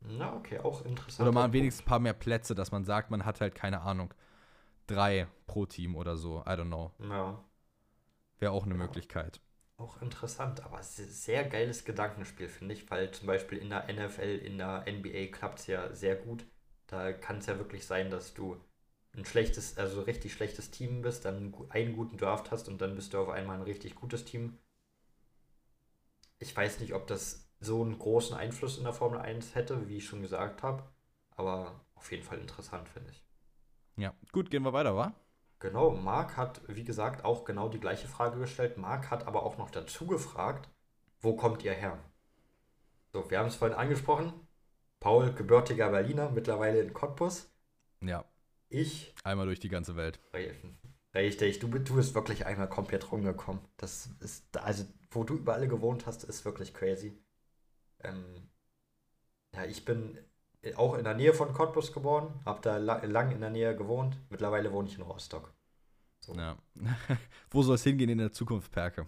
[0.00, 1.28] Na, okay, auch interessant.
[1.28, 4.12] Oder mal wenigstens ein paar mehr Plätze, dass man sagt, man hat halt, keine Ahnung,
[4.86, 6.40] drei pro Team oder so.
[6.46, 6.92] I don't know.
[6.98, 7.44] Ja,
[8.38, 8.78] Wäre auch eine Ja.
[8.78, 9.40] Möglichkeit.
[9.78, 14.58] auch interessant, aber sehr geiles Gedankenspiel, finde ich, weil zum Beispiel in der NFL, in
[14.58, 16.46] der NBA klappt es ja sehr gut.
[16.88, 18.58] Da kann es ja wirklich sein, dass du
[19.14, 23.14] ein schlechtes, also richtig schlechtes Team bist, dann einen guten Draft hast und dann bist
[23.14, 24.58] du auf einmal ein richtig gutes Team.
[26.38, 29.98] Ich weiß nicht, ob das so einen großen Einfluss in der Formel 1 hätte, wie
[29.98, 30.84] ich schon gesagt habe,
[31.36, 33.24] aber auf jeden Fall interessant, finde ich.
[33.96, 35.12] Ja, gut, gehen wir weiter, wa?
[35.58, 38.78] Genau, Marc hat, wie gesagt, auch genau die gleiche Frage gestellt.
[38.78, 40.70] Marc hat aber auch noch dazu gefragt,
[41.20, 41.98] wo kommt ihr her?
[43.12, 44.32] So, wir haben es vorhin angesprochen.
[45.00, 47.50] Paul, gebürtiger Berliner, mittlerweile in Cottbus.
[48.00, 48.24] Ja,
[48.68, 50.20] Ich, einmal durch die ganze Welt.
[51.14, 53.60] richtig, du, du bist wirklich einmal komplett rumgekommen.
[53.76, 57.18] Das ist, also, wo du überall gewohnt hast, ist wirklich crazy.
[58.06, 58.48] Ähm,
[59.54, 60.18] ja, ich bin
[60.74, 64.16] auch in der Nähe von Cottbus geboren, habe da la lang in der Nähe gewohnt.
[64.30, 65.52] Mittlerweile wohne ich in Rostock.
[66.20, 66.34] So.
[66.34, 66.56] Ja.
[67.50, 69.06] wo soll es hingehen in der Zukunft, Perke?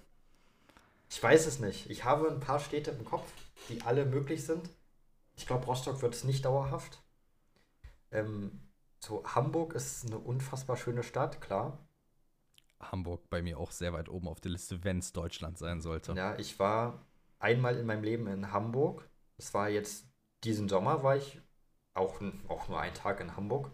[1.11, 1.91] Ich weiß es nicht.
[1.91, 3.33] Ich habe ein paar Städte im Kopf,
[3.69, 4.69] die alle möglich sind.
[5.37, 7.01] Ich glaube, Rostock wird es nicht dauerhaft.
[8.11, 8.61] Ähm,
[9.01, 11.79] so, Hamburg ist eine unfassbar schöne Stadt, klar.
[12.81, 16.13] Hamburg bei mir auch sehr weit oben auf der Liste, wenn es Deutschland sein sollte.
[16.13, 17.05] Ja, ich war
[17.39, 19.09] einmal in meinem Leben in Hamburg.
[19.39, 20.07] Es war jetzt,
[20.45, 21.41] diesen Sommer war ich
[21.95, 23.71] auch, auch nur einen Tag in Hamburg.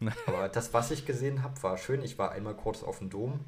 [0.26, 2.02] Aber das, was ich gesehen habe, war schön.
[2.02, 3.44] Ich war einmal kurz auf dem Dom.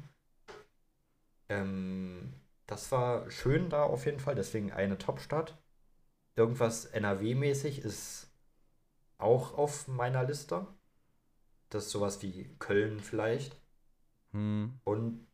[1.49, 2.33] Ähm,
[2.67, 5.57] das war schön da auf jeden Fall, deswegen eine Top-Stadt.
[6.35, 8.31] Irgendwas NRW-mäßig ist
[9.17, 10.67] auch auf meiner Liste.
[11.69, 13.59] Das ist sowas wie Köln vielleicht.
[14.33, 15.27] Hm, Und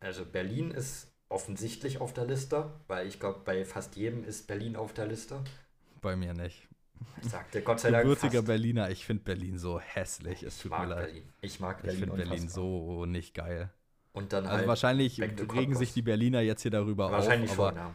[0.00, 4.76] also Berlin ist offensichtlich auf der Liste, weil ich glaube, bei fast jedem ist Berlin
[4.76, 5.40] auf der Liste.
[6.00, 6.68] bei mir nicht.
[7.20, 8.46] Ich sagte Gott sei Dank Gebürtiger fast.
[8.46, 10.42] Berliner, ich finde Berlin so hässlich.
[10.42, 11.06] Es Ich tut mag mir leid.
[11.06, 11.22] Berlin.
[11.40, 12.00] Ich mag Ich Berlin.
[12.00, 13.70] finde Berlin so nicht geil.
[14.12, 17.68] Und dann Also halt wahrscheinlich regen sich die Berliner jetzt hier darüber wahrscheinlich auf, aber,
[17.70, 17.94] schon, ja.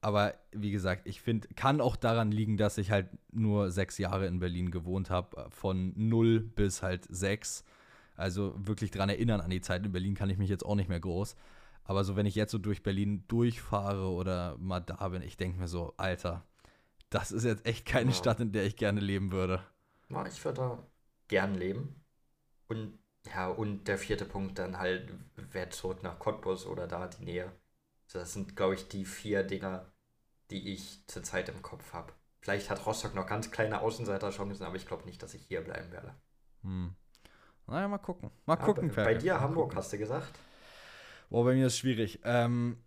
[0.00, 4.26] aber wie gesagt, ich finde, kann auch daran liegen, dass ich halt nur sechs Jahre
[4.26, 7.64] in Berlin gewohnt habe, von null bis halt sechs.
[8.14, 10.88] Also wirklich dran erinnern an die Zeit in Berlin kann ich mich jetzt auch nicht
[10.88, 11.36] mehr groß.
[11.86, 15.58] Aber so, wenn ich jetzt so durch Berlin durchfahre oder mal da bin, ich denke
[15.58, 16.44] mir so, Alter,
[17.10, 18.14] das ist jetzt echt keine Ja.
[18.14, 19.60] Stadt, in der ich gerne leben würde.
[20.08, 20.86] Ja, ich würde da
[21.28, 22.04] gern leben.
[22.68, 27.24] Und ja, und der vierte Punkt dann halt, wer zurück nach Cottbus oder da die
[27.24, 27.52] Nähe.
[28.12, 29.92] Das sind, glaube ich, die vier Dinger,
[30.50, 32.12] die ich zurzeit im Kopf habe.
[32.40, 35.92] Vielleicht hat Rostock noch ganz kleine Außenseiterchancen, aber ich glaube nicht, dass ich hier bleiben
[35.92, 36.14] werde.
[36.62, 36.94] Hm.
[37.68, 38.30] Naja, mal gucken.
[38.46, 39.76] Mal Ja, gucken, bei, bei dir Mal Hamburg, gucken.
[39.76, 40.38] hast du gesagt?
[41.28, 42.20] Boah, bei mir ist schwierig.
[42.24, 42.78] Ähm,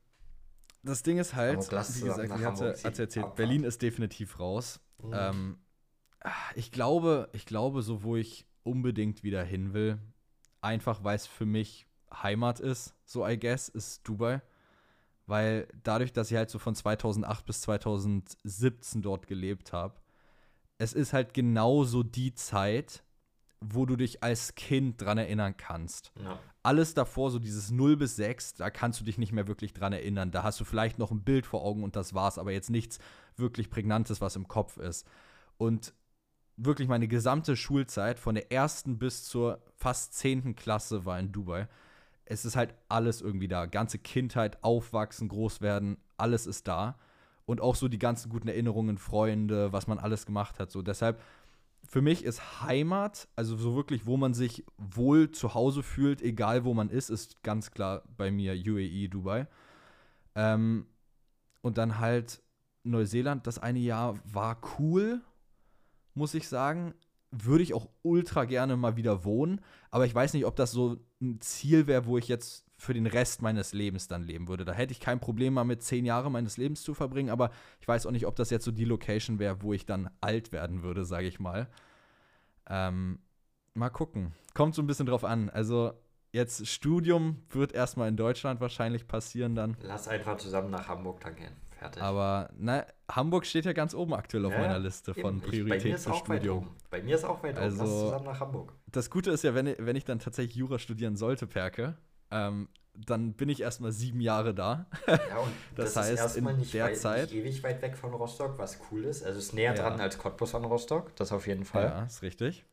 [0.83, 3.35] das Ding ist halt, wie gesagt, ich hatte, hatte erzählt, Abfahrt.
[3.35, 4.79] Berlin ist definitiv raus.
[5.03, 5.11] Mhm.
[5.13, 5.57] Ähm,
[6.55, 9.99] ich glaube, ich glaube, so wo ich unbedingt wieder hin will,
[10.61, 14.41] einfach weil es für mich Heimat ist, so I guess, ist Dubai.
[15.25, 19.95] Weil dadurch, dass ich halt so von 2008 bis 2017 dort gelebt habe,
[20.79, 23.03] es ist halt genauso die Zeit,
[23.61, 26.39] wo du dich als Kind dran erinnern kannst ja.
[26.63, 29.91] alles davor, so dieses 0 bis 6, da kannst du dich nicht mehr wirklich dran
[29.91, 30.31] erinnern.
[30.31, 32.99] Da hast du vielleicht noch ein Bild vor Augen und das war's, aber jetzt nichts
[33.35, 35.05] wirklich Prägnantes, was im Kopf ist.
[35.57, 35.93] Und
[36.55, 41.67] wirklich meine gesamte Schulzeit, von der ersten bis zur fast zehnten Klasse, war in Dubai.
[42.25, 43.65] Es ist halt alles irgendwie da.
[43.65, 46.97] Ganze Kindheit, Aufwachsen, Großwerden, alles ist da.
[47.45, 50.69] Und auch so die ganzen guten Erinnerungen, Freunde, was man alles gemacht hat.
[50.69, 51.19] So deshalb,
[51.89, 56.63] für mich ist Heimat, also so wirklich, wo man sich wohl zu Hause fühlt, egal
[56.63, 59.47] wo man ist, ist ganz klar bei mir UAE, Dubai.
[60.35, 60.85] Ähm,
[61.61, 62.43] und dann halt
[62.83, 65.21] Neuseeland, das eine Jahr war cool,
[66.13, 66.93] muss ich sagen.
[67.31, 69.59] Würde ich auch ultra gerne mal wieder wohnen,
[69.89, 73.05] aber ich weiß nicht, ob das so ein Ziel wäre, wo ich jetzt für den
[73.05, 74.63] Rest meines Lebens dann leben würde.
[74.65, 77.51] Da hätte ich kein Problem, mal mit zehn Jahren meines Lebens zu verbringen, aber
[77.81, 80.51] ich weiß auch nicht, ob das jetzt so die Location wäre, wo ich dann alt
[80.51, 81.67] werden würde, sage ich mal.
[82.67, 83.19] Ähm,
[83.73, 84.33] mal gucken.
[84.53, 85.49] Kommt so ein bisschen drauf an.
[85.49, 85.93] Also
[86.31, 89.75] jetzt Studium wird erstmal in Deutschland wahrscheinlich passieren dann.
[89.81, 91.55] Lass einfach zusammen nach Hamburg dann gehen.
[91.79, 92.01] Fertig.
[92.03, 95.95] Aber na, Hamburg steht ja ganz oben aktuell auf Ja, meiner Liste von mir Priorität
[95.95, 96.57] ist für auch weit Studium.
[96.57, 96.75] oben.
[96.89, 97.65] Bei mir ist auch weit oben.
[97.69, 98.73] Lass Also- zusammen nach Hamburg.
[98.87, 101.95] Das Gute ist ja, wenn, wenn ich dann tatsächlich Jura studieren sollte, Perke,
[102.31, 104.85] ähm, dann bin ich erstmal sieben Jahre da.
[105.27, 107.81] Ja, und Das das, heißt, ist erstmal in nicht, der weit, Zeit- nicht ewig weit
[107.81, 109.23] weg von Rostock, was cool ist.
[109.23, 109.83] Also es ist näher Ja.
[109.83, 111.85] dran als Cottbus an Rostock, das auf jeden Fall.
[111.85, 112.65] Ja, ist richtig.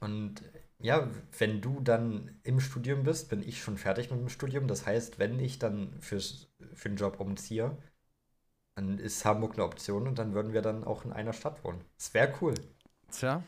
[0.00, 0.42] Und
[0.80, 1.08] ja,
[1.38, 4.66] wenn du dann im Studium bist, bin ich schon fertig mit dem Studium.
[4.66, 7.76] Das heißt, wenn ich dann fürs, für den Job umziehe,
[8.74, 11.84] dann ist Hamburg eine Option und dann würden wir dann auch in einer Stadt wohnen.
[11.98, 12.54] Das wäre cool.
[13.10, 13.42] Tja,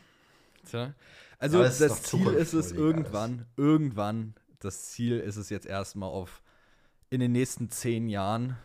[0.65, 0.93] tja.
[1.39, 6.09] Also ist das noch Ziel ist es irgendwann, irgendwann, das Ziel ist es jetzt erstmal
[6.09, 6.41] auf
[7.09, 8.57] in den nächsten zehn Jahren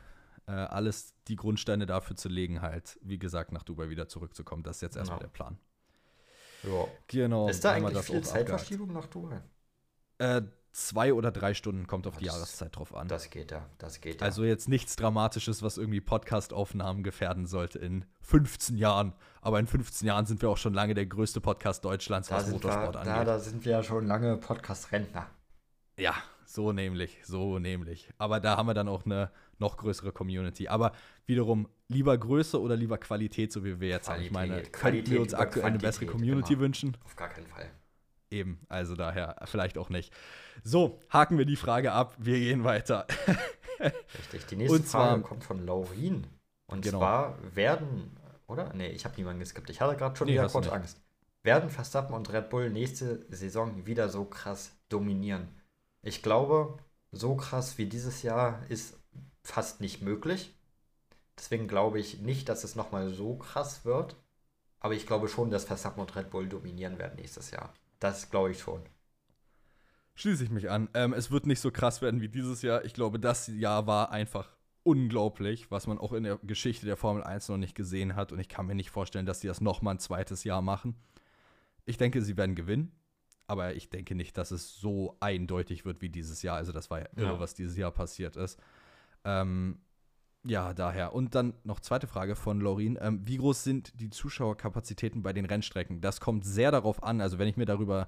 [0.47, 4.63] äh, alles die Grundsteine dafür zu legen, halt, wie gesagt, nach Dubai wieder zurückzukommen.
[4.63, 5.25] Das ist jetzt erstmal Ja.
[5.25, 5.59] der Plan.
[6.65, 6.87] Ja.
[7.07, 7.49] Genau.
[7.49, 8.27] ist da eigentlich viel abgehakt.
[8.27, 9.41] Zeitverschiebung nach Dubai?
[10.19, 10.43] Äh,
[10.73, 13.09] zwei oder drei Stunden kommt auf die Das- Jahreszeit drauf an.
[13.09, 14.27] Das geht ja, das geht ja.
[14.27, 19.13] Also jetzt nichts Dramatisches, was irgendwie Podcast-Aufnahmen gefährden sollte in 15 Jahren.
[19.41, 22.47] Aber in 15 Jahren sind wir auch schon lange der größte Podcast Deutschlands, da was
[22.47, 23.29] sind, wir, Motorsport da, angeht.
[23.29, 25.27] da sind wir ja schon lange Podcast-Rentner.
[26.01, 26.15] Ja,
[26.47, 28.09] so nämlich, so nämlich.
[28.19, 30.69] Aber da haben wir dann auch eine noch größere Community.
[30.69, 30.93] Aber
[31.27, 34.23] wiederum, lieber Größe oder lieber Qualität, so wie wir jetzt haben.
[34.23, 34.73] Ich meine, Qualität.
[34.73, 36.63] könnten wir Qualität uns aktuell eine bessere Community immer.
[36.63, 36.97] wünschen?
[37.05, 37.71] Auf gar keinen Fall.
[38.31, 40.13] Eben, also daher vielleicht auch nicht.
[40.63, 42.15] So, haken wir die Frage ab.
[42.19, 43.07] Wir gehen weiter.
[43.81, 44.47] Richtig.
[44.47, 46.27] Die nächste zwar- Frage kommt von Laurin.
[46.67, 46.99] Und Genau.
[46.99, 48.17] zwar werden,
[48.47, 48.73] oder?
[48.75, 49.69] Nee, ich habe niemanden geskippt.
[49.71, 50.69] Ich hatte gerade schon Nee, wieder kurz.
[50.69, 51.01] Angst.
[51.43, 55.49] Werden Verstappen und Red Bull nächste Saison wieder so krass dominieren?
[56.03, 56.79] Ich glaube,
[57.13, 58.99] so krass wie dieses Jahr ist
[59.43, 60.55] fast nicht möglich.
[61.37, 64.17] Deswegen glaube ich nicht, dass es nochmal so krass wird.
[64.79, 67.73] Aber ich glaube schon, dass Verstappen und Red Bull dominieren werden nächstes Jahr.
[67.99, 68.83] Das glaube ich schon.
[70.15, 70.89] Schließe ich mich an.
[70.95, 72.85] Ähm, es wird nicht so krass werden wie dieses Jahr.
[72.85, 77.23] Ich glaube, das Jahr war einfach unglaublich, was man auch in der Geschichte der Formel
[77.23, 78.33] 1 noch nicht gesehen hat.
[78.33, 80.95] Und ich kann mir nicht vorstellen, dass die das noch mal ein zweites Jahr machen.
[81.85, 82.93] Ich denke, sie werden gewinnen.
[83.51, 86.57] Aber ich denke nicht, dass es so eindeutig wird wie dieses Jahr.
[86.57, 87.41] Also, das war ja irre, Ja.
[87.41, 88.61] was dieses Jahr passiert ist.
[89.25, 89.81] Ähm,
[90.45, 91.13] ja, daher.
[91.15, 92.97] Und dann noch zweite Frage von Lorin.
[93.01, 96.01] Ähm, wie groß sind die Zuschauerkapazitäten bei den Rennstrecken?
[96.01, 97.21] Das kommt sehr darauf an.
[97.21, 98.07] Also, wenn ich mir darüber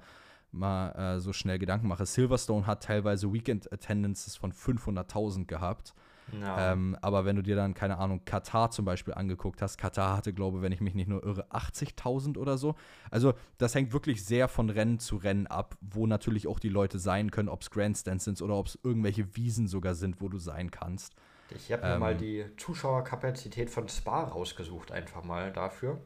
[0.53, 2.07] mal äh, so schnell Gedanken mache.
[2.07, 5.93] Silverstone hat teilweise Weekend Attendances von 500.000 gehabt.
[6.41, 6.73] Ja.
[6.73, 10.33] Ähm, aber wenn du dir dann, keine Ahnung, Katar zum Beispiel angeguckt hast, Katar hatte,
[10.33, 12.75] glaube ich, wenn ich mich nicht nur irre, 80.000 oder so.
[13.11, 16.99] Also das hängt wirklich sehr von Rennen zu Rennen ab, wo natürlich auch die Leute
[16.99, 20.39] sein können, ob es Grandstands sind oder ob es irgendwelche Wiesen sogar sind, wo du
[20.39, 21.15] sein kannst.
[21.51, 26.03] Ich habe mir Ähm, mal die Zuschauerkapazität von Spa rausgesucht, einfach mal dafür.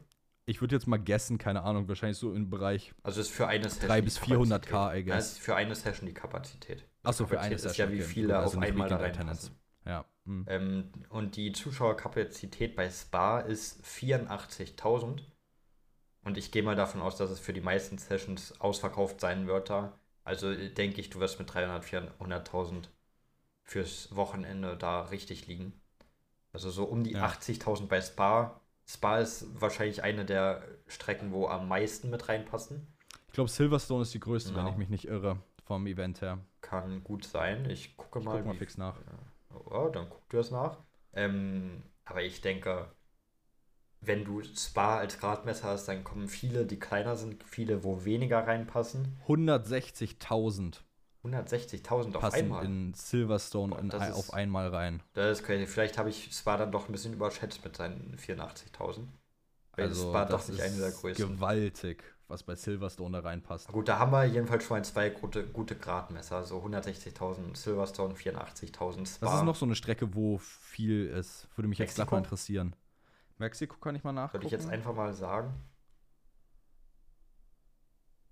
[0.47, 3.69] Ich würde jetzt mal guessen, keine Ahnung, wahrscheinlich so im Bereich Also ist für eine
[3.69, 4.67] Session 3 die bis 400 Kapazität.
[4.67, 5.31] K, I Ja, guess.
[5.31, 6.85] ist für eine Session die Kapazität.
[7.03, 7.87] Achso, für eine ist Session.
[7.87, 8.03] ja, wie okay.
[8.03, 9.55] viele auf also nicht einmal da reinpassen.
[9.87, 10.05] Ja.
[10.25, 10.45] hm.
[10.47, 15.23] Ähm, und die Zuschauerkapazität bei Spa ist 84.000.
[16.23, 19.69] Und ich gehe mal davon aus, dass es für die meisten Sessions ausverkauft sein wird
[19.69, 19.97] da.
[20.23, 22.89] Also äh, denke ich, du wirst mit 300, 400.000
[23.63, 25.73] fürs Wochenende da richtig liegen.
[26.53, 27.25] Also so um die Ja.
[27.25, 28.59] 80.000 bei Spa.
[28.85, 32.87] Spa ist wahrscheinlich eine der Strecken, wo am meisten mit reinpassen.
[33.27, 34.71] Ich glaube, Silverstone ist die größte, wenn Ja.
[34.71, 36.39] ich mich nicht irre, vom Event her.
[36.61, 37.69] Kann gut sein.
[37.69, 38.37] Ich gucke Ich mal.
[38.37, 38.95] guck mal fix nach.
[38.95, 39.17] Ja,
[39.93, 40.77] dann guck dir das nach.
[41.13, 42.91] Ähm, aber ich denke,
[44.01, 48.45] wenn du Spa als Gradmesser hast, dann kommen viele, die kleiner sind, viele, wo weniger
[48.47, 49.17] reinpassen.
[49.27, 50.83] 160.000
[51.23, 52.65] 160.000 auf passen einmal.
[52.65, 55.01] in Silverstone Boah, in, ist- auf einmal rein.
[55.13, 55.65] Das ist crazy.
[55.67, 59.09] Vielleicht habe ich Spa dann doch ein bisschen überschätzt mit seinen 84.000.
[59.75, 61.35] Weil Also Spa das doch nicht eine der ist größten.
[61.35, 63.69] gewaltig, was bei Silverstone da reinpasst.
[63.69, 66.43] Gut, da haben wir jedenfalls schon mal zwei gute, gute Gradmesser.
[66.43, 69.25] So 160.000 Silverstone, 84.000 Spa.
[69.25, 71.47] Das ist noch so eine Strecke, wo viel ist.
[71.55, 72.15] Würde mich jetzt Mexiko?
[72.15, 72.75] mal interessieren.
[73.37, 74.43] Mexiko kann ich mal nachgucken.
[74.43, 75.53] Würde ich jetzt einfach mal sagen.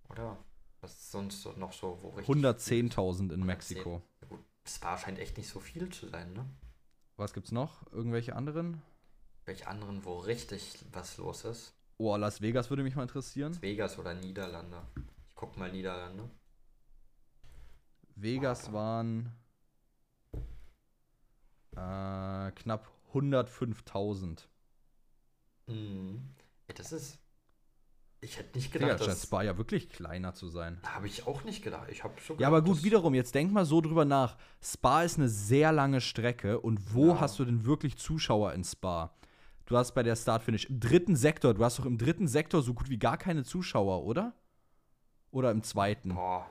[0.10, 0.38] Oder?
[0.82, 2.36] Was ist sonst so noch so, wo richtig.
[2.36, 3.46] 110.000 in 110.
[3.46, 4.02] Mexiko.
[4.30, 6.46] Gut, Spa scheint echt nicht so viel zu sein, ne?
[7.18, 7.90] Was gibt's noch?
[7.92, 8.82] Irgendwelche anderen?
[9.46, 11.75] Welche anderen, wo richtig was los ist?
[11.98, 13.58] Oh, Las Vegas würde mich mal interessieren.
[13.62, 14.82] Vegas oder Niederlande?
[14.98, 16.30] Ich guck mal Niederlande.
[18.16, 19.32] Vegas waren
[21.76, 24.40] äh, knapp 105.000.
[25.68, 26.22] Mhm.
[26.68, 27.20] Ja, das ist.
[28.22, 29.24] Ich hätte nicht Digga, gedacht, scheint dass.
[29.24, 30.80] Spa ja wirklich kleiner zu sein.
[30.84, 31.90] Habe ich auch nicht gedacht.
[31.92, 34.36] Ich habe Ja, aber gut, wiederum, jetzt denk mal so drüber nach.
[34.62, 37.20] Spa ist eine sehr lange Strecke und wo Ja.
[37.22, 39.14] hast du denn wirklich Zuschauer in Spa?
[39.66, 42.74] Du hast bei der Start-Finish im dritten Sektor, du hast doch im dritten Sektor so
[42.74, 44.34] gut wie gar keine Zuschauer, oder?
[45.32, 46.14] Oder im zweiten?
[46.14, 46.50] Boah.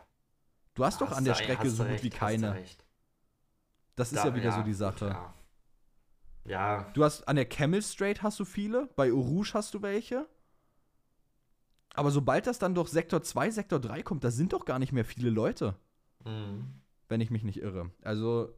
[0.74, 2.64] Du hast doch hast an der Strecke so gut recht, wie keine.
[3.94, 5.06] Das ist Da- ja wieder so die gut, Sache.
[5.08, 5.34] ja.
[6.46, 10.28] Ja, Du hast an der Camel Straight hast du viele, bei Orouge hast du welche.
[11.94, 14.92] Aber sobald das dann durch Sektor 2, Sektor 3 kommt, da sind doch gar nicht
[14.92, 15.74] mehr viele Leute,
[16.24, 16.82] mhm.
[17.08, 17.90] wenn ich mich nicht irre.
[18.02, 18.52] Also,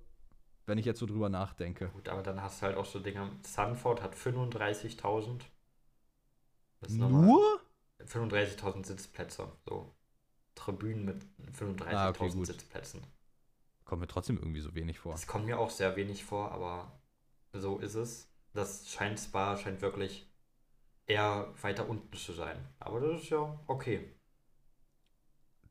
[0.67, 1.89] wenn ich jetzt so drüber nachdenke.
[1.89, 3.31] gut, aber dann hast du halt auch so Dinger.
[3.43, 5.43] Sanford hat 35.000.
[6.81, 7.61] Das ist nochmal- Nur?
[8.05, 9.51] 35.000 Sitzplätze.
[9.65, 9.95] So.
[10.55, 11.25] Tribünen mit
[11.57, 12.45] 35.000 Ah, okay.
[12.45, 13.03] Sitzplätzen.
[13.85, 15.13] Kommt mir trotzdem irgendwie so wenig vor.
[15.13, 17.01] Das kommt mir auch sehr wenig vor, aber
[17.53, 18.29] so ist es.
[18.53, 20.27] Das scheint Spa scheint wirklich
[21.07, 22.57] eher weiter unten zu sein.
[22.81, 24.13] Aber das ist ja okay.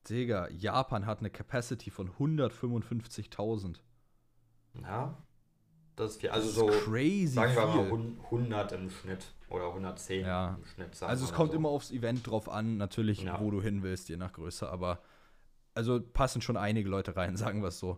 [0.09, 3.81] Digga, Japan hat eine Capacity von 155.000.
[4.83, 5.17] Ja.
[5.95, 6.29] Das ist viel.
[6.29, 7.91] Also Das so, crazy sagen wir mal viel.
[7.91, 10.55] hun- 100 im Schnitt oder 110 Ja.
[10.55, 11.01] im Schnitt.
[11.03, 11.57] Also es kommt so.
[11.57, 13.39] immer aufs Event drauf an, natürlich, Ja.
[13.39, 14.99] wo du hin willst, je nach Größe, aber
[15.73, 17.97] also passen schon einige Leute rein, sagen wir es so.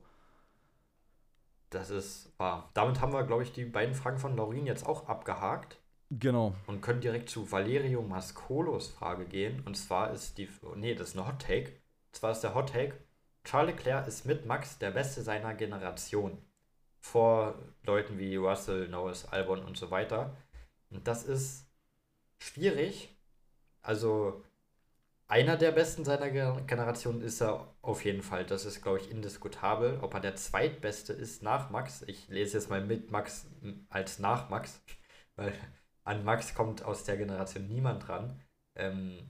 [1.69, 2.69] Das ist wahr.
[2.73, 5.77] Damit haben wir, glaube ich, die beiden Fragen von Laurin jetzt auch abgehakt.
[6.09, 6.55] Genau.
[6.67, 9.61] und können direkt zu Valerio Mascolos Frage gehen.
[9.65, 10.47] Und zwar ist die,
[10.77, 11.71] nee, das ist eine Hot Take.
[11.71, 12.93] Und zwar ist der Hot Take,
[13.43, 16.37] Charles Leclerc ist mit Max der Beste seiner Generation.
[17.11, 20.35] Vor Leuten wie Russell, Norris, Albon und so weiter.
[20.89, 21.67] Und das ist
[22.39, 23.15] schwierig.
[23.81, 24.43] Also
[25.27, 28.45] einer der Besten seiner Ge- Generation ist er auf jeden Fall.
[28.45, 29.99] Das ist, glaube ich, indiskutabel.
[30.01, 32.01] Ob er der Zweitbeste ist nach Max.
[32.03, 33.47] Ich lese jetzt mal mit Max
[33.89, 34.81] als nach Max,
[35.35, 35.53] weil
[36.03, 38.41] an Max kommt aus der Generation niemand dran.
[38.75, 39.29] Ähm,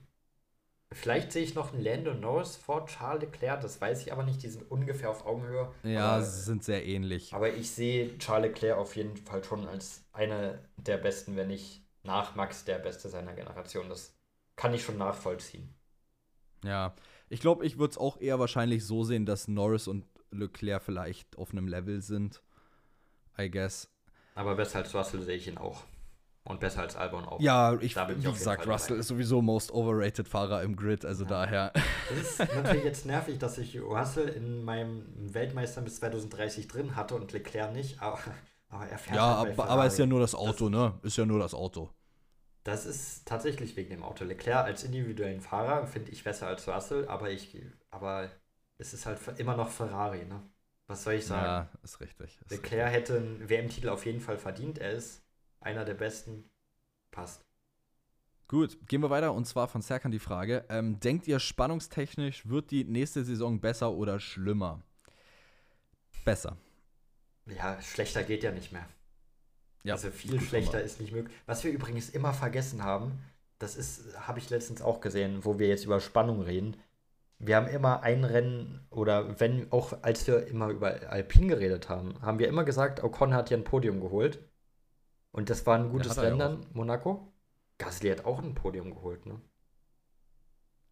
[0.92, 4.42] vielleicht sehe ich noch einen Lando Norris vor Charles Leclerc, das weiß ich aber nicht.
[4.42, 5.72] Die sind ungefähr auf Augenhöhe.
[5.82, 7.32] Ja, aber, sie sind sehr ähnlich.
[7.32, 11.82] aber ich sehe Charles Leclerc auf jeden Fall schon als einer der Besten, wenn nicht
[12.02, 13.88] nach Max der Beste seiner Generation.
[13.88, 14.14] Das
[14.56, 15.74] kann ich schon nachvollziehen.
[16.64, 16.94] Ja,
[17.28, 21.38] ich glaube, ich würde es auch eher wahrscheinlich so sehen, dass Norris und Leclerc vielleicht
[21.38, 22.42] auf einem Level sind.
[23.38, 23.88] I guess.
[24.34, 25.84] Aber besser als Russell sehe ich ihn auch.
[26.48, 27.40] Und besser als Albon auch.
[27.40, 29.00] Ja, ich, Da bin ich wie gesagt, Fall Russell dabei.
[29.00, 31.30] ist sowieso most overrated Fahrer im Grid, also Ja.
[31.30, 31.72] daher.
[32.08, 37.14] Das ist natürlich jetzt nervig, dass ich Russell in meinem Weltmeister bis 2030 drin hatte
[37.14, 38.18] und Leclerc nicht, aber,
[38.68, 40.98] aber er fährt ja, halt bei aber, aber ist ja nur das Auto, ne?
[41.02, 41.90] Ist ja nur das Auto.
[42.64, 44.24] Das ist tatsächlich wegen dem Auto.
[44.24, 47.56] Leclerc als individuellen Fahrer finde ich besser als Russell, aber ich,
[47.90, 48.30] aber
[48.78, 50.42] es ist halt immer noch Ferrari, ne?
[50.86, 51.54] Was soll ich sagen?
[51.54, 52.38] Ja, ist richtig.
[52.46, 54.78] Ist Leclerc hätte einen WM-Titel auf jeden Fall verdient.
[54.78, 55.24] Er ist
[55.60, 56.44] einer der besten.
[57.10, 57.44] Passt.
[58.48, 62.70] Gut, gehen wir weiter und zwar von Serkan die Frage: ähm, Denkt ihr, spannungstechnisch wird
[62.70, 64.82] die nächste Saison besser oder schlimmer?
[66.24, 66.56] Besser.
[67.46, 68.86] Ja, schlechter geht ja nicht mehr.
[69.84, 71.34] Ja, also viel schlechter ist nicht möglich.
[71.46, 73.20] Was wir übrigens immer vergessen haben,
[73.58, 76.76] das ist, habe ich letztens auch gesehen, wo wir jetzt über Spannung reden.
[77.38, 82.20] Wir haben immer ein Rennen oder wenn auch als wir immer über Alpine geredet haben,
[82.20, 84.40] haben wir immer gesagt, Ocon hat hier ein Podium geholt.
[85.32, 87.32] Und das war ein gutes ja Rennen dann, Monaco.
[87.78, 89.40] Gasly hat auch ein Podium geholt, ne?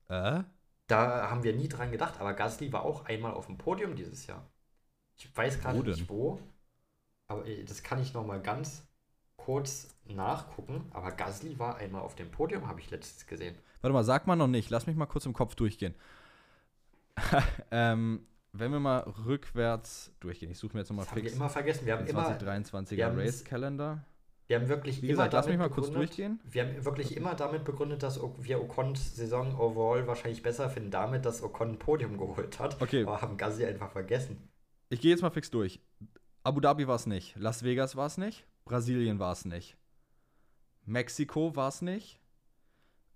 [0.09, 0.45] Äh?
[0.87, 4.27] Da haben wir nie dran gedacht, aber Gasly war auch einmal auf dem Podium dieses
[4.27, 4.49] Jahr.
[5.17, 6.39] Ich weiß gerade nicht wo,
[7.29, 8.87] aber äh, das kann ich noch mal ganz
[9.37, 10.89] kurz nachgucken.
[10.93, 13.57] Aber Gasly war einmal auf dem Podium, habe ich letztens gesehen.
[13.81, 14.71] Warte mal, sag mal noch nicht.
[14.71, 15.95] Lass mich mal kurz im Kopf durchgehen.
[17.71, 20.51] ähm, wenn wir mal rückwärts durchgehen.
[20.51, 21.87] Ich suche mir jetzt nochmal Das haben wir fix immer vergessen.
[21.87, 24.05] Wir haben den immer, 2023er wir haben's- Race Calendar.
[24.47, 26.41] Wir haben wirklich Wie immer gesagt, lass mich damit mal kurz begründet- durchgehen.
[26.45, 31.25] Wir haben wirklich immer damit begründet, dass wir Ocons Saison overall wahrscheinlich besser finden, damit,
[31.25, 32.81] dass Ocon ein Podium geholt hat.
[32.81, 33.03] Okay.
[33.03, 34.49] Aber haben Gasly einfach vergessen.
[34.89, 35.81] Ich gehe jetzt mal fix durch.
[36.45, 37.35] Abu Dhabi war es nicht.
[37.37, 38.47] Las Vegas war es nicht.
[38.65, 39.77] Brasilien war es nicht.
[40.85, 42.21] Mexiko war es nicht.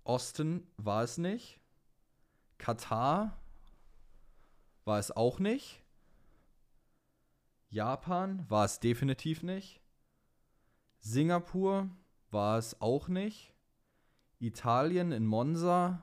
[0.03, 1.59] Austin war es nicht.
[2.57, 3.37] Katar
[4.83, 5.81] war es auch nicht.
[7.69, 9.80] Japan war es definitiv nicht.
[11.01, 11.89] Singapur
[12.29, 13.53] war es auch nicht.
[14.39, 16.01] Italien in Monza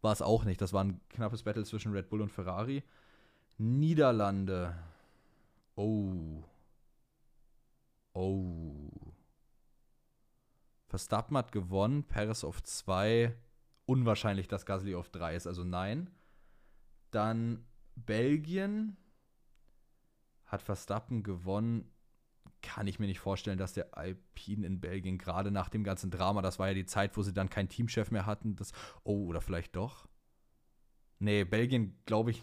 [0.00, 0.60] war es auch nicht.
[0.60, 2.82] Das war ein knappes Battle zwischen Red Bull und Ferrari.
[3.58, 4.78] Niederlande.
[5.74, 6.44] Oh.
[8.12, 8.90] Oh.
[10.86, 13.34] Verstappen hat gewonnen, Perez auf 2.
[13.86, 16.10] Unwahrscheinlich, dass Gasly auf 3 ist, also nein.
[17.10, 17.64] Dann
[17.96, 18.96] Belgien
[20.46, 21.90] hat Verstappen gewonnen.
[22.62, 26.42] Kann ich mir nicht vorstellen, dass der Alpine in Belgien gerade nach dem ganzen Drama,
[26.42, 28.72] das war ja die Zeit, wo sie dann keinen Teamchef mehr hatten, das
[29.04, 30.08] oh, oder vielleicht doch.
[31.18, 32.42] Nee, Belgien glaube ich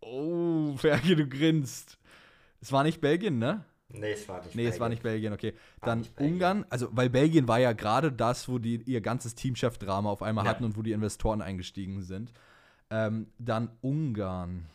[0.00, 1.98] Oh, Fergie, du grinst.
[2.60, 3.64] Es war nicht Belgien, ne?
[3.90, 5.54] Nee, es war nicht Nee, es war nicht Belgien, okay.
[5.80, 6.34] Dann Belgien.
[6.34, 10.44] Ungarn, also weil Belgien war ja gerade das, wo die ihr ganzes Teamchef-Drama auf einmal
[10.44, 10.50] Ja.
[10.50, 12.32] hatten und wo die Investoren eingestiegen sind.
[12.90, 14.66] Ähm, dann Ungarn.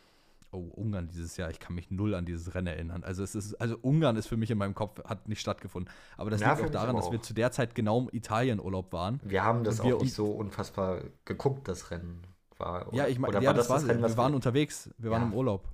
[0.54, 3.02] Oh, Ungarn dieses Jahr, ich kann mich null an dieses Rennen erinnern.
[3.04, 5.92] Also es ist, also Ungarn ist für mich in meinem Kopf, hat nicht stattgefunden.
[6.16, 9.20] Aber das Ja, liegt auch daran, dass wir zu der Zeit genau im Italienurlaub waren.
[9.24, 12.22] Wir haben das wir auch nicht so unfassbar geguckt, das Rennen
[12.56, 12.82] war.
[12.94, 15.28] Ja, oder- ich meine, ja, war das war, Rennen, wir waren unterwegs, wir waren Ja.
[15.28, 15.68] im Urlaub.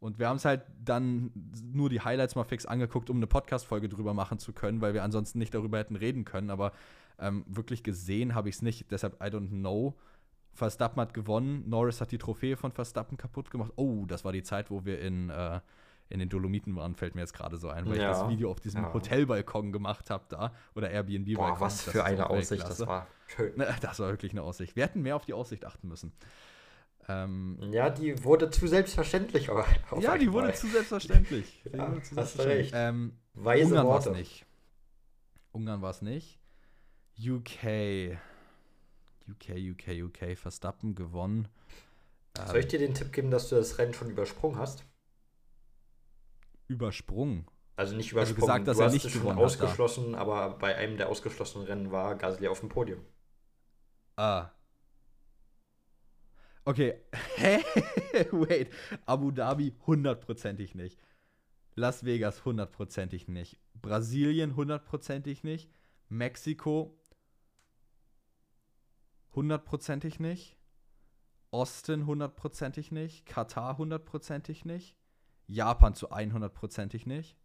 [0.00, 1.30] Und wir haben es halt dann
[1.62, 5.02] nur die Highlights mal fix angeguckt, um eine Podcast-Folge drüber machen zu können, weil wir
[5.02, 6.50] ansonsten nicht darüber hätten reden können.
[6.50, 6.72] Aber
[7.18, 8.90] ähm, wirklich gesehen habe ich es nicht.
[8.90, 9.94] Deshalb, I don't know.
[10.54, 11.68] Verstappen hat gewonnen.
[11.68, 13.72] Norris hat die Trophäe von Verstappen kaputt gemacht.
[13.76, 15.60] Oh, das war die Zeit, wo wir in, äh,
[16.08, 18.10] in den Dolomiten waren, fällt mir jetzt gerade so ein, weil ich Ja.
[18.10, 18.92] das Video auf diesem Ja.
[18.94, 20.52] Hotelbalkon gemacht habe da.
[20.74, 21.54] Oder Airbnb-Balkon.
[21.54, 23.06] Boah, was für eine Aussicht das war.
[23.26, 23.52] Schön.
[23.80, 24.76] Das war wirklich eine Aussicht.
[24.76, 26.12] Wir hätten mehr auf die Aussicht achten müssen.
[27.08, 29.50] Ähm, Ja, die wurde zu selbstverständlich.
[29.50, 31.62] Aber auf ja, die wurde zu selbstverständlich.
[31.72, 32.72] Die Ja, wurde zu hast selbstverständlich.
[32.72, 32.74] recht.
[32.74, 34.46] Ähm, Weise Ungarn war es nicht.
[35.52, 36.38] Ungarn war es nicht.
[37.18, 38.18] UK.
[39.28, 40.36] UK, UK, UK.
[40.38, 41.48] Verstappen gewonnen.
[42.38, 44.84] Ähm, Soll ich dir den Tipp geben, dass du das Rennen schon übersprungen hast?
[46.68, 47.46] übersprungen.
[47.76, 48.40] Also nicht Also übersprungen.
[48.40, 51.90] gesagt, dass du er hast nicht es schon ausgeschlossen, aber bei einem der ausgeschlossenen Rennen
[51.90, 53.00] war Gasly auf dem Podium.
[54.16, 54.50] Ah.
[56.64, 56.94] Okay.
[57.36, 57.58] Hä?
[58.30, 58.70] Wait.
[59.06, 60.98] Abu Dhabi hundertprozentig nicht.
[61.74, 63.58] Las Vegas hundertprozentig nicht.
[63.74, 65.68] Brasilien hundertprozentig nicht.
[66.08, 66.96] Mexiko
[69.34, 70.56] hundertprozentig nicht.
[71.50, 73.26] Austin hundertprozentig nicht.
[73.26, 74.96] Katar hundertprozentig nicht.
[75.46, 77.36] Japan zu 100%ig nicht.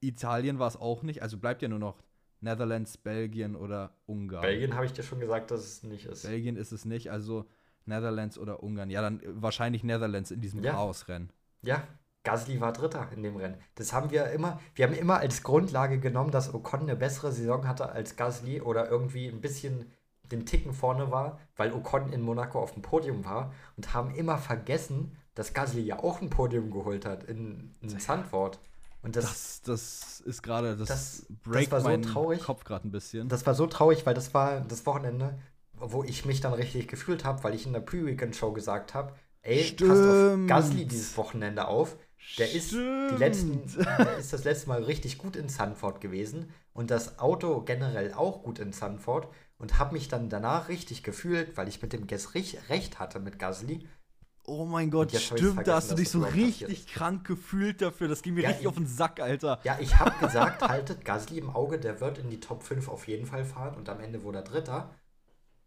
[0.00, 1.22] Italien war es auch nicht.
[1.22, 2.02] Also bleibt ja nur noch
[2.40, 4.42] Netherlands, Belgien oder Ungarn.
[4.42, 6.22] Belgien habe ich dir schon gesagt, dass es nicht ist.
[6.22, 7.46] Belgien ist es nicht, also
[7.86, 8.90] Netherlands oder Ungarn.
[8.90, 10.72] Ja, dann wahrscheinlich Netherlands in diesem Ja.
[10.72, 11.32] Chaosrennen.
[11.62, 11.86] Ja,
[12.24, 13.56] Gasly war Dritter in dem Rennen.
[13.74, 17.66] Das haben wir immer, wir haben immer als Grundlage genommen, dass Ocon eine bessere Saison
[17.66, 19.90] hatte als Gasly oder irgendwie ein bisschen
[20.30, 24.38] den Ticken vorne war, weil Ocon in Monaco auf dem Podium war und haben immer
[24.38, 28.58] vergessen, dass Gasly ja auch ein Podium geholt hat in, in Zandvoort.
[29.02, 32.40] Und das, Das, das ist gerade, das, Das- das breakt war so meinen traurig.
[32.42, 33.28] Kopf gerade ein bisschen.
[33.28, 35.38] das war so traurig, weil das war das Wochenende,
[35.74, 39.12] wo ich mich dann richtig gefühlt habe, weil ich in der Pre-Weekend-Show gesagt habe,
[39.42, 40.48] ey, passt auf Stimmt.
[40.48, 41.96] Gasly dieses Wochenende auf.
[42.38, 43.86] Der ist, die letzten, Stimmt.
[43.98, 48.44] der ist das letzte Mal richtig gut in Sanford gewesen und das Auto generell auch
[48.44, 49.26] gut in Sanford
[49.62, 53.38] und habe mich dann danach richtig gefühlt, weil ich mit dem Guess recht hatte mit
[53.38, 53.88] Gasly.
[54.44, 58.08] oh mein Gott, stimmt, da hast du dich so richtig krank gefühlt dafür.
[58.08, 59.60] Das ging mir Ja, richtig ich- auf den Sack, Alter.
[59.62, 63.06] Ja, ich habe gesagt, haltet Gasly im Auge, der wird in die Top 5 auf
[63.08, 64.90] jeden Fall fahren und am Ende wurde er Dritter.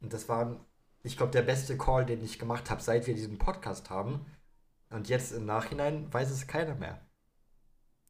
[0.01, 0.59] Und das war,
[1.03, 4.25] ich glaube, der beste Call, den ich gemacht habe, seit wir diesen Podcast haben.
[4.89, 6.99] Und jetzt im Nachhinein weiß es keiner mehr.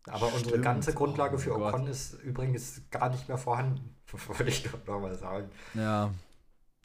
[0.07, 0.63] Aber unsere Stimmt.
[0.63, 1.73] ganze Grundlage Oh für Gott.
[1.73, 3.95] Ocon ist übrigens gar nicht mehr vorhanden,
[4.27, 5.49] würde ich doch nochmal sagen.
[5.73, 6.11] Ja.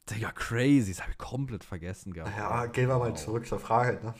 [0.09, 0.91] Digga, crazy.
[0.91, 2.35] Das habe ich komplett vergessen gehabt.
[2.37, 3.17] Ja, gehen wir mal Wow.
[3.23, 3.99] zurück zur Frage.
[4.03, 4.13] Ne?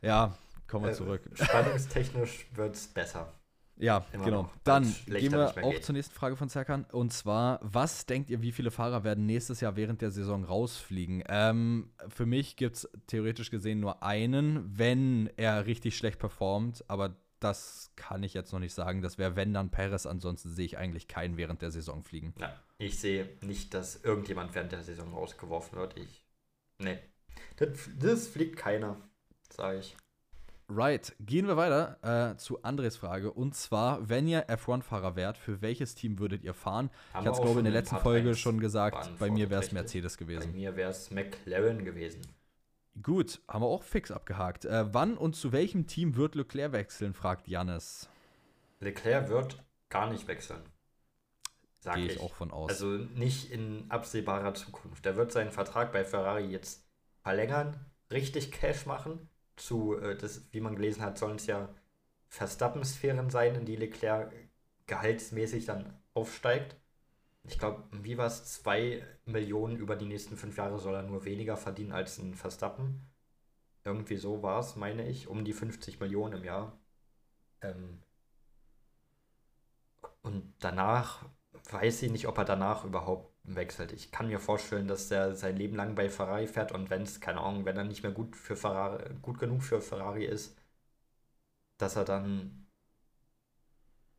[0.00, 0.34] Ja,
[0.68, 1.22] kommen wir Äh, zurück.
[1.34, 3.32] Spannungstechnisch wird es besser.
[3.80, 4.50] Ja, Immer genau.
[4.64, 5.84] Dann gehen wir auch geht.
[5.84, 6.84] zur nächsten Frage von Zerkan.
[6.90, 11.22] Und zwar, was denkt ihr, wie viele Fahrer werden nächstes Jahr während der Saison rausfliegen?
[11.28, 16.84] Ähm, für mich gibt es theoretisch gesehen nur einen, wenn er richtig schlecht performt.
[16.88, 19.02] Aber das kann ich jetzt noch nicht sagen.
[19.02, 20.06] Das wäre wenn dann Perez.
[20.06, 22.34] Ansonsten sehe ich eigentlich keinen während der Saison fliegen.
[22.38, 25.96] Ja, ich sehe nicht, dass irgendjemand während der Saison rausgeworfen wird.
[25.96, 26.24] Ich.
[26.78, 26.98] Nee.
[27.56, 28.96] Das, das fliegt keiner,
[29.50, 29.96] sage ich.
[30.70, 33.32] Right, gehen wir weiter äh, zu Andres Frage.
[33.32, 36.90] Und zwar, wenn ihr F1-Fahrer wärt, für welches Team würdet ihr fahren?
[37.14, 39.18] Haben ich hatte es, glaube ich, in der letzten Folge 1 schon gesagt.
[39.18, 39.72] Bei mir wäre es.
[39.72, 40.52] Mercedes Bei gewesen.
[40.52, 42.20] mir wäre es McLaren gewesen.
[43.02, 44.64] Gut, haben wir auch fix abgehakt.
[44.64, 48.08] Äh, wann und zu welchem Team wird Leclerc wechseln, fragt Jannis.
[48.80, 50.62] Leclerc wird gar nicht wechseln.
[51.80, 52.16] Sag Gehe ich.
[52.16, 52.70] ich auch von aus.
[52.70, 55.04] Also nicht in absehbarer Zukunft.
[55.04, 56.84] Der wird seinen Vertrag bei Ferrari jetzt
[57.22, 57.76] verlängern,
[58.10, 59.28] richtig Cash machen.
[59.56, 61.68] Zu, äh, das, wie man gelesen hat, sollen es ja
[62.28, 64.32] Verstappen-Sphären sein, in die Leclerc
[64.86, 66.76] gehaltsmäßig dann aufsteigt.
[67.48, 68.44] Ich glaube, wie war es?
[68.44, 73.10] Zwei Millionen über die nächsten fünf Jahre soll er nur weniger verdienen als ein Verstappen.
[73.84, 76.78] Irgendwie so war es, meine ich, um die 50 Millionen im Jahr.
[77.62, 78.02] Ähm,
[80.22, 81.24] und danach
[81.70, 83.92] weiß ich nicht, ob er danach überhaupt wechselt.
[83.92, 87.20] Ich kann mir vorstellen, dass er sein Leben lang bei Ferrari fährt und wenn es,
[87.20, 90.56] keine Ahnung, wenn er nicht mehr gut für Ferrari, gut genug für Ferrari ist,
[91.78, 92.67] dass er dann,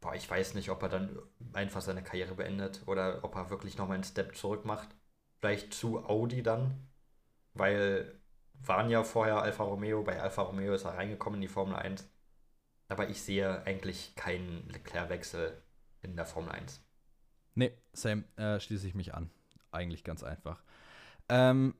[0.02, 1.20] boah, ich weiß nicht, ob er dann
[1.54, 4.90] einfach seine Karriere beendet oder ob er wirklich nochmal einen Step zurück macht.
[5.40, 6.88] Vielleicht zu Audi dann,
[7.54, 8.20] weil
[8.62, 12.10] waren ja vorher Alfa Romeo, bei Alfa Romeo ist er reingekommen in die Formel 1.
[12.90, 15.62] Aber ich sehe eigentlich keinen Leclerc-Wechsel
[16.02, 16.82] in der Formel 1.
[17.56, 19.30] nee, same, äh, schließe ich mich an.
[19.72, 20.62] Eigentlich ganz einfach.
[21.30, 21.76] Ähm,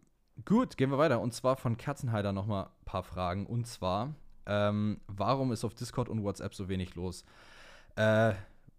[0.46, 1.20] Gut, gehen wir weiter.
[1.20, 3.46] Und zwar von Kerzenheider nochmal ein paar Fragen.
[3.46, 4.14] Und zwar,
[4.46, 7.26] ähm, warum ist auf Discord und WhatsApp so wenig los?
[8.00, 8.34] Äh,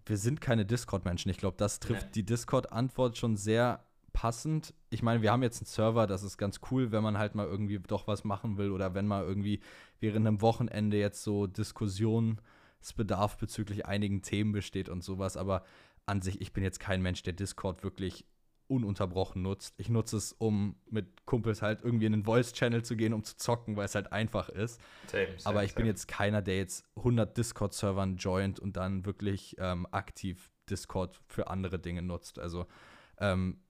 [0.07, 1.31] wir sind keine Discord-Menschen.
[1.31, 2.13] Ich glaube, das trifft Nee.
[2.17, 4.75] die Discord-Antwort schon sehr passend.
[4.89, 7.47] Ich meine, wir haben jetzt einen Server, das ist ganz cool, wenn man halt mal
[7.47, 9.61] irgendwie doch was machen will oder wenn mal irgendwie
[10.01, 15.37] während einem Wochenende jetzt so Diskussionsbedarf bezüglich einigen Themen besteht und sowas.
[15.37, 15.65] Aber
[16.07, 18.25] an sich, ich bin jetzt kein Mensch, der Discord wirklich
[18.71, 19.75] ununterbrochen nutzt.
[19.79, 23.37] Ich nutze es, um mit Kumpels halt irgendwie in den Voice-Channel zu gehen, um zu
[23.37, 24.81] zocken, weil es halt einfach ist.
[25.09, 25.89] Same, same, Aber ich bin same.
[25.89, 31.79] jetzt keiner, der jetzt 100 Discord-Servern joint und dann wirklich ähm, aktiv Discord für andere
[31.79, 32.39] Dinge nutzt.
[32.39, 32.67] Also
[33.19, 33.61] ähm,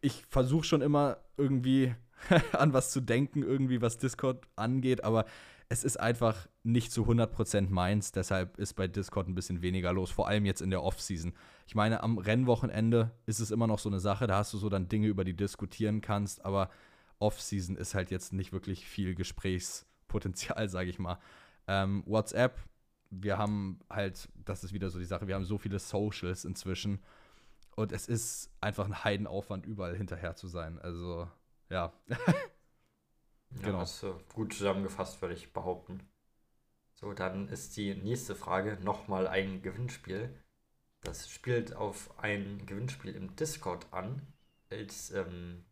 [0.00, 1.94] ich versuche schon immer irgendwie
[2.52, 5.24] an was zu denken, irgendwie was Discord angeht, aber
[5.72, 8.10] es ist einfach nicht zu 100% meins.
[8.10, 11.32] Deshalb ist bei Discord ein bisschen weniger los, vor allem jetzt in der Off-Season.
[11.68, 14.68] Ich meine, am Rennwochenende ist es immer noch so eine Sache, da hast du so
[14.68, 16.70] dann Dinge, über die diskutieren kannst, aber
[17.20, 21.20] Off-Season ist halt jetzt nicht wirklich viel Gesprächspotenzial, sage ich mal.
[21.68, 22.58] Ähm, WhatsApp,
[23.10, 26.98] wir haben halt, das ist wieder so die Sache, wir haben so viele Socials inzwischen
[27.76, 30.80] und es ist einfach ein Heidenaufwand, überall hinterher zu sein.
[30.80, 31.28] Also,
[31.68, 31.92] ja.
[33.56, 33.78] Ja, Genau.
[33.78, 36.00] Hast du gut zusammengefasst, würde ich behaupten.
[36.94, 40.34] So, dann ist die nächste Frage nochmal ein Gewinnspiel.
[41.02, 44.22] Das spielt auf ein Gewinnspiel im Discord an.
[44.70, 45.64] Als ähm,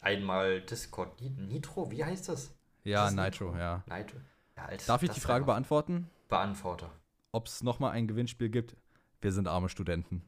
[0.00, 2.54] einmal Discord Ni- Nitro, wie heißt das?
[2.84, 3.82] Ja, Ist das Nitro, ja.
[3.86, 4.16] Nitro.
[4.56, 6.08] Ja, als Darf ich die Frage beantworten?
[6.28, 6.90] beantworte?
[7.32, 8.76] Ob es nochmal ein Gewinnspiel gibt?
[9.20, 10.22] Wir sind arme Studenten.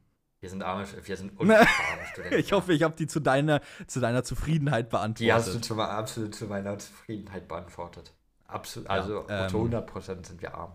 [0.45, 1.65] Wir sind arme, wir sind arme
[2.11, 2.37] Studenten.
[2.37, 5.25] Ich hoffe, ich habe die zu deiner, zu deiner Zufriedenheit beantwortet.
[5.25, 8.13] Die hast du zu, absolut zu meiner Zufriedenheit beantwortet.
[8.45, 10.73] Absolut, also ähm, zu 100% sind wir arm.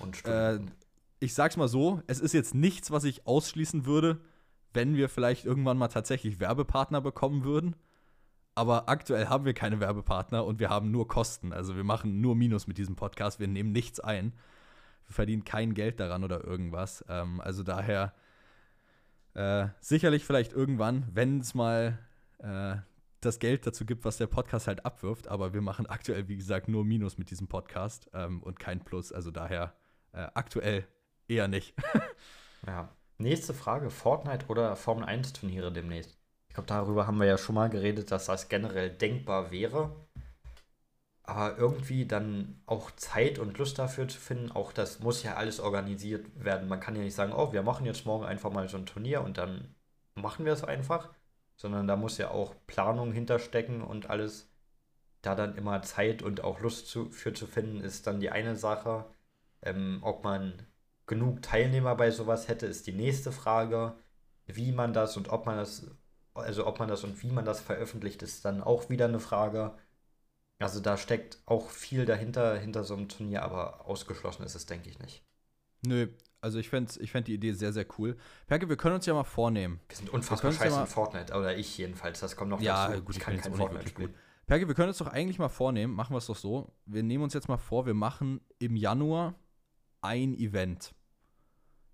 [0.00, 0.72] Und äh, Studenten.
[1.18, 4.22] ich sag's mal so, es ist jetzt nichts, was ich ausschließen würde,
[4.72, 7.76] wenn wir vielleicht irgendwann mal tatsächlich Werbepartner bekommen würden.
[8.54, 11.52] Aber aktuell haben wir keine Werbepartner und wir haben nur Kosten.
[11.52, 13.38] Also wir machen nur Minus mit diesem Podcast.
[13.38, 14.32] Wir nehmen nichts ein.
[15.08, 17.04] Wir verdienen kein Geld daran oder irgendwas.
[17.06, 18.14] Ähm, also daher
[19.34, 21.98] äh, sicherlich vielleicht irgendwann, wenn es mal
[22.38, 22.76] äh,
[23.20, 25.28] das Geld dazu gibt, was der Podcast halt abwirft.
[25.28, 29.12] Aber wir machen aktuell, wie gesagt, nur Minus mit diesem Podcast ähm, und kein Plus.
[29.12, 29.74] Also daher
[30.12, 30.86] äh, aktuell
[31.28, 31.74] eher nicht.
[32.66, 32.90] Ja.
[33.16, 36.18] Nächste Frage: Fortnite oder Formel 1 Turniere demnächst?
[36.48, 39.94] Ich glaube, darüber haben wir ja schon mal geredet, dass das generell denkbar wäre.
[41.30, 45.60] Aber irgendwie dann auch Zeit und Lust dafür zu finden, auch das muss ja alles
[45.60, 46.68] organisiert werden.
[46.68, 49.22] Man kann ja nicht sagen, oh, wir machen jetzt morgen einfach mal so ein Turnier
[49.22, 49.76] und dann
[50.16, 51.08] machen wir es einfach,
[51.54, 54.50] sondern da muss ja auch Planung hinterstecken und alles.
[55.22, 58.56] Da dann immer Zeit und auch Lust zu, für zu finden, ist dann die eine
[58.56, 59.04] Sache.
[59.62, 60.66] Ähm, ob man
[61.06, 63.94] genug Teilnehmer bei sowas hätte, ist die nächste Frage.
[64.46, 65.86] Wie man das und ob man das,
[66.34, 69.74] also ob man das und wie man das veröffentlicht, ist dann auch wieder eine Frage.
[70.60, 74.88] Also da steckt auch viel dahinter, hinter so einem Turnier, aber ausgeschlossen ist es, denke
[74.90, 75.24] ich, nicht.
[75.86, 76.08] Nö,
[76.42, 78.16] also ich fände ich fänd die Idee sehr, sehr cool.
[78.46, 79.80] Perke, wir können uns ja mal vornehmen.
[79.88, 82.60] Wir sind unfassbar Wir ja scheiße mal- in Fortnite, oder ich jedenfalls, das kommt noch
[82.60, 83.02] Ja, dazu.
[83.02, 84.14] gut, ich kann kein Fortnite spielen.
[84.46, 86.72] Perke, wir können uns doch eigentlich mal vornehmen, machen wir es doch so.
[86.84, 89.34] Wir nehmen uns jetzt mal vor, wir machen im Januar
[90.02, 90.94] ein Event.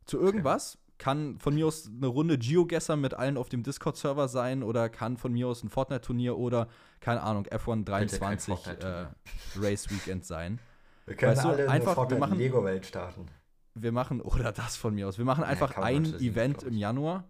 [0.06, 0.78] Zu irgendwas.
[0.98, 5.16] Kann von mir aus eine Runde Geogesser mit allen auf dem Discord-Server sein oder kann
[5.16, 6.68] von mir aus ein Fortnite-Turnier oder,
[7.00, 9.06] keine Ahnung, F1 Bitte kein 23 äh.
[9.56, 10.58] Race Weekend sein.
[11.04, 13.26] Wir können weißt du, alle einfach, wir eine Fortnite machen- Lego-Welt starten.
[13.74, 16.74] Wir machen, oder das von mir aus, wir machen Ja, einfach man ein Event im.
[16.74, 17.24] Januar.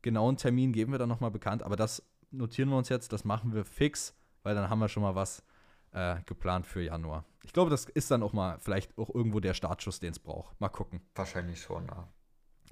[0.00, 3.54] Genauen Termin geben wir dann nochmal bekannt, aber das notieren wir uns jetzt, das machen
[3.54, 5.44] wir fix, weil dann haben wir schon mal was
[5.92, 7.24] äh, geplant für Januar.
[7.44, 10.58] Ich glaube, das ist dann auch mal vielleicht auch irgendwo der Startschuss, den es braucht.
[10.60, 11.02] Mal gucken.
[11.14, 12.08] Wahrscheinlich schon, ja.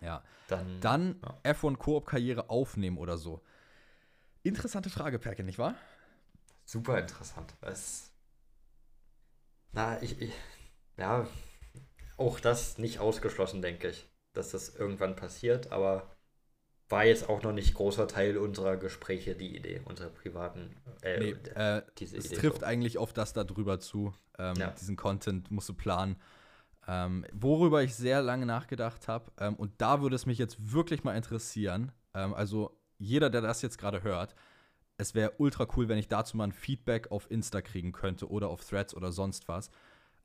[0.00, 0.22] Ja.
[0.46, 1.38] Dann, Dann Ja.
[1.44, 3.42] F1 Koop-Karriere aufnehmen oder so.
[4.42, 5.74] Interessante Frage, Perke, nicht wahr?
[6.64, 7.54] super interessant.
[7.60, 8.12] Es,
[9.72, 10.32] na, ich, ich,
[10.96, 11.26] ja,
[12.16, 16.10] auch das nicht ausgeschlossen, denke ich, dass das irgendwann passiert, aber
[16.88, 21.30] war jetzt auch noch nicht großer Teil unserer Gespräche, die Idee, unserer privaten, äh, Nee,
[21.54, 22.36] äh, diese es Idee.
[22.36, 22.66] trifft so.
[22.66, 24.12] eigentlich auf das da drüber zu.
[24.38, 24.70] Ähm, Ja.
[24.72, 26.16] Diesen Content musst du planen.
[26.90, 31.04] Ähm, worüber ich sehr lange nachgedacht habe, ähm, und da würde es mich jetzt wirklich
[31.04, 34.34] mal interessieren, ähm, also jeder, der das jetzt gerade hört,
[34.96, 38.48] es wäre ultra cool, wenn ich dazu mal ein Feedback auf Insta kriegen könnte oder
[38.48, 39.70] auf Threads oder sonst was.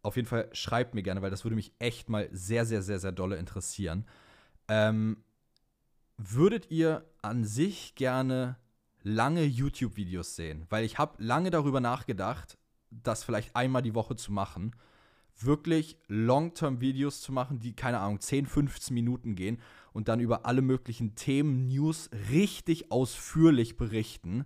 [0.01, 2.97] Auf jeden Fall schreibt mir gerne, weil das würde mich echt mal sehr, sehr, sehr,
[2.97, 4.07] sehr dolle interessieren.
[4.67, 5.23] Ähm,
[6.17, 8.57] würdet ihr an sich gerne
[9.03, 10.65] lange YouTube-Videos sehen?
[10.69, 12.57] Weil ich habe lange darüber nachgedacht,
[12.89, 14.75] das vielleicht einmal die Woche zu machen.
[15.39, 19.59] Wirklich Long-Term-Videos zu machen, die, keine Ahnung, 10, 15 Minuten gehen
[19.93, 24.45] und dann über alle möglichen Themen, News richtig ausführlich berichten.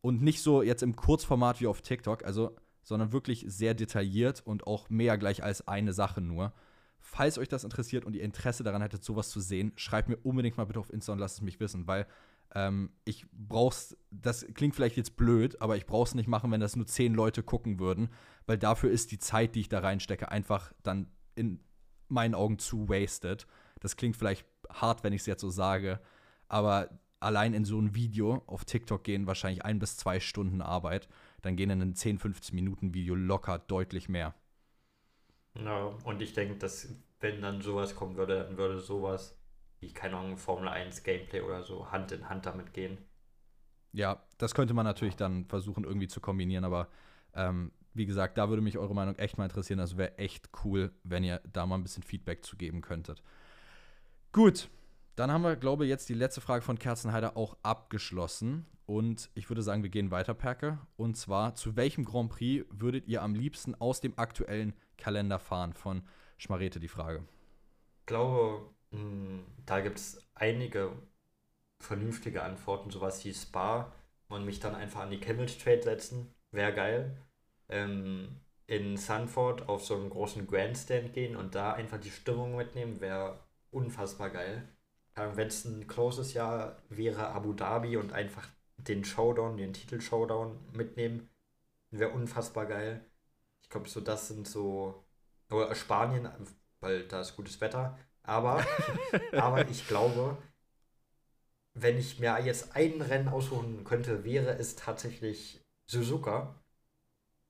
[0.00, 4.66] und nicht so jetzt im Kurzformat wie auf TikTok, also, sondern wirklich sehr detailliert und
[4.66, 6.52] auch mehr gleich als eine Sache nur.
[6.98, 10.56] Falls euch das interessiert und ihr Interesse daran hättet, sowas zu sehen, schreibt mir unbedingt
[10.56, 12.06] mal bitte auf Insta und lasst es mich wissen, weil
[12.54, 16.76] ähm, ich brauch's, das klingt vielleicht jetzt blöd, aber ich brauch's nicht machen, wenn das
[16.76, 18.08] nur zehn Leute gucken würden,
[18.46, 21.60] weil dafür ist die Zeit, die ich da reinstecke, einfach dann in
[22.08, 23.46] meinen Augen zu wasted.
[23.80, 26.00] Das klingt vielleicht hart, wenn ich es jetzt so sage,
[26.48, 26.90] aber
[27.20, 31.08] allein in so ein Video auf TikTok gehen wahrscheinlich ein bis zwei Stunden Arbeit.
[31.40, 34.34] Dann gehen in ein 10, 15 Minuten Video locker deutlich mehr.
[35.54, 36.88] Ja, und ich denke, dass
[37.20, 39.38] wenn dann sowas kommen würde, dann würde sowas
[39.80, 42.98] wie, keine Ahnung, Formel 1 Gameplay oder so Hand in Hand damit gehen.
[43.92, 46.88] Ja, das könnte man natürlich dann versuchen irgendwie zu kombinieren, aber
[47.34, 49.78] ähm, wie gesagt, da würde mich eure Meinung echt mal interessieren.
[49.78, 53.22] Das wäre echt cool, wenn ihr da mal ein bisschen Feedback zu geben könntet.
[54.32, 54.68] Gut,
[55.16, 58.66] dann haben wir, glaube ich, jetzt die letzte Frage von Kerzenheider auch abgeschlossen.
[58.86, 60.78] Und ich würde sagen, wir gehen weiter, Perke.
[60.96, 65.72] Und zwar, zu welchem Grand Prix würdet ihr am liebsten aus dem aktuellen Kalender fahren?
[65.74, 66.02] Von
[66.38, 67.24] Schmarete die Frage.
[68.00, 70.92] Ich glaube, hm, da gibt es einige
[71.78, 73.92] vernünftige Antworten, sowas wie Spa
[74.28, 77.16] und mich dann einfach an die Camel Straight setzen, wäre geil.
[77.72, 83.00] Ähm, in Sanford auf so einen großen Grandstand gehen und da einfach die Stimmung mitnehmen,
[83.00, 83.40] wäre
[83.70, 84.68] unfassbar geil.
[85.14, 91.28] Wenn es ein closes Jahr wäre, Abu Dhabi und einfach den Showdown, den Titel-Showdown mitnehmen,
[91.90, 93.04] wäre unfassbar geil.
[93.62, 95.04] Ich glaube, so das sind so.
[95.50, 96.28] Oder Spanien,
[96.80, 97.98] weil da ist gutes Wetter.
[98.22, 98.64] Aber,
[99.32, 100.38] aber ich glaube,
[101.74, 106.61] wenn ich mir jetzt ein Rennen aussuchen könnte, wäre es tatsächlich Suzuka.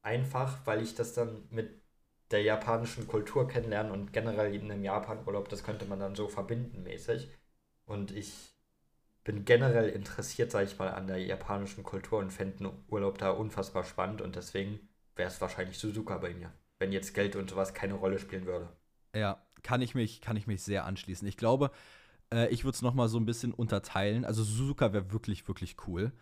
[0.03, 1.81] Einfach, weil ich das dann mit
[2.31, 6.83] der japanischen Kultur kennenlernen und generell in einem Japan-Urlaub, das könnte man dann so verbinden
[6.83, 7.29] mäßig.
[7.87, 8.55] Und ich
[9.25, 13.31] bin generell interessiert, sage ich mal, an der japanischen Kultur und fände einen Urlaub da
[13.33, 14.81] unfassbar spannend und deswegen
[15.17, 18.69] wäre es wahrscheinlich Suzuka bei mir, wenn jetzt Geld und sowas keine Rolle spielen würde.
[19.15, 21.27] Ja, kann ich mich, kann ich mich sehr anschließen.
[21.29, 21.71] Ich glaube,
[22.33, 24.25] äh, ich würde es noch mal so ein bisschen unterteilen.
[24.25, 26.13] Also Suzuka wäre wirklich, wirklich cool.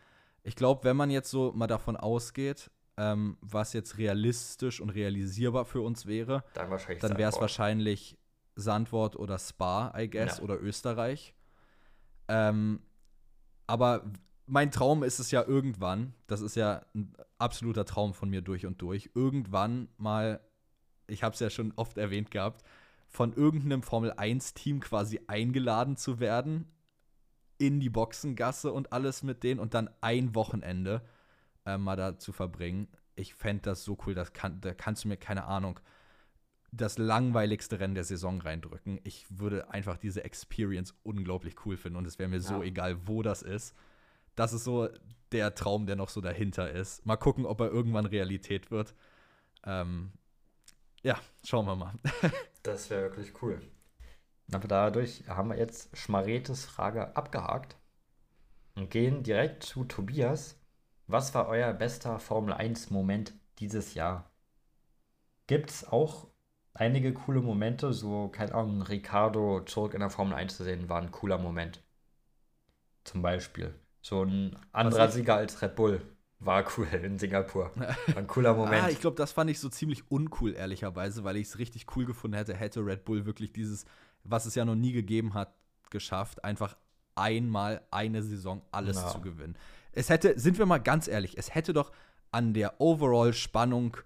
[0.44, 5.64] Ich glaube, wenn man jetzt so mal davon ausgeht, ähm, was jetzt realistisch und realisierbar
[5.64, 8.18] für uns wäre, dann, dann wäre es wahrscheinlich
[8.56, 10.44] Sandwort oder Spa, I guess, ja.
[10.44, 11.34] oder Österreich.
[12.28, 12.80] Ähm,
[13.66, 14.04] aber
[14.46, 18.66] mein Traum ist es ja irgendwann, das ist ja ein absoluter Traum von mir durch
[18.66, 20.40] und durch, irgendwann mal,
[21.06, 22.64] ich habe es ja schon oft erwähnt gehabt,
[23.08, 26.66] von irgendeinem Formel 1-Team quasi eingeladen zu werden
[27.58, 31.02] in die Boxengasse und alles mit denen und dann ein Wochenende
[31.74, 32.88] äh, mal da zu verbringen.
[33.16, 35.80] Ich fände das so cool, das kann, da kannst du mir keine Ahnung
[36.72, 39.00] das langweiligste Rennen der Saison reindrücken.
[39.02, 42.42] Ich würde einfach diese Experience unglaublich cool finden und es wäre mir ja.
[42.42, 43.74] so egal, wo das ist.
[44.36, 44.88] Das ist so
[45.32, 47.04] der Traum, der noch so dahinter ist.
[47.04, 48.94] Mal gucken, ob er irgendwann Realität wird.
[49.64, 50.12] Ähm,
[51.02, 51.94] ja, schauen wir mal.
[52.62, 53.60] das wäre wirklich cool.
[54.52, 57.76] Aber dadurch haben wir jetzt Schmaretes Frage abgehakt
[58.74, 60.59] und gehen direkt zu Tobias.
[61.10, 64.30] Was war euer bester Formel 1-Moment dieses Jahr?
[65.46, 66.28] Gibt es auch
[66.74, 71.02] einige coole Momente, so, keine Ahnung, Ricardo zurück in der Formel 1 zu sehen, war
[71.02, 71.82] ein cooler Moment.
[73.02, 73.74] Zum Beispiel.
[74.02, 76.00] So ein anderer Sieger als Red Bull.
[76.38, 77.72] War cool in Singapur.
[77.74, 78.84] War ein cooler Moment.
[78.84, 82.06] ah, ich glaube, das fand ich so ziemlich uncool, ehrlicherweise, weil ich es richtig cool
[82.06, 83.84] gefunden hätte, hätte Red Bull wirklich dieses,
[84.22, 85.52] was es ja noch nie gegeben hat,
[85.90, 86.76] geschafft, einfach
[87.16, 89.10] einmal eine Saison alles no.
[89.10, 89.56] zu gewinnen.
[89.92, 91.92] Es hätte, sind wir mal ganz ehrlich, es hätte doch
[92.30, 93.96] an der Overall-Spannung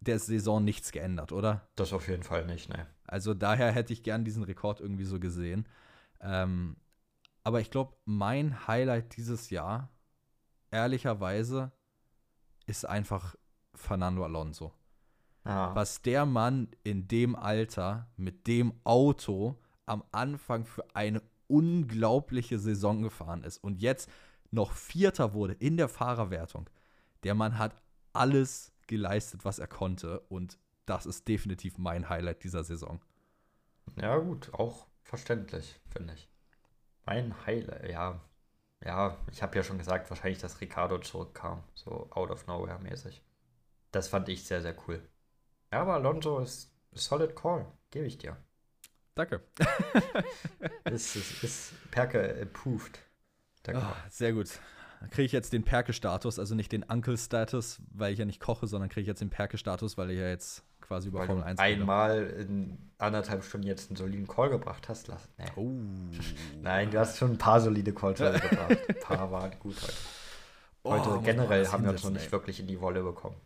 [0.00, 1.68] der Saison nichts geändert, oder?
[1.76, 2.86] Das auf jeden Fall nicht, ne.
[3.04, 5.66] Also daher hätte ich gern diesen Rekord irgendwie so gesehen.
[6.20, 6.76] Ähm,
[7.42, 9.90] aber ich glaube, mein Highlight dieses Jahr
[10.70, 11.72] ehrlicherweise
[12.66, 13.34] ist einfach
[13.74, 14.74] Fernando Alonso.
[15.44, 15.74] Ah.
[15.74, 23.02] Was der Mann in dem Alter mit dem Auto am Anfang für eine unglaubliche Saison
[23.02, 24.10] gefahren ist und jetzt
[24.50, 26.68] noch Vierter wurde in der Fahrerwertung.
[27.22, 27.74] Der Mann hat
[28.12, 33.00] alles geleistet, was er konnte und das ist definitiv mein Highlight dieser Saison.
[33.96, 36.28] Ja, gut, auch verständlich, finde ich.
[37.04, 38.20] Mein Highlight, ja,
[38.84, 43.22] ja, ich habe ja schon gesagt, wahrscheinlich, dass Ricardo zurückkam, so out of nowhere mäßig.
[43.90, 45.02] Das fand ich sehr, sehr cool.
[45.72, 48.36] Ja, aber Alonso ist solid call, gebe ich dir.
[49.14, 49.42] Danke.
[50.84, 53.00] ist, ist, ist Perke approved.
[53.76, 54.48] Oh, sehr gut.
[55.00, 58.66] Dann kriege ich jetzt den Perke-Status, also nicht den Uncle-Status, weil ich ja nicht koche,
[58.66, 62.26] sondern kriege ich jetzt den Perke-Status, weil ich ja jetzt quasi über Formel 1 einmal
[62.26, 65.08] in anderthalb Stunden jetzt einen soliden Call gebracht hast.
[65.08, 65.44] Lass, nee.
[65.56, 65.70] oh.
[66.62, 68.78] Nein, du hast schon ein paar solide Calls gebracht.
[68.88, 69.92] Ein paar waren gut heute.
[70.84, 73.36] Heute generell haben wir uns noch nicht wirklich in die Wolle bekommen.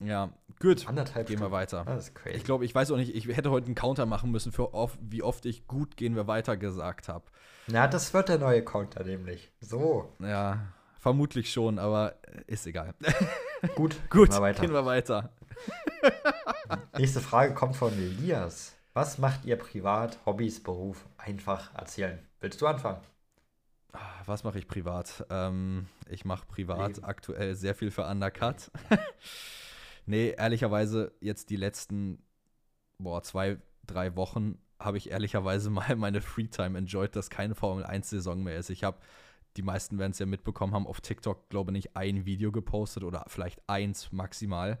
[0.00, 0.30] Ja,
[0.60, 0.86] gut.
[0.86, 1.84] Anderthalb Gehen wir weiter.
[1.84, 2.36] Das ist crazy.
[2.36, 4.98] Ich glaube, ich weiß auch nicht, ich hätte heute einen Counter machen müssen, für oft,
[5.00, 7.24] wie oft ich gut gehen wir weiter gesagt habe.
[7.66, 9.50] Na, das wird der neue Counter nämlich.
[9.60, 10.12] So.
[10.18, 10.60] Ja,
[11.00, 12.16] vermutlich schon, aber
[12.46, 12.94] ist egal.
[13.76, 14.60] Gut, gut, gehen wir weiter.
[14.60, 15.30] Gehen wir weiter.
[16.98, 18.74] Nächste Frage kommt von Elias.
[18.92, 21.06] Was macht ihr privat, Hobbys, Beruf?
[21.16, 22.18] Einfach erzählen.
[22.40, 23.00] Willst du anfangen?
[23.92, 25.24] Ah, was mache ich privat?
[25.30, 27.04] Ähm, ich mache privat Leben.
[27.04, 28.70] aktuell sehr viel für Undercut.
[30.06, 32.22] Nee, ehrlicherweise jetzt die letzten
[32.98, 38.42] boah, zwei, drei Wochen habe ich ehrlicherweise mal meine Freetime enjoyed, dass keine Formel 1-Saison
[38.42, 38.70] mehr ist.
[38.70, 38.98] Ich habe,
[39.56, 43.04] die meisten werden es ja mitbekommen haben, auf TikTok, glaube ich, nicht ein Video gepostet
[43.04, 44.78] oder vielleicht eins maximal.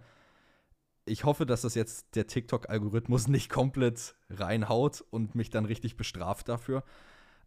[1.06, 6.48] Ich hoffe, dass das jetzt der TikTok-Algorithmus nicht komplett reinhaut und mich dann richtig bestraft
[6.48, 6.82] dafür.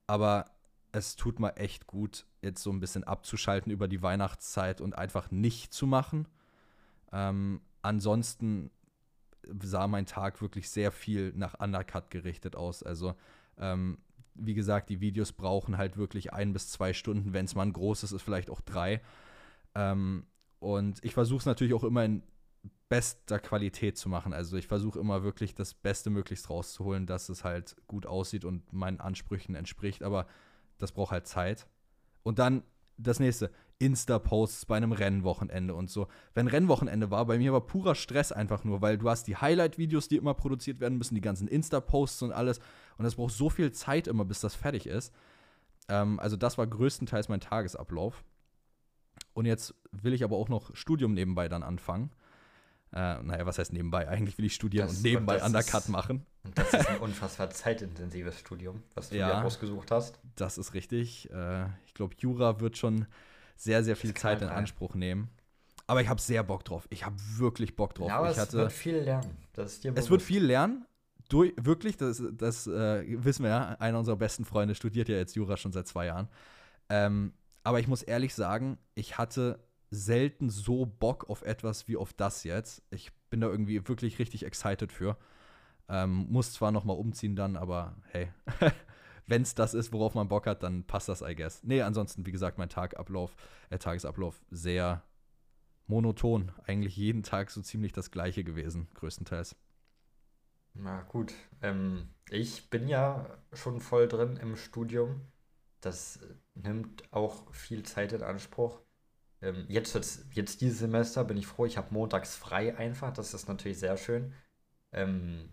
[0.05, 0.45] Aber
[0.93, 5.31] es tut mal echt gut, jetzt so ein bisschen abzuschalten über die Weihnachtszeit und einfach
[5.31, 6.27] nicht zu machen.
[7.11, 8.71] Ähm, ansonsten
[9.61, 12.83] sah mein Tag wirklich sehr viel nach Undercut gerichtet aus.
[12.83, 13.15] Also,
[13.57, 13.97] ähm,
[14.35, 17.33] wie gesagt, die Videos brauchen halt wirklich ein bis zwei Stunden.
[17.33, 19.01] Wenn es mal ein großes ist, vielleicht auch drei.
[19.73, 20.25] Ähm,
[20.59, 22.23] und ich versuche es natürlich auch immer in
[22.89, 24.33] bester Qualität zu machen.
[24.33, 28.71] Also ich versuche immer wirklich das Beste möglichst rauszuholen, dass es halt gut aussieht und
[28.73, 30.03] meinen Ansprüchen entspricht.
[30.03, 30.27] Aber
[30.77, 31.67] das braucht halt Zeit.
[32.23, 32.63] Und dann
[32.97, 36.07] das nächste, Insta-Posts bei einem Rennwochenende und so.
[36.33, 40.07] Wenn Rennwochenende war, bei mir war purer Stress einfach nur, weil du hast die Highlight-Videos,
[40.07, 42.59] die immer produziert werden müssen, die ganzen Insta-Posts und alles.
[42.97, 45.13] Und das braucht so viel Zeit immer, bis das fertig ist.
[45.89, 48.23] Ähm, also das war größtenteils mein Tagesablauf.
[49.33, 52.11] Und jetzt will ich aber auch noch Studium nebenbei dann anfangen.
[52.93, 54.07] Äh, naja, was heißt nebenbei?
[54.07, 56.25] Eigentlich will ich studieren das, und nebenbei und Undercut ist, machen.
[56.43, 60.19] Und das ist ein unfassbar zeitintensives Studium, was du ja, dir ausgesucht hast.
[60.35, 61.29] Das ist richtig.
[61.31, 63.05] Äh, ich glaube, Jura wird schon
[63.55, 65.29] sehr, sehr viel Zeit in Anspruch nehmen.
[65.87, 66.85] Aber ich habe sehr Bock drauf.
[66.89, 68.09] Ich habe wirklich Bock drauf.
[68.09, 69.37] Ja, aber ich es wird viel lernen.
[69.55, 70.85] es wird viel lernen.
[71.29, 73.67] Du, wirklich, das, das äh, wissen wir ja.
[73.79, 76.29] Einer unserer besten Freunde studiert ja jetzt Jura schon seit zwei Jahren.
[76.89, 77.33] Ähm,
[77.63, 79.59] aber ich muss ehrlich sagen, ich hatte
[79.89, 82.83] selten so Bock auf etwas wie auf das jetzt.
[82.89, 85.17] Ich bin da irgendwie wirklich richtig excited für.
[85.89, 88.29] Ähm, muss zwar noch mal umziehen dann, aber hey,
[89.27, 91.63] wenn es das ist, worauf man Bock hat, dann passt das, I guess.
[91.63, 93.35] Nee, ansonsten, wie gesagt, mein Tagablauf,
[93.69, 95.03] äh, Tagesablauf sehr
[95.87, 96.51] monoton.
[96.65, 99.55] Eigentlich jeden Tag so ziemlich das gleiche gewesen, größtenteils.
[100.73, 105.21] Na gut, ähm, ich bin ja schon voll drin im Studium.
[105.81, 106.19] Das
[106.55, 108.81] nimmt auch viel Zeit in Anspruch.
[109.41, 109.93] Ähm, jetzt,
[110.33, 113.13] jetzt, dieses Semester bin ich froh, ich habe montags frei einfach.
[113.13, 114.33] Das ist natürlich sehr schön.
[114.91, 115.49] Ähm,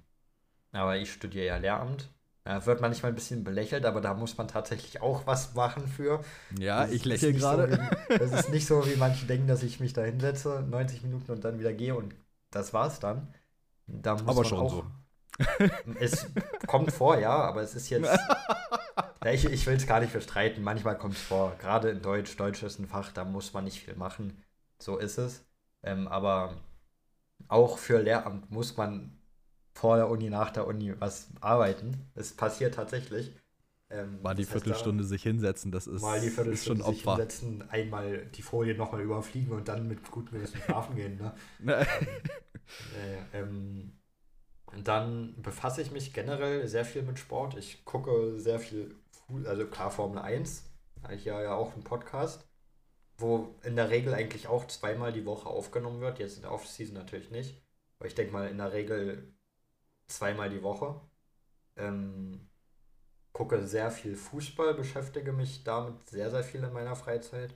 [0.73, 2.11] aber ich studiere ja Lehramt.
[2.45, 6.23] Da wird manchmal ein bisschen belächelt, aber da muss man tatsächlich auch was machen für.
[6.59, 7.91] Ja, das ich lächle gerade.
[8.09, 11.33] So das ist nicht so, wie manche denken, dass ich mich da hinsetze, 90 Minuten
[11.33, 12.15] und dann wieder gehe und
[12.51, 13.33] das war's dann.
[13.87, 14.85] Da muss aber schon auch, so.
[15.99, 16.27] Es
[16.67, 18.11] kommt vor, ja, aber es ist jetzt.
[19.25, 20.63] ja, ich ich will es gar nicht bestreiten.
[20.63, 21.57] Manchmal kommt es vor.
[21.59, 22.37] Gerade in Deutsch.
[22.37, 24.43] Deutsch ist ein Fach, da muss man nicht viel machen.
[24.79, 25.45] So ist es.
[25.83, 26.57] Ähm, aber
[27.49, 29.19] auch für Lehramt muss man
[29.73, 32.07] vor der Uni, nach der Uni was arbeiten.
[32.15, 33.33] Es passiert tatsächlich.
[33.91, 36.95] Ähm, mal die Viertelstunde da, sich hinsetzen, das ist, mal die Viertelstunde ist schon Opfer.
[36.95, 41.21] Sich hinsetzen, einmal die Folie nochmal überfliegen und dann mit gutem Gewissen schlafen gehen.
[41.61, 41.87] Ne?
[43.35, 43.93] ähm, äh, ähm,
[44.83, 47.57] dann befasse ich mich generell sehr viel mit Sport.
[47.57, 48.95] Ich gucke sehr viel,
[49.45, 50.65] also klar Formel 1,
[51.03, 52.47] habe ich ja, ja auch einen Podcast,
[53.19, 56.19] wo in der Regel eigentlich auch zweimal die Woche aufgenommen wird.
[56.19, 57.63] Jetzt in der Off-Season natürlich nicht.
[57.99, 59.35] Aber ich denke mal, in der Regel
[60.09, 61.01] zweimal die Woche.
[61.77, 62.49] Ähm,
[63.33, 67.55] gucke sehr viel Fußball, beschäftige mich damit sehr, sehr viel in meiner Freizeit.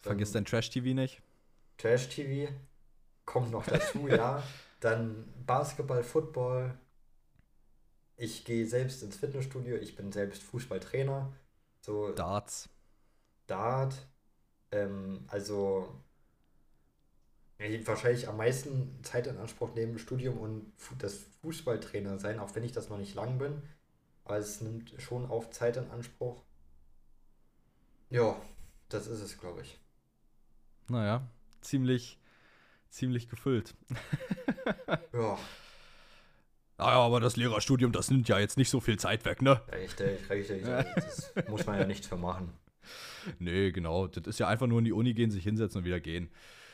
[0.00, 1.22] Vergiss ähm, dein Trash-TV nicht.
[1.76, 2.52] Trash-TV
[3.24, 4.42] kommt noch dazu, ja.
[4.80, 6.78] Dann Basketball, Football.
[8.20, 11.32] Ich gehe selbst ins Fitnessstudio, ich bin selbst Fußballtrainer.
[11.80, 12.68] So Darts.
[13.46, 13.94] Dart.
[14.72, 15.88] Ähm, also
[17.84, 22.72] wahrscheinlich am meisten Zeit in Anspruch nehmen, Studium und das Fußballtrainer sein, auch wenn ich
[22.72, 23.62] das noch nicht lang bin.
[24.24, 26.42] Aber es nimmt schon auch Zeit in Anspruch.
[28.10, 28.40] Ja,
[28.88, 29.78] das ist es, glaube ich.
[30.88, 31.26] Naja,
[31.60, 32.18] ziemlich,
[32.90, 33.74] ziemlich gefüllt.
[35.12, 35.38] ja.
[36.78, 39.60] Naja, aber das Lehrerstudium, das nimmt ja jetzt nicht so viel Zeit weg, ne?
[39.72, 40.62] Richtig, richtig.
[40.62, 42.52] Das muss man ja nichts für machen.
[43.40, 44.06] Nee, genau.
[44.06, 46.30] Das ist ja einfach nur in die Uni gehen, sich hinsetzen und wieder gehen.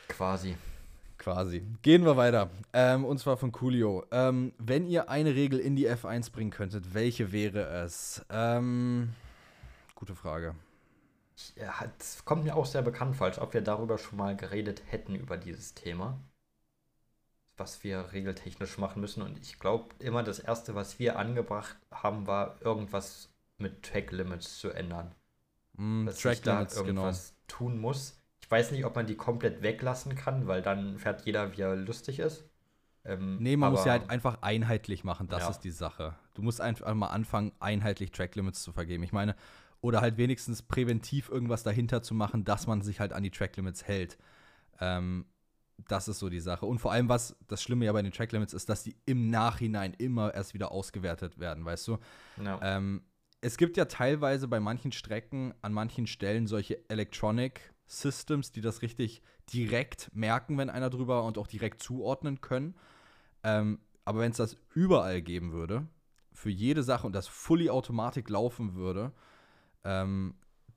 [0.09, 0.56] Quasi.
[1.16, 1.66] Quasi.
[1.81, 2.51] Gehen wir weiter.
[2.74, 4.05] Ähm, und zwar von Coolio.
[4.10, 8.24] Ähm, wenn ihr eine Regel in die F1 bringen könntet, welche wäre es?
[8.28, 9.14] Ähm,
[9.94, 10.55] gute Frage.
[11.56, 15.14] Ja, es kommt mir auch sehr bekannt als ob wir darüber schon mal geredet hätten,
[15.14, 16.20] über dieses Thema.
[17.56, 19.22] Was wir regeltechnisch machen müssen.
[19.22, 24.59] Und ich glaube, immer das Erste, was wir angebracht haben, war irgendwas mit Track Limits
[24.59, 25.12] zu ändern.
[25.74, 26.86] Mm, dass Track ich da Limits, genau.
[26.86, 28.18] irgendwas tun muss.
[28.43, 31.76] Ich weiß nicht, ob man die komplett weglassen kann, weil dann fährt jeder, wie er
[31.76, 32.44] lustig ist.
[33.05, 35.51] Ähm, Nee, man muss aber- ja halt einfach einheitlich machen, das Ja.
[35.51, 36.14] ist die Sache.
[36.35, 39.02] Du musst einfach mal anfangen, einheitlich Track Limits zu vergeben.
[39.05, 39.36] Ich meine,
[39.81, 43.56] oder halt wenigstens präventiv irgendwas dahinter zu machen, dass man sich halt an die Track
[43.56, 44.18] Limits hält.
[44.81, 45.26] Ähm,
[45.88, 46.66] das ist so die Sache.
[46.66, 49.30] Und vor allem, was das Schlimme ja bei den Track Limits ist, dass die im
[49.30, 51.98] Nachhinein immer erst wieder ausgewertet werden, weißt du?
[52.42, 52.59] Ja.
[52.62, 53.02] Ähm,
[53.40, 58.80] es gibt ja teilweise bei manchen Strecken an manchen Stellen solche Electronic Systems, die das
[58.80, 59.20] richtig
[59.52, 62.74] direkt merken, wenn einer drüber und auch direkt zuordnen können.
[63.42, 65.86] Ähm, aber wenn es das überall geben würde,
[66.32, 69.12] für jede Sache und das fully Automatik laufen würde,
[69.84, 70.34] ähm,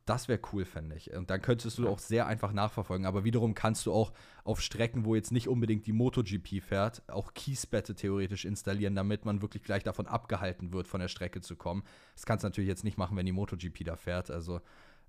[0.07, 1.13] das wäre cool, fände ich.
[1.13, 3.05] Und dann könntest du auch sehr einfach nachverfolgen.
[3.05, 4.13] Aber wiederum kannst du auch
[4.45, 9.41] auf Strecken, wo jetzt nicht unbedingt die MotoGP fährt, auch Kiesbette theoretisch installieren, damit man
[9.41, 11.83] wirklich gleich davon abgehalten wird, von der Strecke zu kommen.
[12.15, 14.31] Das kannst du natürlich jetzt nicht machen, wenn die MotoGP da fährt.
[14.31, 14.61] Also,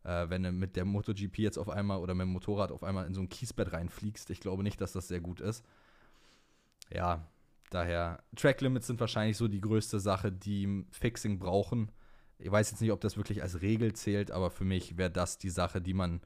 [0.03, 3.07] äh, wenn du mit der MotoGP jetzt auf einmal oder mit dem Motorrad auf einmal
[3.07, 5.65] in so ein Kiesbett reinfliegst, ich glaube nicht, dass das sehr gut ist.
[6.93, 7.25] Ja,
[7.70, 11.93] daher, Track Limits sind wahrscheinlich so die größte Sache, die Fixing brauchen.
[12.39, 15.39] Ich weiß jetzt nicht, ob das wirklich als Regel zählt, aber für mich wäre das
[15.39, 16.20] die Sache, die man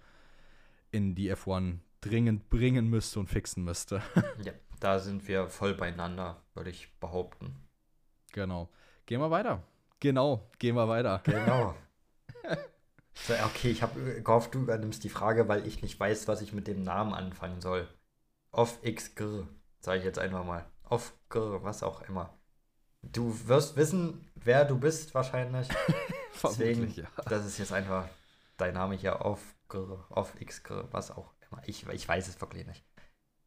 [0.90, 4.02] in die F1 dringend bringen müsste und fixen müsste.
[4.44, 7.56] ja, da sind wir voll beieinander, würde ich behaupten.
[8.32, 8.68] genau.
[9.06, 9.62] Gehen wir weiter.
[10.00, 11.20] Genau, gehen wir weiter.
[11.24, 11.74] Genau.
[13.14, 16.52] so, okay, ich habe gehofft, du übernimmst die Frage, weil ich nicht weiß, was ich
[16.52, 17.88] mit dem Namen anfangen soll.
[18.52, 19.46] Off X Gr,
[19.80, 20.64] sage ich jetzt einfach mal.
[20.84, 22.36] Off Gr, was auch immer.
[23.02, 25.68] Du wirst wissen, wer du bist wahrscheinlich.
[26.42, 27.04] Deswegen, ja.
[27.28, 28.08] das ist jetzt einfach
[28.56, 29.40] dein Name hier auf
[30.10, 31.62] auf X was auch immer.
[31.64, 32.84] Ich, ich weiß es wirklich nicht.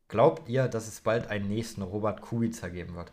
[0.07, 3.11] Glaubt ihr, dass es bald einen nächsten Robert Kubica geben wird?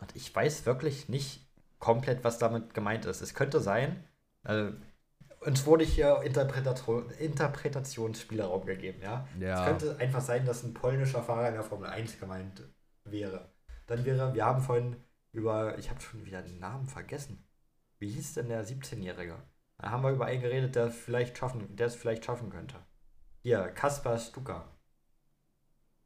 [0.00, 1.44] Und ich weiß wirklich nicht
[1.78, 3.20] komplett, was damit gemeint ist.
[3.20, 4.04] Es könnte sein,
[4.44, 4.72] also,
[5.40, 9.26] uns wurde hier Interpretation, Interpretationsspielraum gegeben, ja?
[9.34, 12.62] Es Ja, könnte einfach sein, dass ein polnischer Fahrer in der Formel 1 gemeint
[13.04, 13.50] wäre.
[13.86, 14.96] Dann wäre, wir haben vorhin
[15.32, 17.44] über, ich habe schon wieder den Namen vergessen.
[17.98, 19.36] Wie hieß denn der 17-Jährige?
[19.78, 22.76] Da haben wir über einen geredet, der vielleicht schaffen, der es vielleicht schaffen könnte.
[23.42, 24.68] Hier, Kaspar Stuka.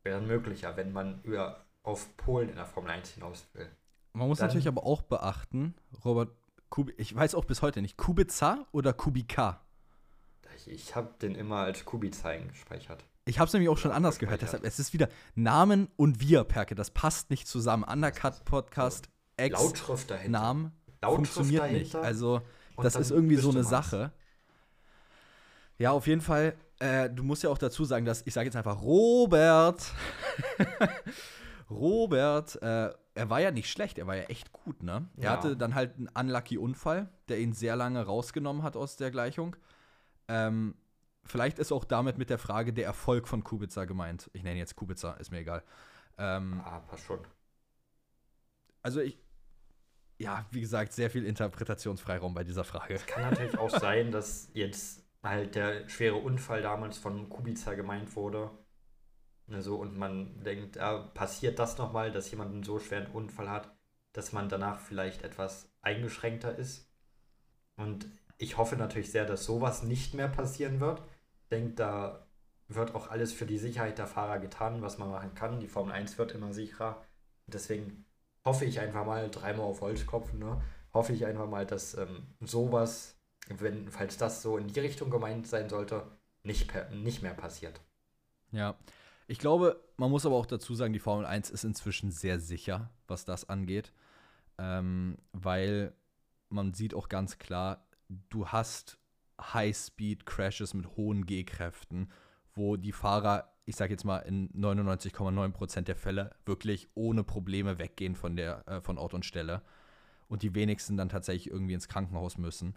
[0.03, 3.69] Wäre ein möglicher, wenn man über, auf Polen in der Formel 1 hinaus will.
[4.12, 5.74] man muss dann- natürlich aber auch beachten,
[6.05, 6.31] Robert
[6.70, 9.61] Kubica, ich weiß auch bis heute nicht, Kubica oder Kubica?
[10.57, 13.05] Ich, ich habe den immer als Kubica eingespeichert.
[13.27, 14.40] Ich habe es nämlich auch schon anders gehört.
[14.43, 16.74] Deshalb, es ist wieder Namen und wir, Perke.
[16.77, 17.82] Das passt nicht zusammen.
[17.85, 20.31] Undercut Podcast, Ex, Lautschrift dahinter.
[20.41, 20.73] Namen
[21.03, 21.79] Lautschrift funktioniert dahinter.
[21.79, 21.95] nicht.
[21.97, 22.43] Also,
[22.79, 23.65] das ist irgendwie so eine.
[23.65, 24.13] Sache.
[25.79, 26.57] Ja, auf jeden Fall.
[26.79, 29.83] Äh, du musst ja auch dazu sagen, dass ich sage jetzt einfach Robert.
[31.71, 35.09] Robert, äh, er war ja nicht schlecht, er war ja echt gut, ne?
[35.17, 35.31] Er Ja.
[35.33, 39.57] hatte dann halt einen unlucky Unfall, der ihn sehr lange rausgenommen hat aus der Gleichung.
[40.29, 40.75] Ähm,
[41.25, 44.31] vielleicht ist auch damit mit der Frage der Erfolg von Kubica gemeint.
[44.33, 45.63] Ich nenne jetzt Kubica, ist mir egal.
[46.19, 47.21] Ähm, Ah, passt schon.
[48.83, 49.19] also ich,
[50.18, 52.98] ja, wie gesagt, sehr viel Interpretationsfreiraum bei dieser Frage.
[53.06, 58.51] Kann natürlich auch sein, dass jetzt halt der schwere Unfall damals von Kubica gemeint wurde.
[59.48, 63.51] Ne, so, und man denkt, ja, passiert das nochmal, dass jemand einen so schweren Unfall
[63.51, 63.76] hat,
[64.12, 66.90] dass man danach vielleicht etwas eingeschränkter ist.
[67.76, 68.06] Und
[68.38, 71.02] ich hoffe natürlich sehr, dass sowas nicht mehr passieren wird.
[71.43, 72.26] Ich denke, da
[72.68, 75.60] wird auch alles für die Sicherheit der Fahrer getan, was man machen kann.
[75.60, 77.05] Die Formel 1 wird immer sicherer.
[77.47, 78.06] Deswegen
[78.47, 80.62] hoffe ich einfach mal, dreimal auf Holz klopfen, ne?
[80.94, 83.16] hoffe ich einfach mal, dass ähm, sowas,
[83.48, 86.06] wenn, falls das so in die Richtung gemeint sein sollte,
[86.43, 87.81] nicht, nicht mehr passiert.
[88.52, 88.77] Ja.
[89.28, 92.90] Ich glaube, man muss aber auch dazu sagen, die Formel 1 ist inzwischen sehr sicher,
[93.09, 93.93] was das angeht.
[94.59, 95.93] Ähm, weil
[96.48, 98.98] man sieht auch ganz klar, du hast
[99.40, 102.10] High-Speed-Crashes mit hohen G-Kräften,
[102.55, 108.14] wo die Fahrer, ich sage jetzt mal in 99,9% der Fälle, wirklich ohne Probleme weggehen
[108.14, 109.60] von, der, äh, von Ort und Stelle.
[110.28, 112.74] Und die wenigsten dann tatsächlich irgendwie ins Krankenhaus müssen.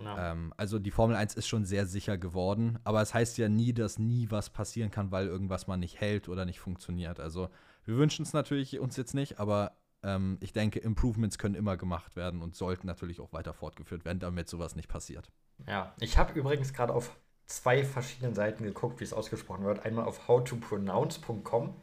[0.00, 0.32] Ja.
[0.32, 3.74] Ähm, also die Formel 1 ist schon sehr sicher geworden, aber es heißt ja nie,
[3.74, 7.20] dass nie was passieren kann, weil irgendwas mal nicht hält oder nicht funktioniert.
[7.20, 7.50] Also
[7.84, 12.16] wir wünschen es natürlich uns jetzt nicht, aber ähm, ich denke, Improvements können immer gemacht
[12.16, 15.30] werden und sollten natürlich auch weiter fortgeführt werden, damit sowas nicht passiert.
[15.68, 15.92] ja.
[16.00, 17.18] Ich habe übrigens gerade auf
[17.52, 19.84] zwei verschiedenen Seiten geguckt, wie es ausgesprochen wird.
[19.84, 21.74] Einmal auf howtopronounce.com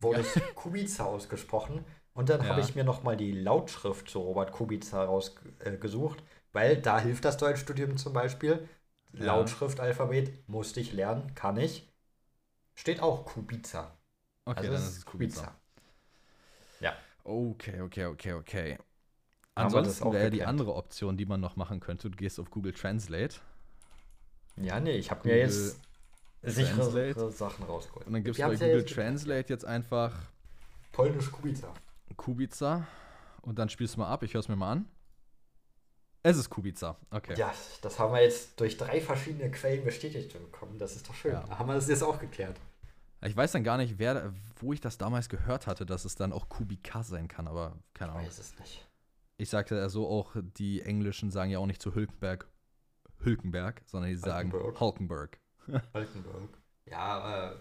[0.00, 0.40] wurde Ja.
[0.54, 1.84] Kubica ausgesprochen.
[2.14, 2.48] Und dann Ja.
[2.48, 6.22] habe ich mir nochmal die Lautschrift zu Robert Kubica rausgesucht,
[6.52, 8.68] weil da hilft das Deutschstudium zum Beispiel.
[9.12, 9.24] Ja.
[9.24, 11.88] Lautschriftalphabet musste ich lernen, kann ich.
[12.74, 13.96] Steht auch Kubica.
[14.46, 15.56] Okay, also dann das ist es Kubica.
[16.80, 16.94] Ja.
[17.24, 18.78] Okay, okay, okay, okay.
[19.54, 23.36] Ansonsten wäre die andere Option, die man noch machen könnte, du gehst auf Google Translate
[24.58, 25.78] Ja, nee, ich habe mir jetzt
[26.42, 27.30] sichere Translate.
[27.32, 28.06] Sachen rausgeholt.
[28.06, 29.08] und dann gibst du bei ja Google jetzt geklärt.
[29.08, 30.14] Translate jetzt einfach
[30.92, 31.72] Polnisch Kubica.
[32.16, 32.86] Kubica
[33.42, 34.88] und dann spielst du mal ab, ich höre es mir mal an.
[36.22, 37.34] Es ist Kubica, okay.
[37.36, 37.52] Ja,
[37.82, 40.78] das haben wir jetzt durch drei verschiedene Quellen bestätigt bekommen.
[40.78, 41.32] Das ist doch schön.
[41.32, 41.58] Ja.
[41.58, 42.56] Haben wir das jetzt auch geklärt?
[43.22, 46.32] Ich weiß dann gar nicht, wer, wo ich das damals gehört hatte, dass es dann
[46.32, 48.26] auch Kubica sein kann, aber keine Ich Ahnung.
[48.28, 48.86] weiß es nicht.
[49.38, 52.46] Ich sagte ja so auch, die Englischen sagen ja auch nicht zu Hülkenberg
[53.20, 55.38] Hülkenberg, sondern die sagen Hulkenberg.
[55.66, 56.48] Hulkenberg.
[56.86, 57.56] Ja, äh,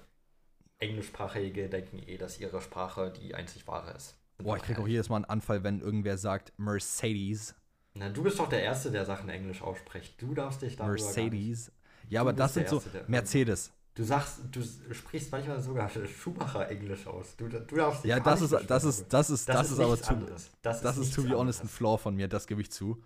[0.80, 4.16] Englischsprachige denken eh, dass ihre Sprache die einzig wahre ist.
[4.38, 7.56] Sind Boah, ich krieg auch jedes Mal einen Anfall, wenn irgendwer sagt Mercedes.
[7.94, 10.22] Na, du bist doch der Erste, der Sachen Englisch ausspricht.
[10.22, 11.06] Du darfst dich darüber nicht.
[11.06, 11.72] Mercedes.
[12.10, 13.72] Ja, aber das sind so Erste, Mercedes.
[13.96, 14.62] Du sagst, du
[14.94, 17.38] sprichst manchmal sogar Schumacher Englisch aus.
[17.38, 20.10] Du, du darfst dich Ja, das ist, das ist, das ist, das, ist aber zu,
[20.10, 20.52] anderes.
[20.62, 21.70] Das, das ist nichts to be honest ein.
[21.70, 23.02] Flaw von mir, das gebe ich zu.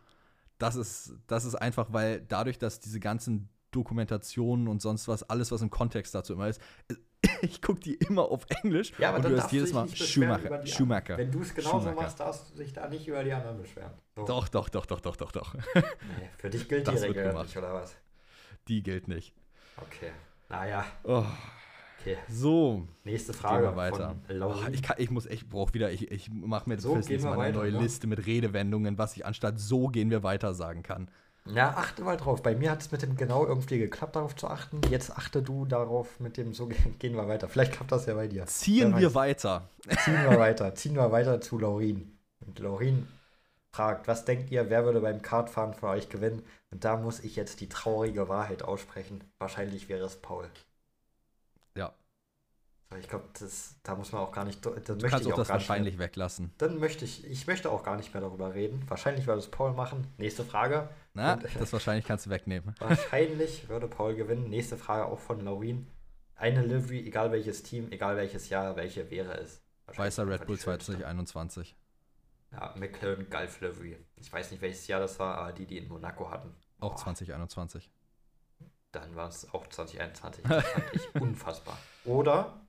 [0.59, 5.51] Das ist, das ist einfach, weil dadurch, dass diese ganzen Dokumentationen und sonst was, alles,
[5.51, 6.61] was im Kontext dazu immer ist,
[7.41, 11.17] ich gucke die immer auf Englisch Ja, aber und du hörst jedes Mal Schumacher, Schumacher.
[11.17, 13.91] Wenn du es genauso machst, darfst du dich da nicht über die anderen beschweren.
[14.15, 14.25] So.
[14.25, 15.53] Doch, doch, doch, doch, doch, doch, doch.
[15.75, 17.95] Nee, für dich gilt Das die Regel nicht, oder was?
[18.67, 19.33] Die gilt nicht.
[19.77, 20.11] Okay.
[20.49, 21.23] Naja, Oh,
[21.99, 22.17] okay.
[22.27, 24.15] so, Nächste gehen Frage wir weiter.
[24.41, 27.17] Oh, ich, kann, ich muss echt, brauche wieder, ich, ich mache mir So, gehen nächste
[27.17, 27.79] wir Mal eine weiter, neue ne?
[27.79, 31.09] Liste mit Redewendungen, was ich anstatt so gehen wir weiter sagen kann.
[31.45, 32.43] Ja, achte mal drauf.
[32.43, 34.81] Bei mir hat es mit dem genau irgendwie geklappt, darauf zu achten.
[34.89, 36.67] Jetzt achte du darauf mit dem so
[36.99, 37.49] gehen wir weiter.
[37.49, 38.45] Vielleicht klappt das ja bei dir.
[38.45, 39.69] Ziehen wir weiter.
[40.03, 40.75] Ziehen wir weiter.
[40.75, 42.17] Ziehen wir weiter zu Laurin.
[42.45, 43.07] Und Laurin
[43.71, 46.43] fragt, was denkt ihr, wer würde beim Kartfahren von euch gewinnen?
[46.71, 49.23] Und da muss ich jetzt die traurige Wahrheit aussprechen.
[49.39, 50.49] Wahrscheinlich wäre es Paul.
[52.97, 53.25] Ich glaube,
[53.83, 54.65] da muss man auch gar nicht.
[54.65, 56.51] Da du möchte kannst ich auch das nicht mehr- wahrscheinlich weglassen.
[56.57, 58.83] Dann möchte ich, ich möchte auch gar nicht mehr darüber reden.
[58.87, 60.07] Wahrscheinlich würde es Paul machen.
[60.17, 60.89] Nächste Frage.
[61.13, 62.73] Na, Und- das wahrscheinlich kannst du wegnehmen.
[62.79, 64.49] Wahrscheinlich würde Paul gewinnen.
[64.49, 65.87] Nächste Frage auch von Laurin.
[66.35, 69.61] Eine Livery, egal welches Team, egal welches Jahr, welche wäre es?
[69.85, 70.93] Wahrscheinlich Weißer Red Bull die schönste.
[70.93, 71.75] 2021.
[72.51, 73.97] Ja, McLaren Gulf Livery.
[74.15, 76.55] Ich weiß nicht, welches Jahr das war, aber die, die in Monaco hatten.
[76.79, 77.91] Auch Boah, 2021.
[78.91, 80.43] Dann war es auch 2021.
[80.45, 81.77] Das fand ich unfassbar.
[82.05, 82.59] Oder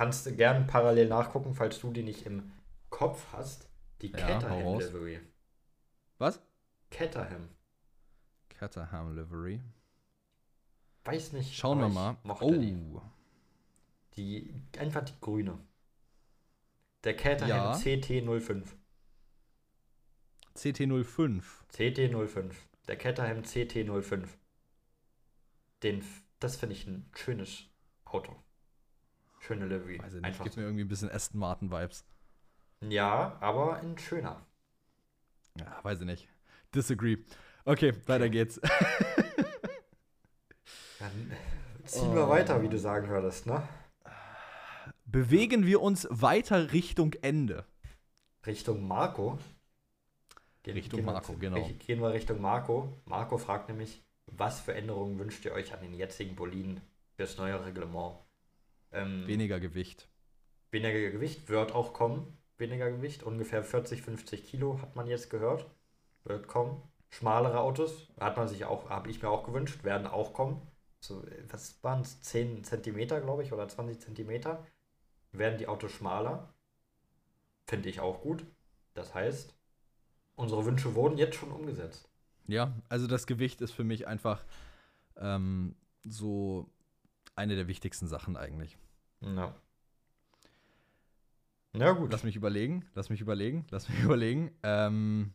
[0.00, 2.50] kannst du gern parallel nachgucken, falls du die nicht im
[2.88, 3.68] Kopf hast.
[4.00, 4.78] Die Ja, Caterham.
[4.78, 5.20] Livery.
[6.16, 6.40] Was?
[6.90, 7.50] Caterham.
[8.48, 9.60] Caterham Livery.
[11.04, 11.54] Weiß nicht.
[11.54, 12.16] Schauen wir mal.
[12.40, 12.98] Oh, Die.
[14.16, 14.54] die.
[14.78, 15.58] Einfach die grüne.
[17.04, 17.72] Der Caterham Ja.
[17.74, 18.64] CT05.
[20.56, 21.42] CT05.
[21.74, 22.54] CT05.
[22.88, 24.28] Der Caterham CT05.
[25.82, 26.02] Den,
[26.38, 27.64] das finde ich ein schönes
[28.06, 28.34] Auto.
[29.40, 29.98] Schöne Livery.
[29.98, 30.44] Weiß ich nicht, Einfach.
[30.44, 32.04] gibt mir irgendwie ein bisschen Aston Martin Vibes.
[32.88, 34.40] Ja, aber ein schöner.
[35.58, 36.28] Ja, weiß ich nicht.
[36.74, 37.18] Disagree.
[37.64, 38.60] Okay, weiter geht's.
[40.98, 41.32] Dann
[41.84, 43.66] ziehen wir weiter, wie du sagen würdest, ne?
[45.04, 47.64] Bewegen wir uns weiter Richtung Ende.
[48.46, 49.38] Richtung Marco.
[50.62, 51.56] Gehen- Richtung wir Marco, genau.
[51.66, 52.92] Gehen gehen wir Richtung Marco.
[53.06, 56.80] Marco fragt nämlich, was für Änderungen wünscht ihr euch an den jetzigen Boliden
[57.16, 58.18] fürs neue Reglement?
[58.92, 60.08] Ähm, Weniger Gewicht.
[60.70, 62.36] weniger Gewicht wird auch kommen.
[62.58, 65.66] Weniger Gewicht, ungefähr 40, 50 Kilo hat man jetzt gehört.
[66.24, 66.82] Wird kommen.
[67.08, 70.60] Schmalere Autos, hat man sich auch, habe ich mir auch gewünscht, werden auch kommen.
[71.00, 72.20] So, was waren es?
[72.22, 74.64] 10 Zentimeter, glaube ich, oder 20 Zentimeter.
[75.32, 76.52] Werden die Autos schmaler.
[77.66, 78.44] Finde ich auch gut.
[78.94, 79.54] Das heißt,
[80.36, 82.08] unsere Wünsche wurden jetzt schon umgesetzt.
[82.46, 84.44] Ja, also das Gewicht ist für mich einfach
[85.16, 86.68] ähm, so
[87.40, 88.76] eine der wichtigsten Sachen eigentlich.
[89.20, 89.54] Ja.
[91.72, 92.12] Na gut.
[92.12, 94.50] Lass mich überlegen, lass mich überlegen, lass mich überlegen.
[94.62, 95.32] Ähm,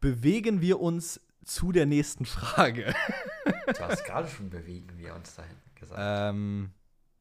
[0.00, 2.94] bewegen wir uns zu der nächsten Frage.
[3.66, 6.00] Du hast gerade schon bewegen wir uns dahin gesagt.
[6.02, 6.70] ähm,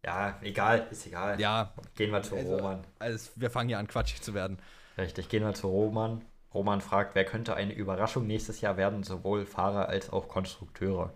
[0.03, 1.39] ja, egal, ist egal.
[1.39, 2.85] ja, Gehen wir zu Also- Roman.
[2.99, 4.57] also wir fangen hier an, quatschig zu werden.
[4.97, 6.23] Richtig, gehen wir zu Roman.
[6.55, 11.13] Roman fragt, wer könnte eine Überraschung nächstes Jahr werden, sowohl Fahrer als auch Konstrukteure?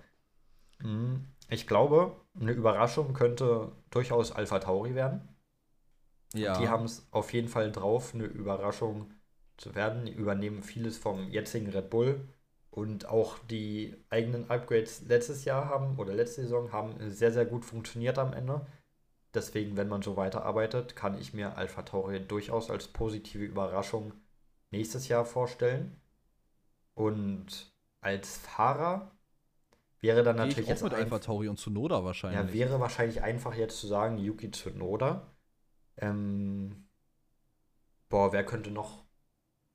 [0.81, 5.21] Hm, Ich glaube, eine Überraschung könnte durchaus Alpha Tauri werden.
[6.33, 9.13] Ja, Die haben es auf jeden Fall drauf, eine Überraschung
[9.57, 10.05] zu werden.
[10.05, 12.27] Die übernehmen vieles vom jetzigen Red Bull
[12.71, 17.65] und auch die eigenen Upgrades letztes Jahr haben oder letzte Saison haben sehr, sehr gut
[17.65, 18.65] funktioniert am Ende.
[19.33, 24.13] Deswegen, wenn man so weiterarbeitet, kann ich mir Alpha Tauri durchaus als positive Überraschung
[24.71, 25.99] nächstes Jahr vorstellen.
[26.93, 29.11] Und als Fahrer
[29.99, 32.53] wäre dann Gehe natürlich ich auch jetzt mit Alpha Tauri und Tsunoda wahrscheinlich.
[32.55, 35.33] Ja, wäre wahrscheinlich einfach jetzt zu sagen, Yuki Tsunoda.
[35.97, 36.87] Ähm,
[38.09, 39.05] boah, wer könnte noch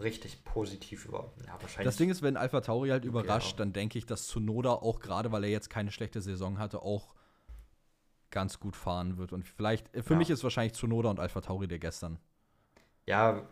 [0.01, 1.33] richtig positiv über.
[1.47, 1.87] Ja, wahrscheinlich.
[1.87, 3.57] Das Ding ist, wenn Alpha Tauri halt überrascht, ja.
[3.59, 7.15] dann denke ich, dass Tsunoda auch gerade, weil er jetzt keine schlechte Saison hatte, auch
[8.31, 9.33] ganz gut fahren wird.
[9.33, 10.19] Und vielleicht, äh, für Ja.
[10.19, 12.19] mich ist wahrscheinlich Tsunoda und Alpha Tauri der gestern.
[13.07, 13.49] Ja,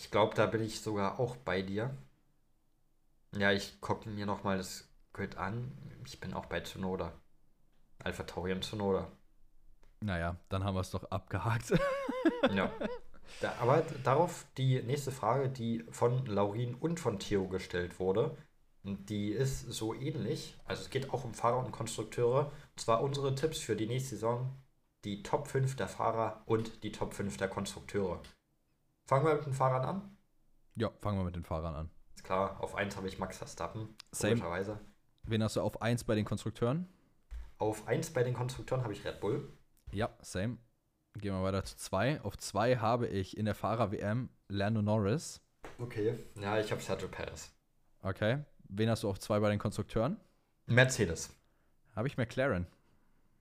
[0.00, 1.94] ich glaube, da bin ich sogar auch bei dir.
[3.36, 5.70] Ja, ich gucke mir nochmal das Grid an.
[6.06, 7.12] Ich bin auch bei Tsunoda.
[8.02, 9.12] Alpha und Tsunoda.
[10.00, 11.74] Naja, dann haben wir es doch abgehakt.
[12.54, 12.70] Ja.
[13.40, 18.36] Da, aber darauf die nächste Frage, die von Laurin und von Theo gestellt wurde.
[18.82, 20.56] Die ist so ähnlich.
[20.64, 22.46] Also es geht auch um Fahrer und Konstrukteure.
[22.46, 24.50] Und zwar unsere Tipps für die nächste Saison.
[25.04, 28.20] Die Top 5 der Fahrer und die Top 5 der Konstrukteure.
[29.10, 30.16] Fangen wir mit den Fahrern an.
[30.76, 31.90] ja, fangen wir mit den Fahrern an.
[32.14, 33.96] Ist klar, auf 1 habe ich Max Verstappen.
[34.12, 34.40] Same.
[35.24, 36.86] Wen hast du auf 1 bei den Konstrukteuren?
[37.58, 39.52] Auf 1 bei den Konstrukteuren habe ich Red Bull.
[39.90, 40.58] Ja, same.
[41.14, 42.20] Gehen wir weiter zu 2.
[42.20, 45.40] Auf 2 habe ich in der Fahrer-WM Lando Norris.
[45.80, 46.16] Okay.
[46.40, 47.50] Ja, ich habe Sergio Perez.
[48.02, 48.44] Okay.
[48.68, 50.20] Wen hast du auf 2 bei den Konstrukteuren?
[50.66, 51.34] Mercedes.
[51.96, 52.64] Habe ich McLaren.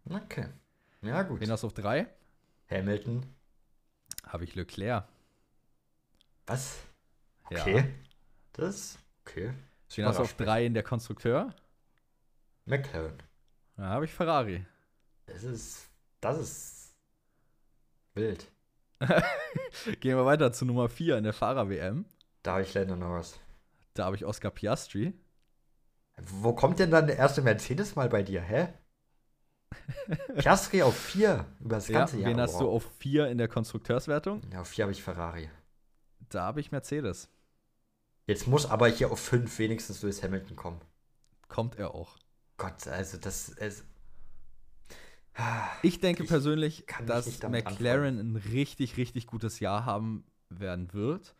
[0.10, 0.48] Okay.
[1.04, 1.40] Ja, gut.
[1.40, 2.08] Wen hast du auf 3?
[2.72, 3.24] Hamilton.
[4.26, 5.08] Habe ich Leclerc.
[6.50, 6.78] Was?
[7.52, 7.62] Ja.
[7.62, 7.86] Okay.
[8.54, 9.54] Das okay.
[9.96, 10.34] Wen hast du auf.
[10.34, 11.54] 3 in der Konstrukteur?
[12.66, 13.18] McLaren.
[13.78, 14.66] Da habe ich Ferrari.
[15.28, 15.88] Das ist.
[16.22, 16.96] Das ist.
[18.14, 18.52] Wild.
[20.02, 22.06] Gehen wir weiter zu Nummer 4 in der Fahrer-WM.
[22.44, 23.40] Da habe ich Lando Norris.
[23.94, 25.14] Da habe ich Oscar Piastri.
[26.18, 28.68] Wo kommt denn dann der erste Mercedes mal bei dir, hä?
[30.38, 32.32] Piastri auf 4 über das Ja, ganze Jahr.
[32.32, 32.76] wen hast du Wow.
[32.76, 34.42] auf 4 in der Konstrukteurswertung?
[34.52, 35.50] Ja, auf 4 habe ich Ferrari.
[36.30, 37.30] Da habe ich Mercedes.
[38.28, 40.82] Jetzt muss aber hier auf 5 wenigstens Lewis Hamilton kommen.
[41.48, 42.18] Kommt er auch.
[42.58, 43.84] Gott, also das ist.
[45.82, 51.36] Ich denke Ich persönlich, dass McLaren ein richtig, richtig gutes Jahr haben werden wird.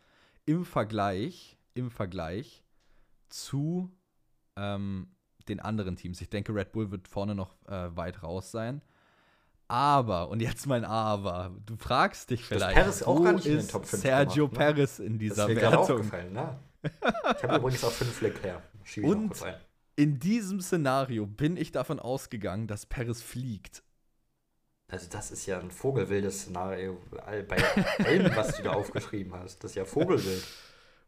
[0.46, 2.64] Im Vergleich, im Vergleich
[3.28, 3.92] zu
[4.56, 5.10] ähm,
[5.48, 6.22] den anderen Teams.
[6.22, 8.82] Ich denke, Red Bull wird vorne noch äh, weit raus sein.
[9.70, 13.54] Aber, und jetzt mein Aber, du fragst dich vielleicht, Perez auch wo gar nicht in
[13.54, 14.58] den ist Top 5 Sergio gemacht, ne?
[14.58, 15.98] Perez in Das dieser ist mir gerade Wertung?
[15.98, 16.60] aufgefallen, ne?
[17.38, 18.64] Ich habe übrigens auch 5 Leclerc.
[19.02, 19.46] Und-.
[19.96, 23.84] In diesem Szenario bin ich davon ausgegangen, dass Perez fliegt.
[24.88, 27.48] Also das ist ja ein vogelwildes Szenario bei allem,
[28.36, 29.64] was du da aufgeschrieben hast.
[29.64, 30.44] Das ist ja vogelwild.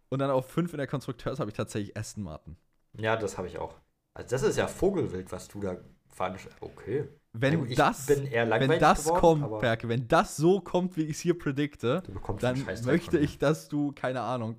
[0.09, 2.57] Und dann auf 5 in der Konstrukteurs habe ich tatsächlich Aston Martin.
[2.97, 3.79] Ja, das habe ich auch.
[4.13, 5.77] Also das ist ja vogelwild, was du da
[6.09, 6.49] fandest.
[6.59, 7.07] Okay.
[7.33, 11.19] Wenn ich das, wenn das geworden, kommt, Perke, wenn das so kommt, wie ich es
[11.21, 12.03] hier predikte,
[12.39, 14.57] dann möchte ich, dass du, keine Ahnung,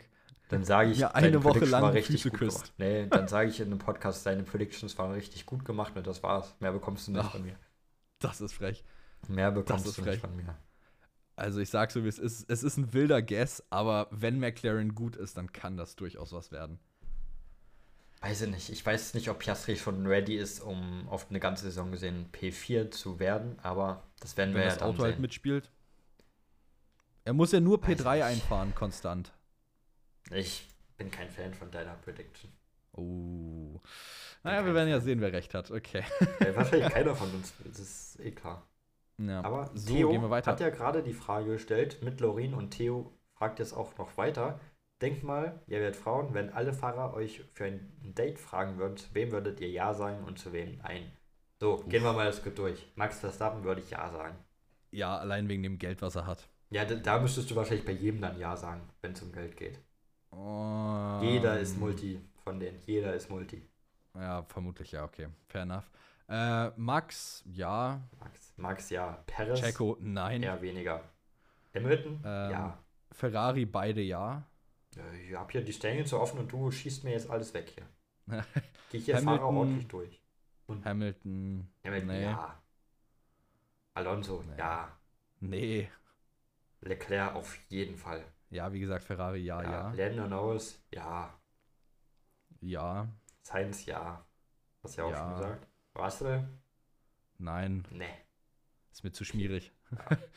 [0.48, 2.56] Dann sage ich, mir eine Woche Prediction lang richtig Füße gut küsst.
[2.58, 2.72] gemacht.
[2.78, 6.22] Nee, dann sage ich in einem Podcast, deine Predictions waren richtig gut gemacht und das
[6.22, 6.54] war's.
[6.60, 7.56] Mehr bekommst du nicht Ach, von mir.
[8.20, 8.84] das ist frech.
[9.28, 10.56] Mehr bekommst du nicht von mir.
[11.36, 12.50] Also ich sag so, wie es ist.
[12.50, 16.52] Es ist ein wilder Guess, aber wenn McLaren gut ist, dann kann das durchaus was
[16.52, 16.78] werden.
[18.22, 18.70] Weiß ich nicht.
[18.70, 22.90] Ich weiß nicht, ob Piastri schon ready ist, um auf eine ganze Saison gesehen P4
[22.92, 25.22] zu werden, aber das werden Wenn wir ja das Auto halt sehen.
[25.22, 25.70] mitspielt.
[27.24, 28.24] Er muss ja nur Weiß ich P3 nicht.
[28.24, 29.32] einfahren, konstant.
[30.30, 32.52] Ich bin kein Fan von deiner Prediction.
[32.92, 33.80] Oh.
[34.44, 35.70] Naja, wir werden ja sehen, wer recht hat.
[35.70, 36.04] Okay.
[36.40, 38.66] Äh, wahrscheinlich keiner von uns, das ist eh klar.
[39.18, 39.42] Ja.
[39.42, 43.72] Aber so, Theo hat ja gerade die Frage gestellt mit Lorin und Theo fragt jetzt
[43.72, 44.60] auch noch weiter.
[45.02, 49.12] Denkt mal, ihr werdet Frauen, wenn alle Fahrer euch für ein Date fragen würden, zu
[49.14, 51.10] wem würdet ihr Ja sagen und zu wem Nein?
[51.58, 52.86] So, gehen wir mal das gut durch.
[52.94, 54.36] Max Verstappen würde ich Ja sagen.
[54.92, 56.48] ja, allein wegen dem Geld, was er hat.
[56.70, 59.56] Ja, da, da müsstest du wahrscheinlich bei jedem dann Ja sagen, wenn es um Geld
[59.56, 59.78] geht.
[60.30, 62.78] Oh, Jeder ist Multi von denen.
[62.86, 63.62] Jeder ist Multi.
[64.14, 65.28] Ja, vermutlich ja, okay.
[65.48, 65.90] Fair enough.
[66.28, 68.00] Äh, Max, ja.
[68.20, 69.18] Max, Max ja.
[69.26, 70.42] Perez Checo, nein.
[70.42, 71.00] eher weniger.
[71.74, 72.20] Hamilton?
[72.24, 72.78] Ähm, ja.
[73.10, 74.42] Ferrari, beide ja.
[74.96, 77.70] Äh, Ich habe hier die Stellen so offen und du schießt mir jetzt alles weg
[77.74, 77.86] hier.
[78.90, 80.18] Gehe ich jetzt Hamilton- Fahrer ordentlich durch.
[80.84, 82.22] Hamilton, Hamilton, nee.
[82.22, 82.62] ja.
[83.94, 84.58] Alonso, Nee.
[84.58, 84.98] ja.
[85.40, 85.90] nee.
[86.80, 88.24] Leclerc auf jeden Fall.
[88.50, 89.92] Ja, wie gesagt, Ferrari, ja, ja.
[89.92, 91.38] Lando Norris, ja.
[92.60, 93.06] Ja,
[93.42, 94.24] Sainz, ja.
[94.82, 95.16] Hast du ja auch Ja.
[95.18, 95.66] schon gesagt.
[95.98, 96.48] Russell,
[97.38, 98.08] nein, ne.
[98.92, 99.72] ist mir zu schmierig.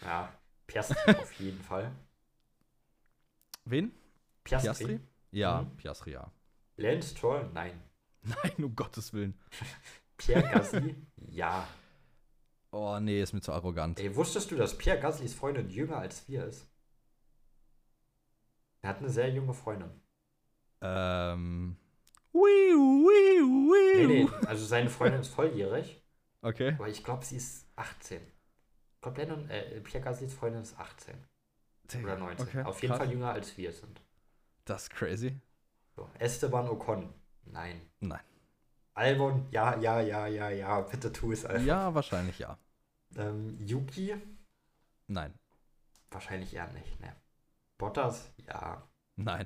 [0.01, 0.33] Ja.
[0.67, 1.91] Piastri auf jeden Fall.
[3.63, 3.93] Wen?
[4.45, 4.69] Piastri.
[4.69, 4.99] Piastri?
[5.31, 5.75] Ja, Mhm.
[5.77, 6.31] Piastri, ja.
[6.77, 7.81] Lance Stroll, nein.
[8.23, 9.37] Nein, um Gottes Willen.
[10.17, 11.67] Pierre Gasly, ja.
[12.71, 13.99] Oh, nee, ist mir zu arrogant.
[13.99, 16.67] Ey, wusstest du, dass Pierre Gaslys Freundin jünger als wir ist?
[18.81, 19.89] Er hat eine sehr junge Freundin.
[20.81, 21.77] Ähm,
[22.31, 24.07] Wiu, wiu, wiu.
[24.07, 26.01] Nee, nee, also seine Freundin ist volljährig,
[26.41, 26.73] Okay.
[26.73, 28.21] aber ich glaube, sie ist 18.
[28.21, 31.15] Ich glaube, äh, Pierre Gaslys Freundin ist 18
[32.03, 32.47] oder 19.
[32.47, 33.03] Okay, Auf jeden krass.
[33.03, 34.01] Fall jünger als wir sind.
[34.65, 35.39] Das ist crazy.
[35.95, 36.09] So.
[36.19, 37.13] Esteban Ocon,
[37.45, 37.81] nein.
[37.99, 38.21] Nein.
[38.95, 41.65] Albon, ja, ja, ja, ja, ja, bitte tu es einfach.
[41.65, 42.57] Ja, wahrscheinlich ja.
[43.15, 44.15] Ähm, Yuki,
[45.07, 45.33] Nein.
[46.11, 47.15] wahrscheinlich eher nicht, ne.
[47.77, 48.81] Bottas, ja.
[49.15, 49.45] Nein.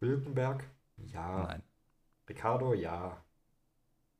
[0.00, 0.64] Hülkenberg,
[0.96, 1.44] ja.
[1.44, 1.62] Nein.
[2.28, 3.16] Ricardo, ja.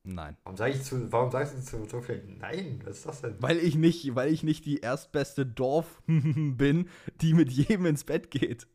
[0.03, 0.35] Nein.
[0.43, 2.23] Warum sage ich zu, warum sagst du zu so viel?
[2.37, 3.41] Nein, was ist das denn?
[3.41, 6.89] Weil ich nicht, weil ich nicht die erstbeste Dorf bin,
[7.21, 8.67] die mit jedem ins Bett geht.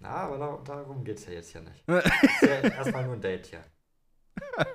[0.00, 1.86] Na, aber da, darum geht es ja jetzt hier nicht.
[1.88, 3.64] ist ja erstmal nur ein Date hier.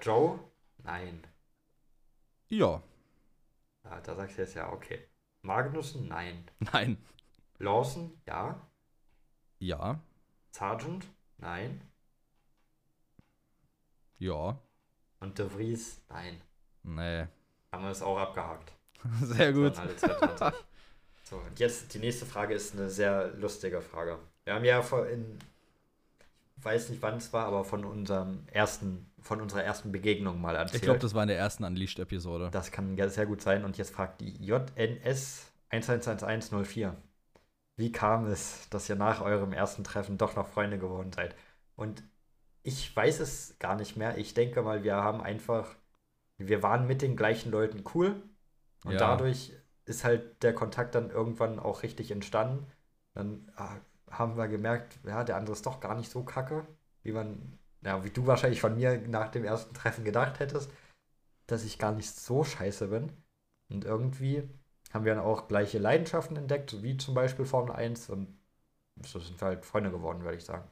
[0.01, 0.39] Joe?
[0.83, 1.25] Nein.
[2.47, 2.81] Ja.
[3.83, 5.07] Ja, da sagst du jetzt ja, okay.
[5.41, 6.07] Magnussen?
[6.07, 6.49] Nein.
[6.59, 7.03] Nein.
[7.57, 8.21] Lawson?
[8.27, 8.67] Ja.
[9.57, 9.99] Ja.
[10.51, 11.07] Sargent?
[11.37, 11.81] Nein.
[14.19, 14.59] Ja.
[15.19, 16.01] Und De Vries?
[16.09, 16.39] Nein.
[16.83, 17.27] Nee.
[17.71, 18.73] Haben wir es auch abgehakt.
[19.21, 19.75] Sehr gut.
[19.75, 20.65] waren alle 22.
[21.23, 24.19] so, und jetzt die nächste Frage ist eine sehr lustige Frage.
[24.45, 25.39] Wir haben ja vor in,
[26.57, 30.55] ich weiß nicht wann es war, aber von unserem ersten, von unserer ersten Begegnung mal
[30.55, 30.75] erzählt.
[30.75, 32.49] Ich glaube, das war in der ersten Unleashed-Episode.
[32.51, 33.65] Das kann sehr gut sein.
[33.65, 36.95] Und jetzt fragt die JNS 111104.
[37.77, 41.35] Wie kam es, dass ihr nach eurem ersten Treffen doch noch Freunde geworden seid?
[41.75, 42.03] Und
[42.61, 44.17] ich weiß es gar nicht mehr.
[44.17, 45.75] Ich denke mal, wir haben einfach,
[46.37, 48.21] wir waren mit den gleichen Leuten cool.
[48.83, 48.99] Und Ja.
[48.99, 49.53] dadurch
[49.85, 52.65] ist halt der Kontakt dann irgendwann auch richtig entstanden.
[53.13, 53.77] Dann ah,
[54.17, 56.65] haben wir gemerkt, ja, der andere ist doch gar nicht so kacke,
[57.03, 60.71] wie man, ja, wie du wahrscheinlich von mir nach dem ersten Treffen gedacht hättest,
[61.47, 63.11] dass ich gar nicht so scheiße bin.
[63.69, 64.49] Und irgendwie
[64.93, 68.27] haben wir dann auch gleiche Leidenschaften entdeckt, wie zum Beispiel Formel 1 und
[69.03, 70.67] so sind wir halt Freunde geworden, würde ich sagen.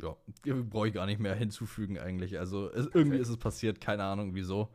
[0.00, 2.38] Ja, brauche ich gar nicht mehr hinzufügen eigentlich.
[2.38, 4.70] Also es, irgendwie ist es passiert, keine Ahnung wieso.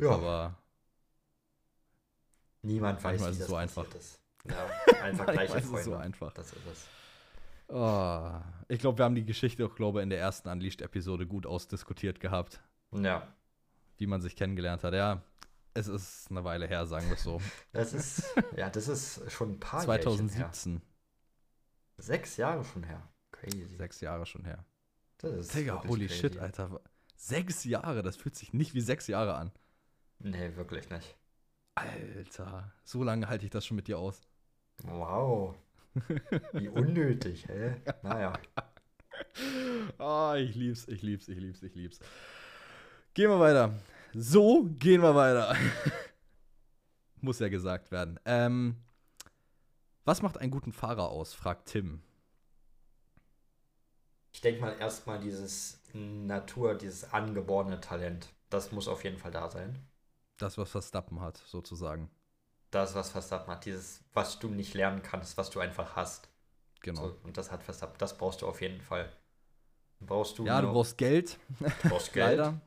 [0.00, 0.56] Aber
[2.62, 3.86] niemand weiß, wie das so einfach.
[3.94, 4.20] ist.
[4.50, 4.66] Ja,
[5.02, 5.84] einfach manchmal gleiche ist Freunde.
[5.84, 6.32] so einfach.
[6.34, 6.86] Das ist es.
[7.68, 8.30] Oh,
[8.68, 12.60] ich glaube, wir haben die Geschichte auch, glaube in der ersten Unleashed-Episode gut ausdiskutiert gehabt,
[12.92, 13.26] Ja,
[13.98, 14.94] wie man sich kennengelernt hat.
[14.94, 15.22] Ja,
[15.74, 17.40] es ist eine Weile her, sagen wir es so.
[17.72, 19.86] das ist, ja, das ist schon ein paar her.
[20.00, 20.80] 2017,
[21.98, 23.02] Sechs Jahre schon her.
[23.32, 23.76] Crazy.
[23.76, 24.64] sechs Jahre schon her.
[25.18, 26.20] Das ist Digga, holy crazy.
[26.20, 26.80] shit, Alter.
[27.16, 29.50] Sechs Jahre, das fühlt sich nicht wie sechs Jahre an.
[30.18, 31.16] Nee, wirklich nicht.
[31.74, 34.20] Alter, so lange halte ich das schon mit dir aus.
[34.84, 35.54] Wow.
[36.52, 37.76] Wie unnötig, hä?
[38.02, 38.34] Naja.
[39.98, 42.00] Ah, ich lieb's, ich lieb's, ich lieb's, ich lieb's.
[43.14, 43.74] Gehen wir weiter.
[44.14, 45.56] So gehen wir weiter.
[47.20, 48.20] Muss ja gesagt werden.
[48.24, 48.76] Ähm,
[50.04, 51.34] was macht einen guten Fahrer aus?
[51.34, 52.02] fragt Tim.
[54.32, 58.28] Ich denke mal erstmal dieses Natur, dieses angeborene Talent.
[58.50, 59.78] Das muss auf jeden Fall da sein.
[60.36, 62.10] Das, was Verstappen hat, sozusagen.
[62.76, 63.64] Das, was Verstappen hat.
[63.64, 66.28] Dieses, was du nicht lernen kannst, was du einfach hast.
[66.82, 67.02] Genau.
[67.02, 67.96] So, und das hat Verstappen.
[67.98, 69.12] Das brauchst du auf jeden Fall.
[70.00, 71.38] Brauchst du ja, du brauchst Geld,
[71.78, 72.38] du brauchst Geld.
[72.38, 72.60] leider.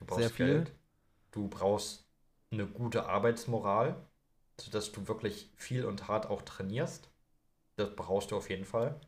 [0.00, 0.64] Du brauchst Sehr viel.
[0.64, 0.72] Geld.
[1.32, 2.06] Du brauchst
[2.52, 3.96] eine gute Arbeitsmoral,
[4.60, 7.10] sodass du wirklich viel und hart auch trainierst.
[7.76, 9.00] Das brauchst du auf jeden Fall.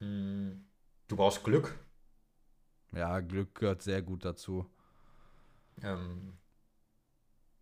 [0.00, 0.66] Mm,
[1.08, 1.76] Du brauchst Glück.
[2.92, 4.64] Ja, Glück gehört sehr gut dazu.
[5.82, 6.38] Ähm,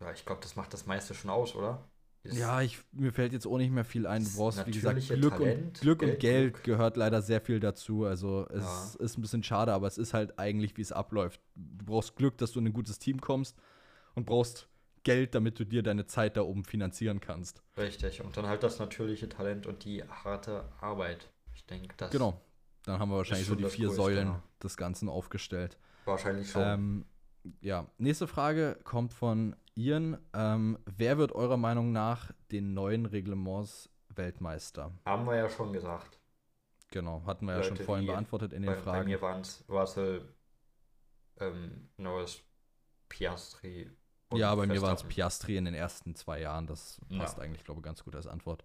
[0.03, 1.87] ja, ich glaube, das macht das meiste schon aus, oder?
[2.23, 4.23] Dieses- Ja, ich, mir fällt jetzt auch nicht mehr viel ein.
[4.23, 6.63] Du brauchst, wie gesagt, Glück und, Talent, Glück und Geld, Geld Glück.
[6.63, 8.05] gehört leider sehr viel dazu.
[8.05, 9.05] Also es Ja.
[9.05, 11.41] ist ein bisschen schade, aber es ist halt eigentlich, wie es abläuft.
[11.55, 13.57] Du brauchst Glück, dass du in ein gutes Team kommst
[14.15, 14.69] und brauchst
[15.03, 17.61] Geld, damit du dir deine Zeit da oben finanzieren kannst.
[17.77, 18.21] Richtig.
[18.23, 21.29] Und dann halt das natürliche Talent und die harte Arbeit.
[21.53, 22.39] Ich denke, das Genau.
[22.85, 24.43] Dann haben wir wahrscheinlich so die vier Säulen ja.
[24.61, 25.77] des Ganzen aufgestellt.
[26.05, 26.61] wahrscheinlich schon.
[26.63, 27.05] Ähm,
[27.61, 30.17] ja, nächste Frage kommt von Ian.
[30.33, 34.91] Ähm, wer wird eurer Meinung nach den neuen Reglements Weltmeister?
[35.05, 36.19] Haben wir ja schon gesagt.
[36.91, 39.05] Genau, hatten wir ja Leute schon vorhin beantwortet in den Bei, bei Fragen.
[39.09, 40.27] mir waren es Russell,
[41.39, 42.41] ähm, Norris,
[43.09, 43.89] Piastri.
[44.29, 45.03] und Ja, bei mir war es.
[45.03, 46.67] Piastri in den ersten zwei Jahren.
[46.67, 47.43] Das passt Ja.
[47.43, 48.63] eigentlich, glaube ich, ganz gut als Antwort.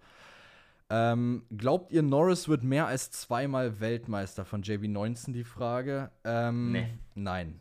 [0.91, 4.45] Ähm, glaubt ihr, Norris wird mehr als zweimal Weltmeister?
[4.47, 6.11] Von JB19 die Frage.
[6.25, 6.99] Ähm, Nee.
[7.15, 7.61] Nein.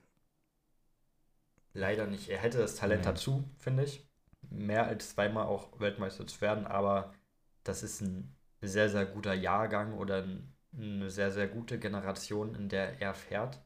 [1.78, 2.30] Leider nicht.
[2.30, 3.12] Er hätte das Talent Nee.
[3.12, 4.10] dazu, finde ich.
[4.50, 7.14] Mehr als zweimal auch Weltmeister zu werden, aber
[7.64, 12.68] das ist ein sehr, sehr guter Jahrgang oder ein, eine sehr, sehr gute Generation, in
[12.70, 13.62] der er fährt.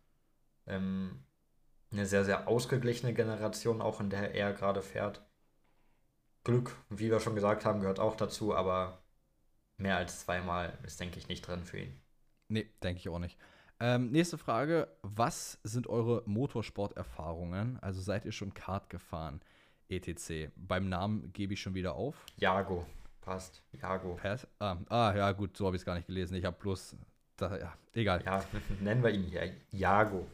[0.68, 1.24] Ähm,
[1.92, 5.26] eine sehr, sehr ausgeglichene Generation, auch in der er gerade fährt.
[6.44, 9.02] Glück, wie wir schon gesagt haben, gehört auch dazu, aber
[9.78, 12.02] mehr als zweimal ist, denke ich, nicht drin für ihn.
[12.50, 13.38] Nee, denke ich auch nicht.
[13.82, 14.88] Ähm, nächste Frage.
[15.02, 17.80] Was sind eure Motorsporterfahrungen?
[17.82, 19.42] Also seid ihr schon Kart gefahren?
[19.90, 20.52] ETC.
[20.56, 22.24] Beim Namen gebe ich schon wieder auf.
[22.38, 22.86] Jago.
[23.22, 23.64] Passt.
[23.74, 24.18] Jago.
[24.22, 24.48] Pass?
[24.60, 26.36] Ah, ah, ja, gut, so habe ich es gar nicht gelesen.
[26.36, 26.96] Ich habe bloß.
[27.38, 28.22] Da, ja, egal.
[28.24, 28.44] Ja,
[28.82, 29.52] nennen wir ihn hier.
[29.72, 30.28] Jago.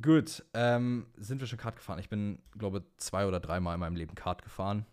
[0.00, 1.98] Gut, ähm, sind wir schon Kart gefahren?
[1.98, 4.86] Ich bin, glaube zwei oder dreimal in meinem Leben Kart gefahren.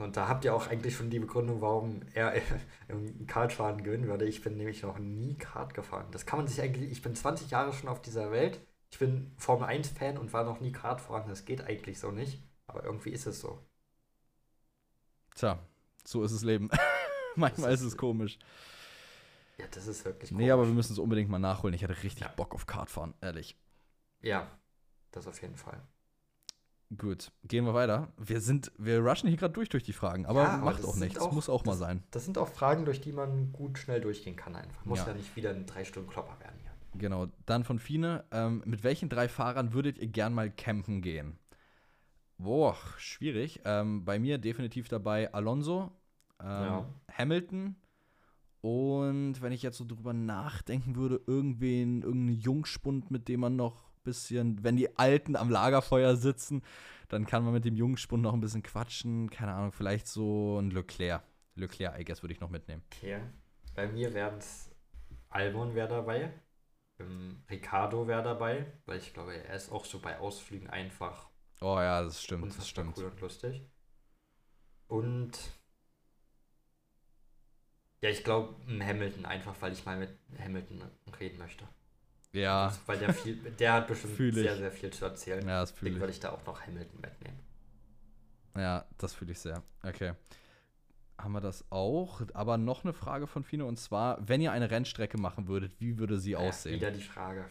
[0.00, 2.34] Und da habt ihr auch eigentlich schon die Begründung, warum er
[2.88, 4.24] im Kartfahren gewinnen würde.
[4.24, 6.06] Ich bin nämlich noch nie Kart gefahren.
[6.10, 6.90] Das kann man sich eigentlich.
[6.90, 8.60] Ich bin 20 Jahre schon auf dieser Welt.
[8.90, 11.28] Ich bin Formel 1-Fan und war noch nie Kart fahren.
[11.28, 12.42] Das geht eigentlich so nicht.
[12.66, 13.62] Aber irgendwie ist es so.
[15.34, 15.58] Tja,
[16.04, 16.70] so ist das Leben.
[17.36, 18.38] Manchmal ist, ist es komisch.
[19.58, 20.44] Ja, das ist wirklich komisch.
[20.44, 21.74] Nee, aber wir müssen es unbedingt mal nachholen.
[21.74, 22.28] Ich hatte richtig ja.
[22.28, 23.56] Bock auf Kartfahren, ehrlich.
[24.22, 24.50] Ja,
[25.12, 25.80] das auf jeden Fall.
[26.96, 28.12] Gut, gehen wir weiter.
[28.16, 31.20] Wir sind, wir rushen hier gerade durch durch die Fragen, aber ja, macht auch nichts.
[31.20, 32.02] Auch, muss auch das, mal sein.
[32.10, 34.84] Das sind auch Fragen, durch die man gut schnell durchgehen kann einfach.
[34.84, 36.70] Muss ja, ja nicht wieder ein drei Stunden Klopper werden hier.
[36.98, 37.28] Genau.
[37.46, 38.24] Dann von Fine.
[38.32, 41.38] Ähm, mit welchen drei Fahrern würdet ihr gern mal campen gehen?
[42.38, 43.60] Boah, schwierig.
[43.64, 45.92] Ähm, bei mir definitiv dabei Alonso,
[46.40, 46.86] ähm, ja.
[47.16, 47.76] Hamilton
[48.62, 53.89] und wenn ich jetzt so drüber nachdenken würde, irgendwen, irgendeinen Jungspund, mit dem man noch
[54.02, 56.62] bisschen, wenn die Alten am Lagerfeuer sitzen,
[57.08, 59.30] dann kann man mit dem Jungspund noch ein bisschen quatschen.
[59.30, 61.22] Keine Ahnung, vielleicht so ein Leclerc.
[61.56, 62.82] Leclerc, I guess, würde ich noch mitnehmen.
[62.92, 63.20] Okay.
[63.74, 64.70] Bei mir wären es
[65.28, 66.32] Albon wäre dabei.
[66.98, 71.28] Ähm, Ricardo wäre dabei, weil ich glaube, er ist auch so bei Ausflügen einfach.
[71.60, 72.56] Oh ja, das stimmt.
[72.56, 72.96] Das stimmt.
[72.98, 73.62] Cool und lustig.
[74.88, 75.38] Und
[78.02, 80.82] ja, ich glaube Hamilton einfach, weil ich mal mit Hamilton
[81.18, 81.68] reden möchte.
[82.32, 82.66] Ja.
[82.66, 85.46] Also, weil der viel, der hat bestimmt sehr, sehr viel zu erzählen.
[85.46, 86.00] Ja, das fühle ich.
[86.00, 87.40] würde ich da auch noch Hamilton mitnehmen.
[88.56, 89.62] Ja, das fühle ich sehr.
[89.82, 90.14] Okay.
[91.18, 92.22] Haben wir das auch?
[92.32, 95.98] Aber noch eine Frage von Fino und zwar, wenn ihr eine Rennstrecke machen würdet, wie
[95.98, 96.76] würde sie ja, aussehen?
[96.76, 97.44] Wieder die Frage.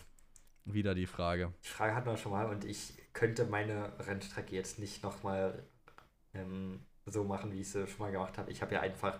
[0.65, 1.53] Wieder die Frage.
[1.63, 5.63] Die Frage hatten wir schon mal und ich könnte meine Rennstrecke jetzt nicht nochmal
[6.33, 8.51] ähm, so machen, wie ich sie schon mal gemacht habe.
[8.51, 9.19] Ich habe ja einfach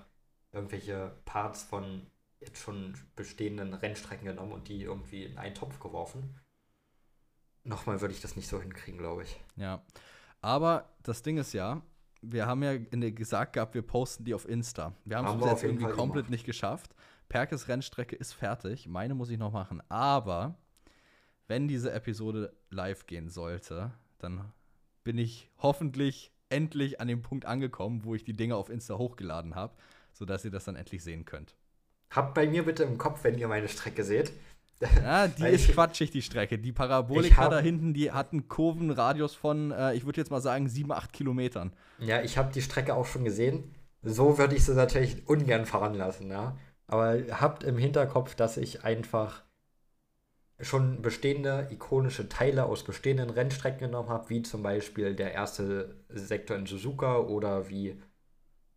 [0.51, 2.07] irgendwelche Parts von
[2.39, 6.39] jetzt schon bestehenden Rennstrecken genommen und die irgendwie in einen Topf geworfen.
[7.63, 9.39] Nochmal würde ich das nicht so hinkriegen, glaube ich.
[9.55, 9.83] Ja.
[10.41, 11.81] Aber das Ding ist ja,
[12.21, 14.93] wir haben ja in der gesagt gehabt, wir posten die auf Insta.
[15.05, 16.31] Wir haben es jetzt irgendwie Fall komplett gemacht.
[16.31, 16.95] nicht geschafft.
[17.27, 18.87] Perkes Rennstrecke ist fertig.
[18.87, 19.81] Meine muss ich noch machen.
[19.89, 20.57] Aber
[21.47, 24.51] wenn diese Episode live gehen sollte, dann
[25.03, 29.55] bin ich hoffentlich endlich an dem Punkt angekommen, wo ich die Dinge auf Insta hochgeladen
[29.55, 29.75] habe,
[30.13, 31.55] sodass ihr das dann endlich sehen könnt.
[32.11, 34.31] Habt bei mir bitte im Kopf, wenn ihr meine Strecke seht.
[35.03, 36.57] Ja, die ist ich, quatschig, die Strecke.
[36.57, 40.41] Die Parabolika hab, da hinten, die hat einen Kurvenradius von, äh, ich würde jetzt mal
[40.41, 41.71] sagen, 7, 8 Kilometern.
[41.99, 43.75] Ja, ich habe die Strecke auch schon gesehen.
[44.01, 46.57] So würde ich sie natürlich ungern fahren lassen, ja.
[46.87, 49.43] Aber habt im Hinterkopf, dass ich einfach
[50.61, 56.57] schon bestehende ikonische Teile aus bestehenden Rennstrecken genommen habe, wie zum Beispiel der erste Sektor
[56.57, 58.01] in Suzuka oder wie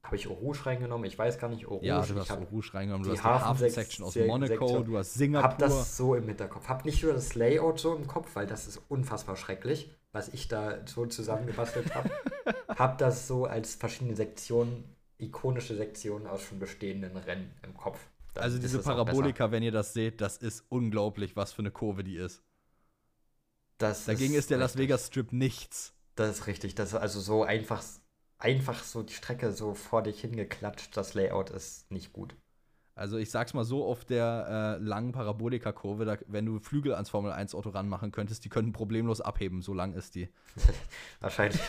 [0.02, 1.06] habe ich Rouge reingenommen?
[1.06, 1.68] Ich weiß gar nicht.
[1.68, 1.86] Rouge.
[1.86, 3.04] Ja, du hast Rouge reingenommen.
[3.04, 4.84] Du hast die Hafen-Section aus Monaco, Sektion.
[4.84, 5.50] du hast Singapur.
[5.50, 6.68] Hab das so im Hinterkopf.
[6.68, 10.48] Hab nicht nur das Layout so im Kopf, weil das ist unfassbar schrecklich, was ich
[10.48, 12.10] da so zusammengebastelt habe.
[12.68, 14.84] hab das so als verschiedene Sektionen,
[15.18, 18.00] ikonische Sektionen aus schon bestehenden Rennen im Kopf.
[18.34, 22.02] Dann also diese Parabolika, wenn ihr das seht, das ist unglaublich, was für eine Kurve
[22.02, 22.42] die ist.
[23.78, 25.94] Das Dagegen ist, ist der Las Vegas Strip nichts.
[26.14, 26.74] Das ist richtig.
[26.74, 27.82] Das ist also so einfach
[28.42, 30.96] einfach so die Strecke so vor dich hingeklatscht.
[30.96, 32.34] Das Layout ist nicht gut.
[32.94, 37.70] Also ich sag's mal so, auf der äh, langen Parabolika-Kurve, wenn du Flügel ans Formel-1-Auto
[37.70, 40.28] ranmachen könntest, die könnten problemlos abheben, so lang ist die.
[41.20, 41.60] wahrscheinlich,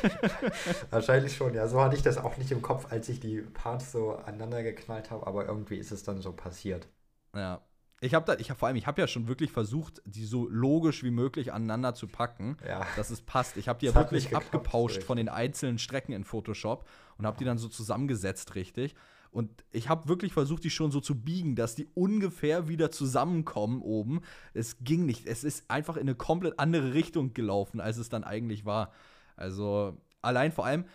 [0.89, 1.67] wahrscheinlich schon, ja.
[1.69, 5.11] So hatte ich das auch nicht im Kopf, als ich die Parts so aneinander geknallt
[5.11, 6.89] habe, aber irgendwie ist es dann so passiert.
[7.33, 7.61] Ja.
[8.03, 10.49] Ich habe da, ich hab, vor allem, ich habe ja schon wirklich versucht, die so
[10.49, 12.85] logisch wie möglich aneinander zu packen, ja.
[12.97, 13.55] dass es passt.
[13.55, 16.85] Ich habe die ja wirklich abgepauscht von den einzelnen Strecken in Photoshop
[17.17, 18.93] und habe die dann so zusammengesetzt richtig.
[19.31, 23.81] Und ich habe wirklich versucht, die schon so zu biegen, dass die ungefähr wieder zusammenkommen
[23.81, 24.21] oben.
[24.53, 25.25] Es ging nicht.
[25.25, 28.91] Es ist einfach in eine komplett andere Richtung gelaufen, als es dann eigentlich war.
[29.37, 30.85] Also allein vor allem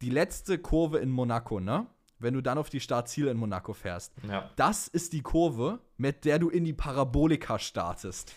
[0.00, 1.86] die letzte Kurve in Monaco, ne?
[2.18, 4.12] Wenn du dann auf die Startziele in Monaco fährst.
[4.28, 4.50] Ja.
[4.56, 8.34] Das ist die Kurve, mit der du in die Parabolika startest.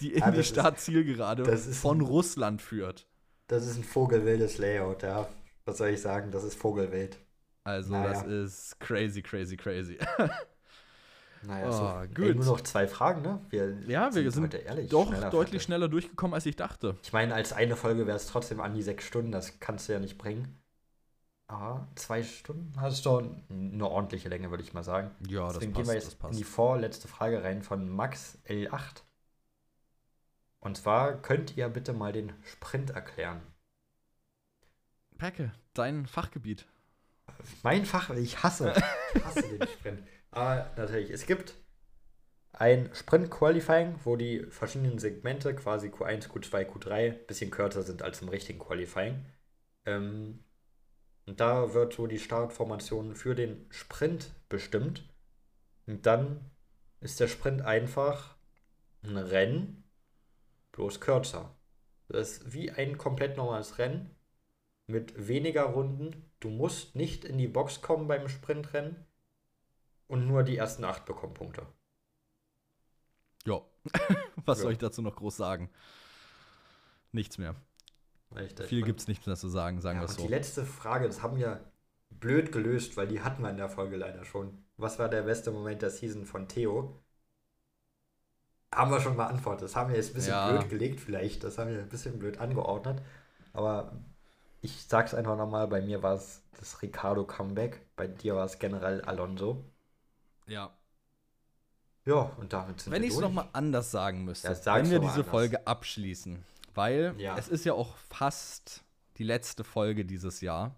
[0.00, 3.06] Die in ja, die Startzielgerade von ein, Russland führt.
[3.48, 5.28] Das ist ein vogelwildes Layout, ja.
[5.64, 6.30] Was soll ich sagen?
[6.30, 7.18] Das ist vogelwild.
[7.64, 8.12] Also, naja.
[8.12, 9.98] das ist crazy, crazy, crazy.
[11.44, 12.24] Naja, oh, so, gut.
[12.24, 13.40] Ey, nur noch zwei Fragen, ne?
[13.50, 16.96] Wir ja, wir sind, sind ehrlich, doch schneller deutlich schneller durchgekommen, als ich dachte.
[17.02, 19.92] Ich meine, als eine Folge wäre es trotzdem an die sechs Stunden, das kannst du
[19.92, 20.61] ja nicht bringen.
[21.48, 25.10] Ah, zwei Stunden hast du eine ordentliche Länge, würde ich mal sagen.
[25.28, 25.74] Ja, Deswegen das passt.
[25.74, 29.02] gehen wir jetzt in die vorletzte Frage rein von Max L8.
[30.60, 33.42] Und zwar könnt ihr bitte mal den Sprint erklären.
[35.18, 36.66] Perke, dein Fachgebiet.
[37.62, 38.72] Mein Fach, ich hasse,
[39.14, 40.02] ich hasse den Sprint.
[40.30, 41.54] Aber natürlich, es gibt
[42.52, 48.22] ein Sprint-Qualifying, wo die verschiedenen Segmente, quasi Q1, Q2, Q3, ein bisschen kürzer sind als
[48.22, 49.24] im richtigen Qualifying.
[49.84, 50.44] Ähm,
[51.26, 55.04] und da wird so die Startformation für den Sprint bestimmt.
[55.86, 56.50] Und dann
[57.00, 58.36] ist der Sprint einfach
[59.04, 59.84] ein Rennen,
[60.72, 61.56] bloß kürzer.
[62.08, 64.10] Das ist wie ein komplett normales Rennen
[64.86, 66.30] mit weniger Runden.
[66.40, 69.06] Du musst nicht in die Box kommen beim Sprintrennen
[70.06, 71.66] und nur die ersten acht bekommen Punkte.
[73.46, 73.60] Ja.
[74.46, 74.62] Was Ja.
[74.62, 75.70] soll ich dazu noch groß sagen?
[77.12, 77.54] Nichts mehr.
[78.34, 78.66] Richtig.
[78.68, 80.22] Viel gibt es nicht mehr zu sagen, sagen Ja, wir es und so.
[80.22, 81.60] die letzte Frage, das haben wir
[82.10, 84.64] blöd gelöst, weil die hatten wir in der Folge leider schon.
[84.76, 87.02] Was war der beste Moment der Season von Theo?
[88.74, 89.64] Haben wir schon beantwortet.
[89.64, 90.50] Das haben wir jetzt ein bisschen Ja.
[90.50, 91.44] blöd gelegt, vielleicht.
[91.44, 93.02] Das haben wir ein bisschen blöd angeordnet.
[93.52, 93.92] Aber
[94.62, 98.58] ich sag's einfach nochmal: bei mir war es das Ricardo Comeback, bei dir war es
[98.58, 99.64] generell Alonso.
[100.46, 100.70] Ja.
[102.04, 104.98] Ja, und damit sind Wenn wir ich es nochmal anders sagen müsste, Ja, wenn wir
[105.00, 105.28] diese anders.
[105.28, 106.42] Folge abschließen,
[106.74, 107.36] weil Ja.
[107.36, 108.84] es ist ja auch fast
[109.18, 110.76] die letzte Folge dieses Jahr.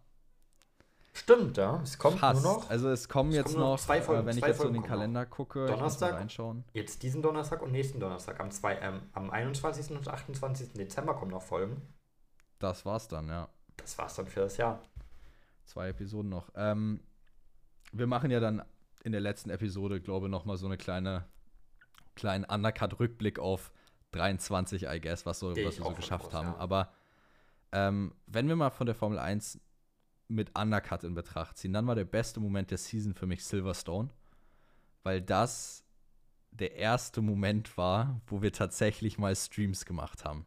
[1.17, 1.81] Stimmt, ja.
[1.83, 2.43] Es kommt fast.
[2.43, 4.45] nur noch Also es kommen es jetzt kommen noch noch, zwei Folgen, äh, wenn ich
[4.45, 4.89] jetzt so in Folgen den.
[4.89, 6.15] Kalender gucke, Donnerstag.
[6.15, 6.65] reinschauen.
[6.73, 8.41] jetzt diesen Donnerstag und nächsten Donnerstag.
[8.41, 9.97] Am, zwei, ähm, am 21.
[9.97, 10.73] und 28.
[10.73, 11.81] Dezember kommen noch Folgen.
[12.59, 13.49] Das war's dann, ja.
[13.77, 14.83] Das war's dann für das Jahr.
[15.65, 16.51] Zwei Episoden noch.
[16.57, 17.01] Ähm,
[17.93, 18.65] wir machen ja dann
[19.05, 21.27] in der letzten Episode, glaube ich, noch mal so eine kleine
[22.17, 23.73] kleinen Undercut-Rückblick auf
[24.15, 26.49] 23, I guess, was, so, was wir so geschafft aus, haben.
[26.49, 26.57] ja.
[26.57, 26.93] Aber
[27.73, 29.61] ähm, wenn wir mal von der Formel 1
[30.29, 34.11] mit Undercut in Betracht ziehen, dann war der beste Moment der Season für mich Silverstone,
[35.03, 35.85] weil das
[36.51, 40.47] der erste Moment war, wo wir tatsächlich mal Streams gemacht haben.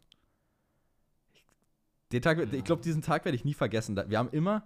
[2.14, 4.02] Den Tag, ich glaube, diesen Tag werde ich nie vergessen.
[4.08, 4.66] Wir haben immer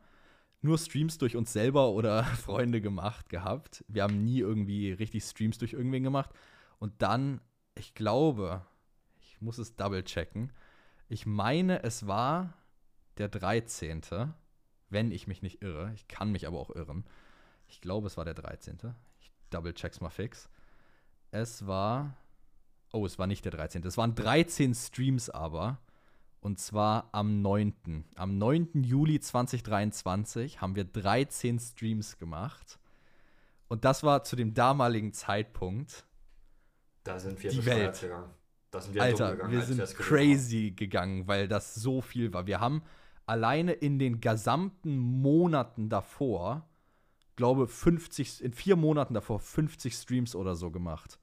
[0.61, 3.83] nur Streams durch uns selber oder Freunde gemacht gehabt.
[3.87, 6.29] Wir haben nie irgendwie richtig Streams durch irgendwen gemacht.
[6.77, 7.41] Und dann,
[7.75, 8.65] ich glaube,
[9.41, 10.51] ich muss es double checken.
[11.09, 12.53] Ich meine, es war
[13.17, 14.03] der 13.,
[14.91, 15.91] wenn ich mich nicht irre.
[15.95, 17.05] Ich kann mich aber auch irren.
[17.67, 18.77] Ich glaube, es war der 13.
[19.19, 20.47] Ich double check's mal fix.
[21.31, 22.15] Es war.
[22.93, 23.83] Oh, es war nicht der 13.
[23.83, 25.79] Es waren 13 Streams aber.
[26.39, 28.05] Und zwar am 9.
[28.13, 28.83] Am 9.
[28.83, 32.77] Juli 2023 haben wir 13 Streams gemacht.
[33.67, 36.05] Und das war zu dem damaligen Zeitpunkt.
[37.03, 38.01] Da sind wir Die Welt.
[38.01, 38.29] gegangen.
[38.71, 42.47] Da sind wir dumm Alter, gegangen, wir sind crazy gegangen, weil das so viel war.
[42.47, 42.81] Wir haben
[43.25, 46.67] alleine in den gesamten Monaten davor,
[47.35, 51.19] glaube 50, in vier Monaten davor 50 Streams oder so gemacht.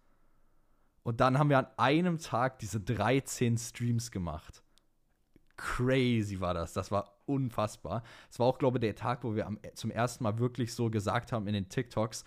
[1.02, 4.62] Und dann haben wir an einem Tag diese 13 Streams gemacht.
[5.56, 6.74] Crazy war das.
[6.74, 8.02] Das war unfassbar.
[8.30, 10.90] Es war auch, glaube ich, der Tag, wo wir am, zum ersten Mal wirklich so
[10.90, 12.24] gesagt haben in den TikToks,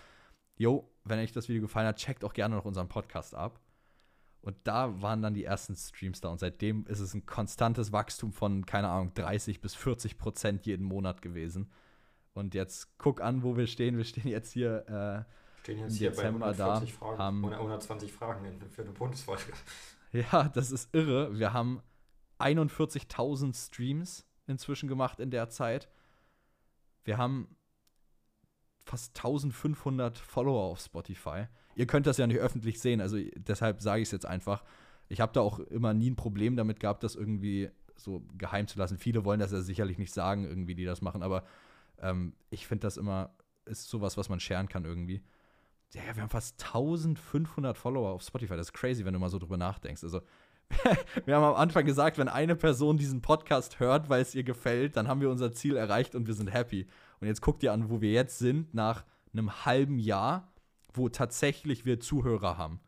[0.57, 3.60] yo, wenn euch das Video gefallen hat, checkt auch gerne noch unseren Podcast ab.
[4.41, 6.29] Und da waren dann die ersten Streams da.
[6.29, 10.85] Und seitdem ist es ein konstantes Wachstum von, keine Ahnung, 30 bis 40 Prozent jeden
[10.85, 11.69] Monat gewesen.
[12.33, 13.97] Und jetzt guck an, wo wir stehen.
[13.97, 14.85] Wir stehen jetzt hier.
[14.89, 15.25] haben.
[15.61, 19.53] Stehen jetzt hier Dezember bei 140 da, Fragen, haben- 120 Fragen in, für eine Bundesfolge.
[20.11, 21.37] Äh, ja, das ist irre.
[21.37, 21.81] Wir haben
[22.39, 25.87] 41.000 Streams inzwischen gemacht in der Zeit.
[27.03, 27.55] Wir haben
[28.83, 31.47] fast 1500 Follower auf Spotify.
[31.75, 34.63] Ihr könnt das ja nicht öffentlich sehen, also deshalb sage ich es jetzt einfach.
[35.09, 38.79] Ich habe da auch immer nie ein Problem damit gehabt, das irgendwie so geheim zu
[38.79, 38.97] lassen.
[38.97, 41.43] Viele wollen das ja sicherlich nicht sagen, irgendwie, die das machen, aber
[41.99, 43.31] ähm, ich finde das immer,
[43.65, 45.21] ist sowas, was man scheren kann irgendwie.
[45.93, 48.55] Ja, wir haben fast 1500 Follower auf Spotify.
[48.55, 50.03] Das ist crazy, wenn du mal so drüber nachdenkst.
[50.03, 50.21] Also,
[51.25, 54.95] wir haben am Anfang gesagt, wenn eine Person diesen Podcast hört, weil es ihr gefällt,
[54.95, 56.87] dann haben wir unser Ziel erreicht und wir sind happy.
[57.19, 59.03] Und jetzt guckt ihr an, wo wir jetzt sind, nach
[59.33, 60.50] einem halben Jahr,
[60.93, 62.79] wo tatsächlich wir Zuhörer haben.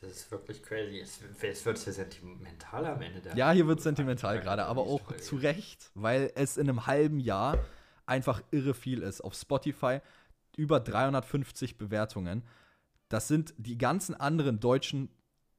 [0.00, 1.00] Das ist wirklich crazy.
[1.00, 5.00] Es, es wird hier sentimental am Ende der Ja, hier wird sentimental gerade, aber auch
[5.00, 5.22] Folge.
[5.22, 7.58] zu Recht, weil es in einem halben Jahr
[8.06, 9.22] einfach irre viel ist.
[9.22, 10.00] Auf Spotify
[10.56, 12.42] über 350 Bewertungen.
[13.08, 15.08] Das sind die ganzen anderen deutschen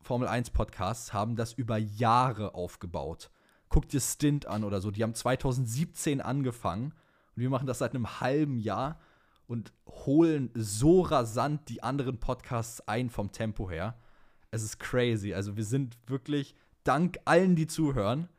[0.01, 3.31] Formel 1 Podcasts haben das über Jahre aufgebaut.
[3.69, 6.93] Guck dir Stint an oder so, die haben 2017 angefangen
[7.35, 8.99] und wir machen das seit einem halben Jahr
[9.47, 13.97] und holen so rasant die anderen Podcasts ein vom Tempo her.
[14.51, 15.33] Es ist crazy.
[15.33, 18.29] Also wir sind wirklich, dank allen, die zuhören,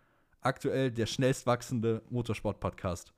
[0.40, 3.12] aktuell der schnellst wachsende Motorsport-Podcast.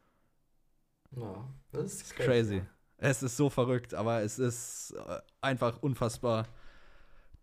[1.16, 2.27] Ja, das ist crazy.
[2.27, 2.62] crazy.
[2.98, 6.47] Es ist so verrückt, aber es ist äh, einfach unfassbar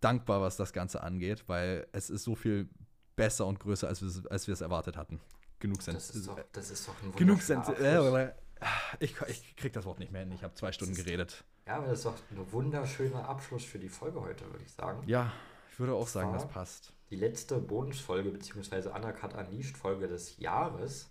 [0.00, 2.68] dankbar, was das Ganze angeht, weil es ist so viel
[3.16, 5.20] besser und größer, als wir, als wir es erwartet hatten.
[5.58, 5.96] Genug sind.
[5.96, 7.66] Das ist doch, das ist doch ein Genug sind.
[9.00, 10.32] Ich, ich krieg das Wort nicht mehr hin.
[10.32, 11.44] Ich habe zwei Stunden geredet.
[11.66, 15.02] Ja, aber das ist doch ein wunderschöner Abschluss für die Folge heute, würde ich sagen.
[15.06, 15.32] Ja,
[15.70, 16.92] ich würde auch sagen, das passt.
[17.10, 18.88] Die letzte Bonusfolge bzw.
[18.88, 21.10] Undercut Unleashed Folge des Jahres.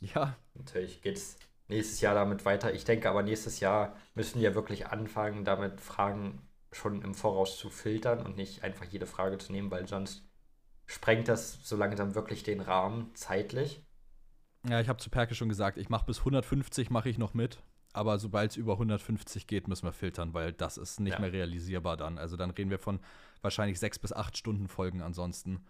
[0.00, 0.36] Ja.
[0.54, 1.36] Natürlich geht es
[1.68, 2.74] nächstes Jahr damit weiter.
[2.74, 7.70] Ich denke aber, nächstes Jahr müssen wir wirklich anfangen, damit Fragen schon im Voraus zu
[7.70, 10.28] filtern und nicht einfach jede Frage zu nehmen, weil sonst
[10.86, 13.84] sprengt das so langsam wirklich den Rahmen zeitlich.
[14.68, 17.62] Ja, ich habe zu Perke schon gesagt, ich mache bis 150 mache ich noch mit,
[17.92, 21.20] aber sobald es über 150 geht, müssen wir filtern, weil das ist nicht ja.
[21.20, 22.18] mehr realisierbar dann.
[22.18, 23.00] Also dann reden wir von
[23.40, 25.64] wahrscheinlich sechs bis acht Stunden Folgen ansonsten.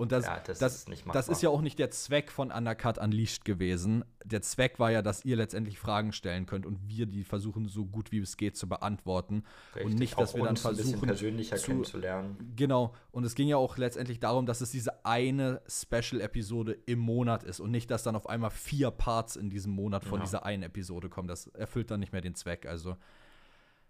[0.00, 2.96] Und das, ja, das, das, ist das, ist ja auch nicht der Zweck von Undercut
[2.96, 4.02] Unleashed gewesen.
[4.24, 7.84] Der Zweck war ja, dass ihr letztendlich Fragen stellen könnt und wir die versuchen, so
[7.84, 9.44] gut wie es geht zu beantworten.
[9.74, 11.02] Richtig, und nicht, dass wir dann versuchen.
[11.02, 12.54] persönlicher zu, kennenzulernen.
[12.56, 12.94] Genau.
[13.10, 17.60] Und es ging ja auch letztendlich darum, dass es diese eine Special-Episode im Monat ist
[17.60, 20.24] und nicht, dass dann auf einmal vier Parts in diesem Monat von ja.
[20.24, 21.28] dieser einen Episode kommen.
[21.28, 22.64] Das erfüllt dann nicht mehr den Zweck.
[22.64, 22.96] Also,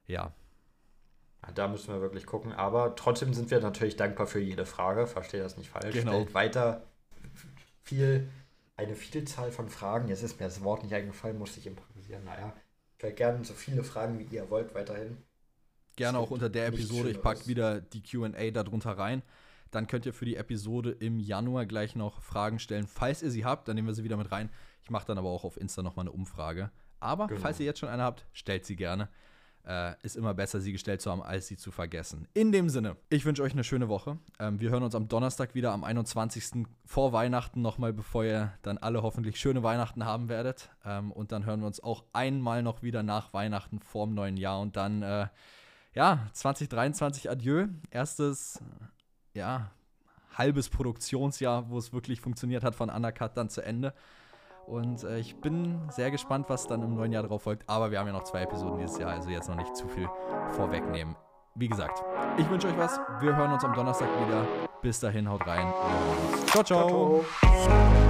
[0.08, 0.32] ja.
[1.54, 2.52] Da müssen wir wirklich gucken.
[2.52, 5.06] Aber trotzdem sind wir natürlich dankbar für jede Frage.
[5.06, 5.94] Verstehe das nicht falsch.
[5.94, 6.12] Genau.
[6.12, 6.82] Stellt weiter
[7.82, 8.28] viel,
[8.76, 10.08] eine Vielzahl von Fragen.
[10.08, 12.24] Jetzt ist mir das Wort nicht eingefallen, musste ich improvisieren.
[12.24, 12.52] Naja,
[12.96, 15.16] stellt gerne so viele Fragen, wie ihr wollt, weiterhin.
[15.96, 17.10] Gerne auch unter der Episode.
[17.10, 19.22] Ich packe wieder die QA darunter rein.
[19.70, 22.86] Dann könnt ihr für die Episode im Januar gleich noch Fragen stellen.
[22.86, 24.50] Falls ihr sie habt, dann nehmen wir sie wieder mit rein.
[24.82, 26.70] Ich mache dann aber auch auf Insta nochmal eine Umfrage.
[26.98, 27.40] Aber genau.
[27.40, 29.08] falls ihr jetzt schon eine habt, stellt sie gerne
[29.66, 32.26] äh, ist immer besser, sie gestellt zu haben, als sie zu vergessen.
[32.34, 34.18] In dem Sinne, ich wünsche euch eine schöne Woche.
[34.38, 36.66] Ähm, wir hören uns am Donnerstag wieder, am 21.
[36.84, 40.70] vor Weihnachten nochmal, bevor ihr dann alle hoffentlich schöne Weihnachten haben werdet.
[40.84, 44.60] Ähm, und dann hören wir uns auch einmal noch wieder nach Weihnachten vorm neuen Jahr.
[44.60, 45.28] Und dann, äh,
[45.94, 47.68] ja, 2023 Adieu.
[47.90, 48.60] Erstes,
[49.34, 49.70] ja,
[50.36, 53.94] halbes Produktionsjahr, wo es wirklich funktioniert hat, von Undercut dann zu Ende.
[54.70, 57.68] Und äh, ich bin sehr gespannt, was dann im neuen Jahr drauf folgt.
[57.68, 60.08] Aber wir haben ja noch zwei Episoden dieses Jahr, also jetzt noch nicht zu viel
[60.50, 61.16] vorwegnehmen.
[61.56, 62.04] Wie gesagt,
[62.38, 63.00] ich wünsche euch was.
[63.20, 64.46] Wir hören uns am Donnerstag wieder.
[64.80, 65.66] Bis dahin, haut rein.
[65.66, 67.24] Und ciao, ciao.
[67.40, 68.09] ciao, ciao.